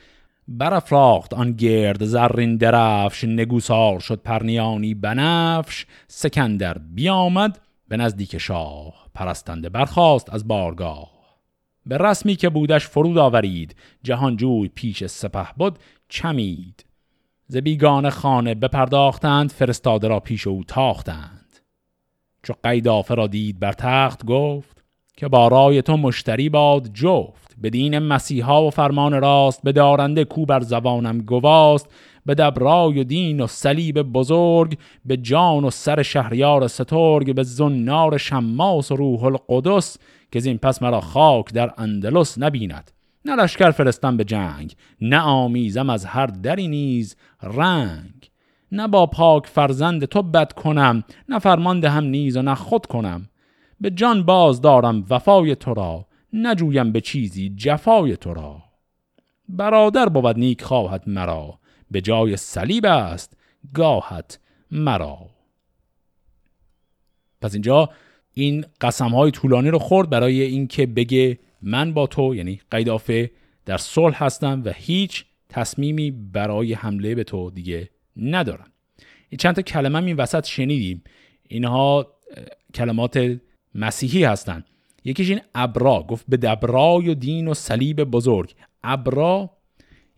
برافراخت 0.49 1.35
آن 1.35 1.53
گرد 1.53 2.05
زرین 2.05 2.57
درفش 2.57 3.25
نگوسار 3.25 4.01
شد 4.01 4.21
پرنیانی 4.23 4.95
بنفش. 4.95 5.87
سکندر 6.09 6.79
بیامد 6.79 7.61
به 7.89 7.97
نزدیک 7.97 8.39
شاه 8.39 8.95
پرستنده 9.14 9.68
برخاست 9.68 10.34
از 10.34 10.49
بارگاه. 10.49 11.11
به 11.86 11.99
رسمی 11.99 12.36
که 12.36 12.49
بودش 12.49 12.86
فرود 12.86 13.18
آورید 13.18 13.76
جهانجوی 14.03 14.68
پیش 14.68 15.07
سپه 15.07 15.47
بود 15.57 15.78
چمید. 16.09 16.84
ز 17.47 17.57
بیگان 17.57 18.11
خانه 18.11 18.55
بپرداختند 18.55 19.51
فرستاده 19.51 20.09
را 20.09 20.20
پیش 20.20 20.47
او 20.47 20.64
تاختند. 20.64 21.59
چو 22.43 22.55
قیدافه 22.62 23.14
را 23.14 23.26
دید 23.26 23.61
بر 23.61 23.72
تخت 23.72 24.24
گفت 24.24 24.84
که 25.16 25.28
با 25.28 25.49
رای 25.49 25.82
تو 25.82 25.97
مشتری 25.97 26.49
باد 26.49 26.89
جفت. 26.93 27.55
به 27.59 27.70
دین 27.70 27.99
مسیحا 27.99 28.64
و 28.64 28.70
فرمان 28.70 29.20
راست 29.20 29.62
به 29.62 29.72
دارنده 29.72 30.24
کو 30.24 30.47
بر 30.47 30.61
زبانم 30.61 31.18
گواست. 31.18 31.89
به 32.29 32.35
دبرای 32.35 33.01
و 33.01 33.05
دین 33.05 33.41
و 33.41 33.47
صلیب 33.47 34.03
بزرگ 34.03 34.79
به 35.05 35.16
جان 35.16 35.64
و 35.64 35.70
سر 35.70 36.03
شهریار 36.03 36.68
سترگ 36.68 37.35
به 37.35 37.43
زنار 37.43 38.18
شماس 38.18 38.93
و 38.93 38.97
روح 38.97 39.24
القدس 39.24 39.99
که 40.33 40.41
زین 40.41 40.59
پس 40.59 40.83
مرا 40.83 41.01
خاک 41.01 41.53
در 41.53 41.72
اندلس 41.79 42.39
نبیند. 42.39 42.91
نه 43.24 43.37
لشکر 43.37 43.70
فرستم 43.70 44.16
به 44.16 44.24
جنگ 44.24 44.74
نه 45.01 45.18
آمیزم 45.18 45.91
از 45.91 46.05
هر 46.05 46.26
دری 46.26 46.68
نیز 46.68 47.16
رنگ. 47.43 48.31
نه 48.72 48.89
با 48.89 49.07
پاک 49.07 49.47
فرزند 49.47 50.05
تو 50.05 50.22
بد 50.22 50.53
کنم 50.53 51.05
نه 51.29 51.39
فرمان 51.39 51.85
هم 51.85 52.05
نیز 52.05 52.37
و 52.37 52.43
نه 52.43 52.55
خود 52.55 52.87
کنم. 52.87 53.29
به 53.81 53.91
جان 53.91 54.22
باز 54.22 54.61
دارم 54.61 55.05
وفای 55.11 55.55
تو 55.55 55.74
را 55.74 56.07
نجویم 56.33 56.93
به 56.93 57.01
چیزی 57.01 57.55
جفای 57.57 58.16
تو 58.16 58.35
را. 58.35 58.62
برادر 59.49 60.09
بود 60.09 60.39
نیک 60.39 60.62
خواهد 60.62 61.03
مرا 61.07 61.59
به 61.91 62.01
جای 62.01 62.36
صلیب 62.36 62.86
است 62.86 63.36
گاهت 63.74 64.41
مرا. 64.70 65.18
پس 67.41 67.53
اینجا 67.53 67.91
این 68.34 68.64
قسم 68.80 69.09
های 69.09 69.30
طولانی 69.30 69.68
رو 69.70 69.78
خورد 69.78 70.11
برای 70.11 70.43
اینکه 70.43 70.86
بگه 70.86 71.39
من 71.62 71.95
با 71.95 72.07
تو 72.07 72.34
یعنی 72.34 72.61
قیدافه 72.70 73.30
در 73.64 73.76
صلح 73.76 74.24
هستم 74.24 74.62
و 74.64 74.72
هیچ 74.76 75.24
تصمیمی 75.49 76.11
برای 76.11 76.74
حمله 76.74 77.14
به 77.14 77.24
تو 77.24 77.51
دیگه 77.51 77.91
ندارم. 78.16 78.72
این 79.28 79.39
چند 79.39 79.55
تا 79.55 79.62
کلمه 79.62 80.05
این 80.05 80.16
وسط 80.16 80.47
شنیدیم. 80.47 81.05
اینها 81.43 82.14
کلمات 82.74 83.41
مسیحی 83.74 84.24
هستند 84.24 84.64
یکیش 85.05 85.30
این 85.30 85.41
ابرا 85.55 86.03
گفت 86.03 86.24
به 86.28 86.36
دبرای 86.36 87.09
و 87.09 87.14
دین 87.14 87.49
و 87.49 87.55
صلیب 87.55 88.05
بزرگ. 88.05 88.55
ابرا 88.82 89.51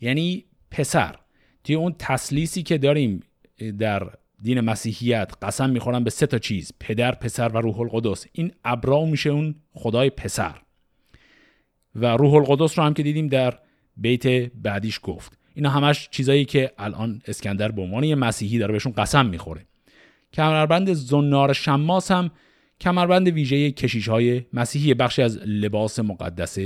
یعنی 0.00 0.44
پسر. 0.70 1.16
توی 1.64 1.74
اون 1.74 1.94
تسلیسی 1.98 2.62
که 2.62 2.78
داریم 2.78 3.20
در 3.78 4.11
دین 4.42 4.61
مسیحیت 4.61 5.32
قسم 5.42 5.70
می‌خورن 5.70 6.04
به 6.04 6.11
سه 6.11 6.26
تا 6.26 6.38
چیز 6.38 6.72
پدر 6.80 7.12
پسر 7.12 7.48
و 7.48 7.58
روح 7.58 7.80
القدس. 7.80 8.26
این 8.32 8.52
ابرا 8.64 9.04
میشه 9.04 9.30
اون 9.30 9.54
خدای 9.72 10.11
پسر. 10.11 10.54
و 11.94 12.06
روح 12.16 12.34
القدس 12.34 12.78
رو 12.78 12.84
هم 12.84 12.94
که 12.94 13.02
دیدیم 13.02 13.26
در 13.26 13.58
بیت 13.96 14.26
بعدیش 14.54 15.00
گفت. 15.02 15.38
اینا 15.54 15.70
همش 15.70 16.08
چیزایی 16.11 16.44
که 16.44 16.72
الان 16.78 17.22
اسکندر 17.26 17.70
به 17.70 17.82
عنوان 17.82 18.14
مسیحی 18.14 18.58
داره 18.58 18.72
بهشون 18.72 18.92
قسم 18.92 19.26
می‌خوره. 19.26 19.66
کمربند 20.32 20.92
زنار 20.92 21.52
شماس 21.52 22.11
هم 22.11 22.30
کمربند 22.80 23.28
ویژه 23.28 23.70
کشیش 23.70 24.08
های 24.08 24.42
مسیحی 24.52 24.94
بخشی 24.94 25.22
از 25.22 25.36
لباس 25.36 25.98
مقدس 25.98 26.58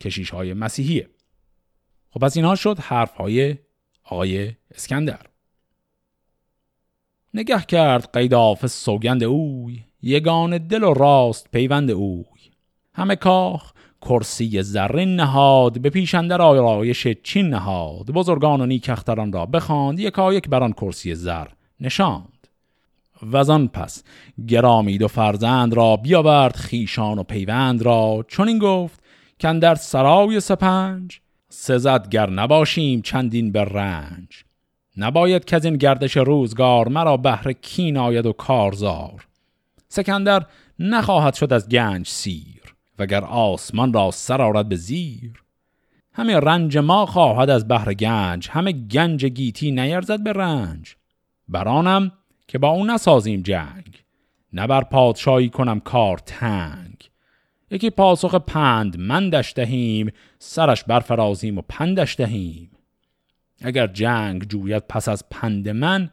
کشیش 0.00 0.30
های 0.30 0.54
مسیحیه. 0.54 1.08
خب 2.10 2.20
پس 2.20 2.36
اینها 2.36 2.54
شد 2.54 2.78
حرف 2.78 3.14
های 3.14 3.56
آقای 4.10 4.52
اسکندر. 4.74 5.20
نگه 7.34 7.62
کرد 7.62 8.12
قیداف 8.12 8.66
سوگند 8.66 9.24
اوی 9.24 9.84
یگان 10.02 10.58
دل 10.58 10.82
و 10.82 10.94
راست 10.94 11.50
پیوند 11.50 11.90
اوی. 11.90 12.24
همه 12.94 13.16
کاخ 13.16 13.72
کرسی 14.02 14.62
زرین 14.62 15.16
نهاد 15.16 15.80
به 15.80 15.90
پیشندر 15.90 16.42
آرایش 16.42 17.06
چین 17.22 17.48
نهاد. 17.48 18.10
بزرگان 18.10 18.60
و 18.60 18.66
نیکختران 18.66 19.32
را 19.32 19.46
بخواند 19.46 20.00
یکا 20.00 20.34
یک 20.34 20.48
بران 20.48 20.72
کرسی 20.72 21.14
زر 21.14 21.46
نشاند. 21.80 22.46
وزان 23.22 23.68
پس 23.68 24.04
گرامید 24.48 25.02
و 25.02 25.08
فرزند 25.08 25.74
را 25.74 25.96
بیاورد 25.96 26.56
خیشان 26.56 27.18
و 27.18 27.22
پیوند 27.22 27.82
را. 27.82 28.24
چون 28.28 28.48
این 28.48 28.58
گفت 28.58 29.02
که 29.38 29.52
در 29.52 29.74
سرای 29.74 30.40
سپنج 30.40 31.20
سزد 31.52 32.08
گر 32.08 32.30
نباشیم 32.30 33.02
چندین 33.02 33.52
به 33.52 33.64
رنج. 33.64 34.44
نباید 34.96 35.44
که 35.44 35.56
از 35.56 35.64
این 35.64 35.76
گردش 35.76 36.16
روزگار 36.16 36.88
مرا 36.88 37.16
بهر 37.16 37.52
کین 37.52 37.96
آید 37.96 38.26
و 38.26 38.32
کارزار. 38.32 39.26
سکندر 39.88 40.46
نخواهد 40.78 41.34
شد 41.34 41.52
از 41.52 41.68
گنج 41.68 42.08
سیر 42.08 42.74
وگر 42.98 43.24
آسمان 43.24 43.92
را 43.92 44.10
سر 44.10 44.42
آرد 44.42 44.68
به 44.68 44.76
زیر. 44.76 45.42
همه 46.12 46.36
رنج 46.36 46.78
ما 46.78 47.06
خواهد 47.06 47.50
از 47.50 47.68
بهر 47.68 47.94
گنج 47.94 48.48
همه 48.50 48.72
گنج 48.72 49.26
گیتی 49.26 49.70
نیرزد 49.70 50.22
به 50.22 50.32
رنج. 50.32 50.96
برانم 51.48 52.12
که 52.48 52.58
با 52.58 52.68
اون 52.68 52.90
نسازیم 52.90 53.42
جنگ 53.42 54.04
نه 54.52 54.66
بر 54.66 54.84
پادشاهی 54.84 55.48
کنم 55.48 55.80
کار 55.80 56.18
تنگ. 56.18 57.09
یکی 57.70 57.90
پاسخ 57.90 58.34
پند 58.34 59.00
مندش 59.00 59.52
دهیم 59.56 60.12
سرش 60.38 60.84
برفرازیم 60.84 61.58
و 61.58 61.62
پندش 61.68 62.16
دهیم. 62.16 62.70
اگر 63.62 63.86
جنگ 63.86 64.44
جوید 64.44 64.82
پس 64.88 65.08
از 65.08 65.24
پند 65.30 65.68
من 65.68 66.10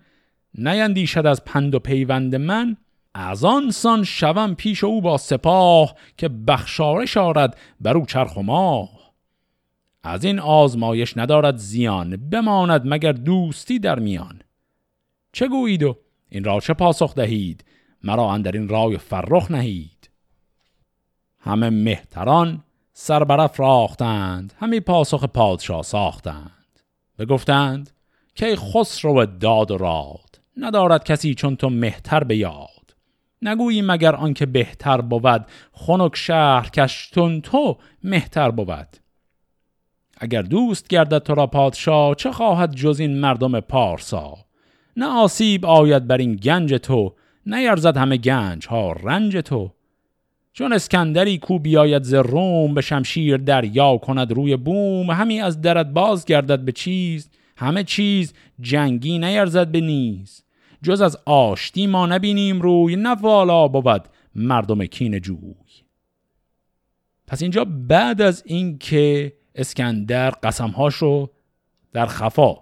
نیندیشد 0.58 1.26
از 1.26 1.46
پند 1.46 1.76
و 1.76 1.80
پیوند 1.80 2.36
من 2.36 2.78
از 3.14 3.46
آن 3.46 3.72
سان 3.72 4.04
شوم 4.04 4.56
پیش 4.56 4.84
او 4.84 5.02
با 5.02 5.18
سپاه 5.18 5.96
که 6.18 6.30
بخشارش 6.30 7.18
آرد 7.18 7.58
بر 7.82 7.98
او 7.98 8.06
چرخ 8.06 8.38
و 8.38 8.44
ماه. 8.44 8.90
از 10.04 10.24
این 10.24 10.40
آزمایش 10.40 11.18
ندارد 11.18 11.58
زیان 11.58 12.30
بماند 12.30 12.82
مگر 12.86 13.12
دوستی 13.12 13.80
در 13.80 14.00
میان. 14.00 14.42
چه 15.34 15.48
گویید 15.48 15.84
و 15.84 15.98
این 16.30 16.44
را 16.44 16.60
چه 16.60 16.74
پاسخ 16.74 17.16
دهید؟ 17.16 17.64
مرا 18.04 18.32
اندر 18.32 18.52
این 18.52 18.70
رای 18.70 18.98
فرخ 18.98 19.52
نهید. 19.52 19.97
همه 21.48 21.70
مهتران 21.70 22.64
سر 22.94 23.24
برف 23.24 23.60
راختند 23.60 24.54
همی 24.60 24.80
پاسخ 24.80 25.24
پادشاه 25.24 25.82
ساختند. 25.82 26.80
بگفتند 27.20 27.90
که 28.36 28.56
خسرو 28.56 29.26
داد 29.26 29.72
و 29.72 29.78
راد؟ 29.78 30.40
ندارد 30.58 31.04
کسی 31.04 31.34
چون 31.34 31.56
تو 31.56 31.70
مهتر 31.70 32.24
به 32.24 32.38
یاد 32.38 32.96
نگویی 33.42 33.82
مگر 33.82 34.16
آنکه 34.16 34.46
بهتر 34.46 35.02
بود 35.02 35.46
خنک 35.74 36.16
شهر 36.16 36.70
کشتون 36.70 37.42
تو 37.42 37.78
مهتر 38.04 38.52
بود. 38.52 38.88
اگر 40.18 40.42
دوست 40.42 40.88
گردد 40.88 41.24
تو 41.24 41.36
را 41.36 41.48
پادشاه 41.48 42.16
چه 42.16 42.32
خواهد 42.32 42.76
جز 42.76 43.00
این 43.00 43.20
مردم 43.20 43.60
پارسا؟ 43.60 44.38
نه 44.98 45.06
آسیب 45.06 45.66
آید 45.66 46.08
بر 46.08 46.18
این 46.18 46.36
گنج 46.36 46.74
تو 46.74 47.16
نیرزد 47.46 47.98
همه 47.98 48.18
گنج 48.18 48.68
ها 48.68 48.92
رنج 48.92 49.38
تو. 49.38 49.72
چون 50.58 50.74
اسکندری 50.74 51.38
کو 51.38 51.60
بیاید 51.60 52.04
ز 52.04 52.14
روم 52.14 52.74
به 52.74 52.82
شمشیر 52.82 53.38
دریا 53.38 53.98
کند 53.98 54.32
روی 54.32 54.56
بوم 54.56 55.12
همی 55.12 55.42
از 55.42 55.62
درت 55.62 55.86
باز 55.86 56.26
گردد 56.26 56.60
به 56.60 56.72
چیز 56.72 57.30
همه 57.58 57.84
چیز 57.84 58.34
جنگی 58.60 59.20
نیرزد 59.20 59.68
به 59.68 59.82
نیز. 59.82 60.44
جز 60.84 61.02
از 61.02 61.18
آشتی 61.26 61.88
ما 61.88 62.06
نبینیم 62.06 62.62
روی 62.62 62.96
نه 62.96 63.10
والا 63.10 63.68
بود 63.68 64.02
مردم 64.36 64.86
کین 64.86 65.20
جوی. 65.20 65.56
پس 67.28 67.42
اینجا 67.42 67.66
بعد 67.66 68.22
از 68.22 68.44
اینکه 68.46 69.34
اسکندر 69.56 70.30
قسمهاش 70.30 70.96
رو 70.96 71.30
در 71.94 72.06
خفا 72.06 72.56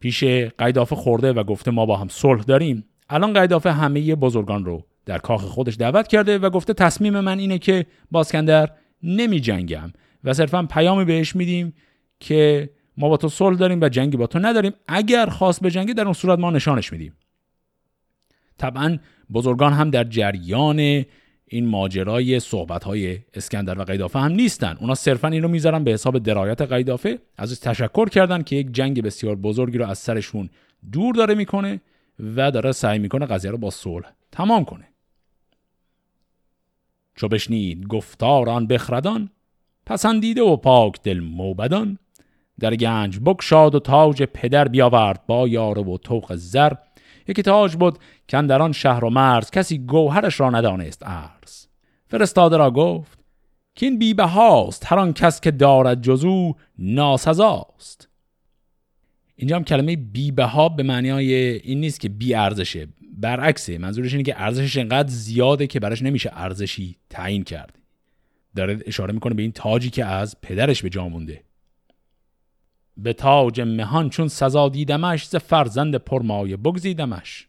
پیش 0.00 0.24
قیدافه 0.58 0.96
خورده 0.96 1.32
و 1.32 1.42
گفته 1.42 1.70
ما 1.70 1.86
با 1.86 1.96
هم 1.96 2.08
صلح 2.08 2.42
داریم 2.42 2.84
الان 3.08 3.32
قیدافه 3.32 3.72
همه 3.72 4.14
بزرگان 4.14 4.64
رو 4.64 4.84
در 5.06 5.18
کاخ 5.18 5.44
خودش 5.44 5.76
دعوت 5.76 6.08
کرده 6.08 6.38
و 6.38 6.50
گفته 6.50 6.72
تصمیم 6.72 7.20
من 7.20 7.38
اینه 7.38 7.58
که 7.58 7.86
با 8.10 8.20
اسکندر 8.20 8.70
نمی 9.02 9.40
جنگم. 9.40 9.92
و 10.24 10.34
صرفا 10.34 10.62
پیامی 10.62 11.04
بهش 11.04 11.36
میدیم 11.36 11.74
که 12.20 12.70
ما 12.96 13.08
با 13.08 13.16
تو 13.16 13.28
صلح 13.28 13.56
داریم 13.56 13.80
و 13.80 13.88
جنگی 13.88 14.16
با 14.16 14.26
تو 14.26 14.38
نداریم. 14.38 14.72
اگر 14.88 15.26
خواست 15.26 15.62
به 15.62 15.70
جنگی 15.70 15.94
در 15.94 16.04
اون 16.04 16.12
صورت 16.12 16.38
ما 16.38 16.50
نشانش 16.50 16.92
میدیم. 16.92 17.16
طبعا 18.58 18.98
بزرگان 19.32 19.72
هم 19.72 19.90
در 19.90 20.04
جریان 20.04 21.04
این 21.46 21.66
ماجرای 21.66 22.40
صحبت 22.40 22.84
های 22.84 23.18
اسکندر 23.34 23.78
و 23.78 23.82
قیدافه 23.82 24.18
هم 24.18 24.32
نیستن. 24.32 24.76
اونا 24.80 24.94
صرفا 24.94 25.28
این 25.28 25.42
رو 25.42 25.48
می‌ذارن 25.48 25.84
به 25.84 25.90
حساب 25.90 26.18
درایت 26.18 26.62
قیدافه. 26.62 27.18
ازش 27.38 27.58
تشکر 27.58 28.08
کردن 28.08 28.42
که 28.42 28.56
یک 28.56 28.72
جنگ 28.72 29.02
بسیار 29.02 29.36
بزرگی 29.36 29.78
رو 29.78 29.86
از 29.86 29.98
سرشون 29.98 30.50
دور 30.92 31.14
داره 31.14 31.34
می‌کنه 31.34 31.80
و 32.36 32.50
داره 32.50 32.72
سعی 32.72 32.98
می‌کنه 32.98 33.26
قضیه 33.26 33.50
رو 33.50 33.58
با 33.58 33.70
صلح 33.70 34.12
تمام 34.32 34.64
کنه. 34.64 34.88
چو 37.14 37.28
بشنید 37.28 37.86
گفتار 37.86 38.48
آن 38.48 38.66
بخردان 38.66 39.30
پسندیده 39.86 40.42
و 40.42 40.56
پاک 40.56 41.02
دل 41.02 41.20
موبدان. 41.20 41.98
در 42.60 42.76
گنج 42.76 43.20
بکشاد 43.24 43.74
و 43.74 43.78
تاج 43.78 44.22
پدر 44.22 44.68
بیاورد 44.68 45.26
با 45.26 45.48
یار 45.48 45.78
و 45.78 45.98
توق 45.98 46.34
زر. 46.34 46.72
یکی 47.28 47.42
تاج 47.42 47.76
بود 47.76 47.98
که 48.28 48.42
در 48.42 48.62
آن 48.62 48.72
شهر 48.72 49.04
و 49.04 49.10
مرز 49.10 49.50
کسی 49.50 49.78
گوهرش 49.78 50.40
را 50.40 50.50
ندانست 50.50 51.02
ارز 51.06 51.66
فرستاده 52.06 52.56
را 52.56 52.70
گفت 52.70 53.18
که 53.74 53.86
این 53.86 53.98
بیبه 53.98 54.24
هاست 54.24 54.92
هر 54.92 54.98
آن 54.98 55.12
کس 55.12 55.40
که 55.40 55.50
دارد 55.50 56.02
جزو 56.02 56.54
ناسزاست. 56.78 58.08
اینجا 59.36 59.56
هم 59.56 59.64
کلمه 59.64 59.96
بیبه 59.96 60.44
ها 60.44 60.68
به 60.68 60.82
معنی 60.82 61.10
این 61.10 61.80
نیست 61.80 62.00
که 62.00 62.08
بی 62.08 62.34
ارزشه. 62.34 62.88
برعکسه 63.16 63.78
منظورش 63.78 64.12
اینه 64.12 64.24
که 64.24 64.40
ارزشش 64.40 64.78
انقدر 64.78 65.08
زیاده 65.08 65.66
که 65.66 65.80
براش 65.80 66.02
نمیشه 66.02 66.30
ارزشی 66.32 66.96
تعیین 67.10 67.44
کرد. 67.44 67.78
داره 68.56 68.78
اشاره 68.86 69.12
می‌کنه 69.12 69.34
به 69.34 69.42
این 69.42 69.52
تاجی 69.52 69.90
که 69.90 70.04
از 70.04 70.40
پدرش 70.42 70.82
به 70.82 70.88
جا 70.88 71.08
مونده. 71.08 71.42
به 72.96 73.12
تاج 73.12 73.60
مهان 73.60 74.10
چون 74.10 74.28
سزا 74.28 74.68
دیدمش 74.68 75.26
ز 75.26 75.36
فرزند 75.36 75.96
پرمایه 75.96 76.56
بگزیدمش. 76.56 77.48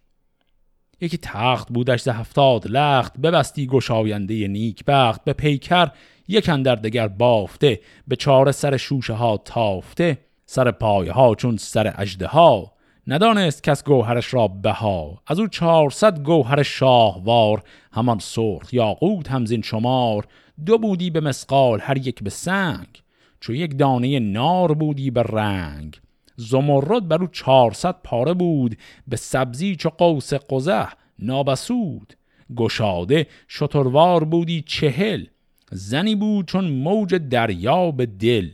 یکی 1.01 1.17
تخت 1.17 1.69
بودش 1.69 2.01
ز 2.01 2.07
هفتاد 2.07 2.67
لخت 2.67 3.17
ببستی 3.17 3.67
گشاینده 3.67 4.47
نیک 4.47 4.83
بخت 4.85 5.23
به 5.23 5.33
پیکر 5.33 5.91
یک 6.27 6.49
اندر 6.49 6.75
دگر 6.75 7.07
بافته 7.07 7.79
به 8.07 8.15
چاره 8.15 8.51
سر 8.51 8.77
شوشه 8.77 9.13
ها 9.13 9.37
تافته. 9.37 10.17
سر 10.45 10.71
پای 10.71 11.07
ها 11.07 11.35
چون 11.35 11.57
سر 11.57 11.93
اجده 11.97 12.27
ها. 12.27 12.71
ندانست 13.07 13.63
کس 13.63 13.83
گوهرش 13.83 14.33
را 14.33 14.47
بها. 14.47 15.21
از 15.27 15.39
او 15.39 15.47
چهارصد 15.47 16.23
گوهر 16.23 16.63
شاهوار 16.63 17.63
همان 17.93 18.19
سرخ 18.19 18.73
یاقوت 18.73 19.31
همزین 19.31 19.61
شمار. 19.61 20.27
دو 20.65 20.77
بودی 20.77 21.09
به 21.09 21.19
مسقال 21.19 21.79
هر 21.81 21.97
یک 21.97 22.23
به 22.23 22.29
سنگ. 22.29 22.87
چو 23.39 23.53
یک 23.55 23.77
دانه 23.77 24.19
نار 24.19 24.73
بودی 24.73 25.11
به 25.11 25.23
رنگ. 25.23 25.99
زمرد 26.35 27.07
بر 27.07 27.21
او 27.21 27.27
چهارصد 27.27 27.95
پاره 28.03 28.33
بود. 28.33 28.77
به 29.07 29.15
سبزی 29.15 29.75
چو 29.75 29.89
قوس 29.89 30.33
قزح 30.33 30.93
نابسود. 31.19 32.13
گشاده 32.55 33.27
شتروار 33.47 34.23
بودی 34.23 34.61
چهل. 34.61 35.25
زنی 35.71 36.15
بود 36.15 36.47
چون 36.47 36.65
موج 36.65 37.15
دریا 37.15 37.91
به 37.91 38.05
دل. 38.05 38.49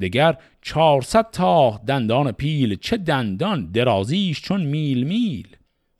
دگر 0.00 0.36
چهارصد 0.62 1.30
تا 1.30 1.80
دندان 1.86 2.32
پیل 2.32 2.74
چه 2.74 2.96
دندان 2.96 3.70
درازیش 3.72 4.40
چون 4.40 4.62
میل 4.62 5.02
میل. 5.02 5.56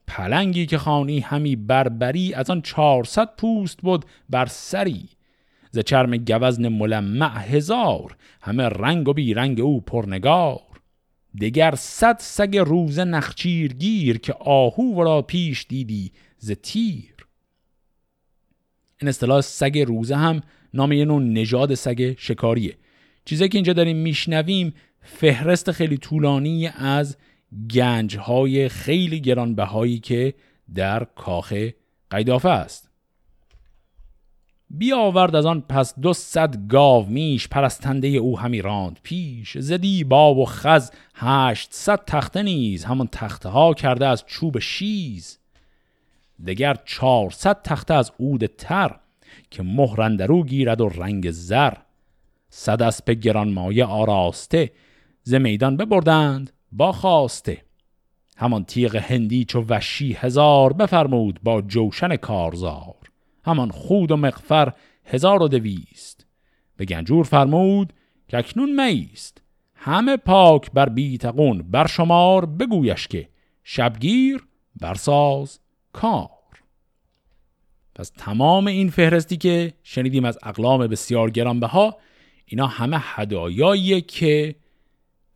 پلنگی 0.07 0.67
که 0.67 0.79
خانی 0.79 1.21
همی 1.21 1.57
بربری 1.57 2.35
از 2.35 2.51
آن 2.51 2.63
چهارصد 2.63 3.37
پوست 3.37 3.83
بود 3.83 4.05
بر 4.31 4.47
سری. 4.47 5.09
ز 5.71 5.79
چرم 5.79 6.17
گوزن 6.17 6.69
ملمع 6.69 7.39
هزار 7.39 8.17
همه 8.43 8.69
رنگ 8.69 9.09
و 9.09 9.13
بیرنگ 9.13 9.61
او 9.61 9.81
پرنگار. 9.81 10.61
دگر 11.41 11.75
صد 11.75 12.17
سگ 12.19 12.57
روز 12.57 12.99
نخچیر 12.99 13.73
گیر 13.73 14.19
که 14.19 14.33
آهو 14.33 15.05
را 15.05 15.23
پیش 15.23 15.67
دیدی 15.69 16.13
ز 16.39 16.51
تیر. 16.53 17.15
این 19.01 19.09
اصطلاح 19.09 19.41
سگ 19.41 19.79
روزه 19.79 20.17
هم 20.17 20.41
نام 20.75 20.93
یه 20.93 21.05
نوع 21.05 21.23
نژاد 21.23 21.75
سگ 21.75 22.15
شکاریه. 22.19 22.77
چیزی 23.27 23.49
که 23.49 23.59
اینجا 23.59 23.73
داریم 23.73 23.97
میشنویم 23.97 24.75
فهرست 25.01 25.71
خیلی 25.71 25.97
طولانی 25.97 26.67
از 26.67 27.17
گنج 27.71 28.17
های 28.17 28.69
خیلی 28.69 29.21
گرانبهایی 29.21 29.99
که 29.99 30.35
در 30.75 31.05
کاخ 31.05 31.55
قیدافه 32.11 32.49
است. 32.49 32.91
بیاورد 34.71 35.37
از 35.37 35.47
آن 35.47 35.61
پس 35.61 35.99
دو 35.99 36.13
صد 36.13 36.69
گاو 36.69 37.07
میش 37.07 37.49
پرستنده 37.49 38.09
او 38.09 38.39
همی 38.39 38.63
راند 38.63 39.01
پیش. 39.03 39.59
زدی 39.59 40.05
با 40.05 40.35
و 40.35 40.47
خز 40.47 40.91
هشت 41.15 41.69
صد 41.73 42.05
تخته 42.05 42.43
نیز 42.43 42.85
همون 42.85 43.09
تخته 43.13 43.49
ها 43.49 43.75
کرده 43.75 44.07
از 44.07 44.25
چوب 44.27 44.59
شیز. 44.59 45.39
دگر 46.47 46.77
چهارصد 46.85 47.63
تخته 47.63 47.95
از 47.95 48.13
عود 48.21 48.47
تر 48.47 48.97
که 49.51 49.63
مهرندرو 49.63 50.45
گیرد 50.45 50.81
و 50.81 50.89
رنگ 50.89 51.31
زر. 51.31 51.73
صد 52.49 52.83
اسب 52.83 53.11
گرانمایه 53.11 53.85
آراسته 53.85 54.73
ز 55.23 55.35
میدان 55.35 55.77
ببردند 55.77 56.53
با 56.73 56.93
خواسته 56.93 57.67
همان 58.37 58.65
تیغ 58.65 58.97
هندی 58.97 59.45
چو 59.45 59.65
وشی 59.69 60.13
هزار 60.13 60.73
بفرمود 60.73 61.41
با 61.43 61.63
جوشن 61.63 62.17
کارزار. 62.17 62.95
همان 63.45 63.71
خود 63.71 64.11
و 64.13 64.17
مغفر 64.17 64.73
هزار 65.05 65.43
و 65.43 65.49
دویست. 65.49 66.27
به 66.77 66.85
گنجور 66.85 67.25
فرمود 67.25 67.93
که 68.29 68.39
اکنون 68.39 68.87
میست. 68.87 69.43
همه 69.75 70.17
پاک 70.17 70.71
بر 70.71 70.89
بیتقون 70.89 71.63
بر 71.63 71.87
شمار 71.87 72.47
بگویش 72.47 73.09
که 73.09 73.29
شبگیر 73.65 74.47
برساز 74.81 75.61
کار. 75.93 76.31
پس 77.95 78.13
تمام 78.19 78.67
این 78.67 78.91
فهرستی 78.91 79.37
که 79.37 79.73
شنیدیم 79.83 80.25
از 80.25 80.39
اقلام 80.43 80.87
بسیار 80.87 81.31
گرانبها 81.31 81.97
اینا 82.47 82.67
همه 82.67 82.97
هدایاییه 83.01 84.01
که 84.01 84.55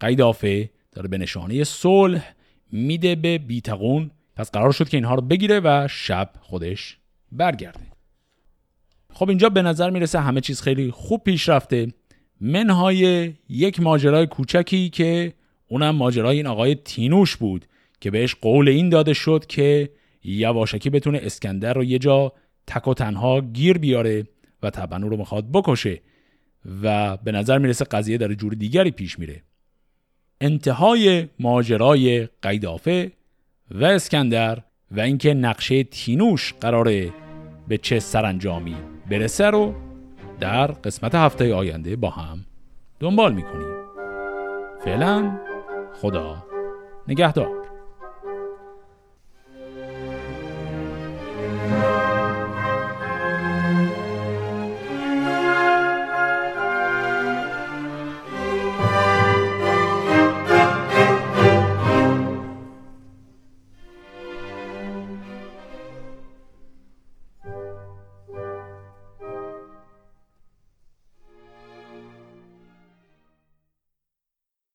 قیدافه 0.00 0.70
داره 0.92 1.08
به 1.08 1.18
نشانه 1.18 1.64
صلح 1.64 2.34
میده 2.72 3.14
به 3.14 3.38
بیتقون. 3.38 4.10
پس 4.36 4.50
قرار 4.50 4.72
شد 4.72 4.88
که 4.88 4.96
اینها 4.96 5.14
رو 5.14 5.20
بگیره 5.20 5.60
و 5.64 5.88
شب 5.90 6.30
خودش 6.40 6.98
برگرده. 7.32 7.80
خب 9.12 9.28
اینجا 9.28 9.48
به 9.48 9.62
نظر 9.62 9.90
می‌رسه 9.90 10.20
همه 10.20 10.40
چیز 10.40 10.60
خیلی 10.62 10.90
خوب 10.90 11.24
پیش 11.24 11.48
رفته. 11.48 11.92
منهای 12.40 13.32
یک 13.48 13.80
ماجرای 13.80 14.26
کوچکی 14.26 14.90
که 14.90 15.32
اونم 15.68 15.90
ماجرای 15.90 16.36
این 16.36 16.46
آقای 16.46 16.74
تینوش 16.74 17.36
بود 17.36 17.66
که 18.00 18.10
بهش 18.10 18.34
قول 18.34 18.68
این 18.68 18.88
داده 18.88 19.12
شد 19.12 19.46
که 19.48 19.90
یواشکی 20.24 20.90
بتونه 20.90 21.20
اسکندر 21.22 21.72
رو 21.72 21.84
یه 21.84 21.98
جا 21.98 22.32
تک 22.66 22.88
و 22.88 22.94
تنها 22.94 23.40
گیر 23.40 23.78
بیاره 23.78 24.26
و 24.62 24.70
طبعا 24.70 24.98
رو 24.98 25.16
می‌خواد 25.16 25.52
بکشه. 25.52 26.00
و 26.82 27.16
به 27.16 27.32
نظر 27.32 27.58
می‌رسه 27.58 27.84
قضیه 27.84 28.18
در 28.18 28.34
جور 28.34 28.52
دیگری 28.52 28.90
پیش 28.90 29.18
میره. 29.18 29.42
انتهای 30.40 31.28
ماجرای 31.38 32.28
قیدافه 32.42 33.12
و 33.70 33.84
اسکندر 33.84 34.58
و 34.90 35.00
اینکه 35.00 35.34
نقشه 35.34 35.84
تینوش 35.84 36.54
قراره 36.60 37.12
به 37.68 37.78
چه 37.78 38.00
سرانجامی 38.00 38.76
برسه 39.10 39.46
رو 39.46 39.74
در 40.40 40.66
قسمت 40.66 41.14
هفته 41.14 41.54
آینده 41.54 41.96
با 41.96 42.10
هم 42.10 42.44
دنبال 43.00 43.34
می‌کنیم. 43.34 43.74
فعلا 44.84 45.38
خدا 46.00 46.46
نگهدار. 47.08 47.59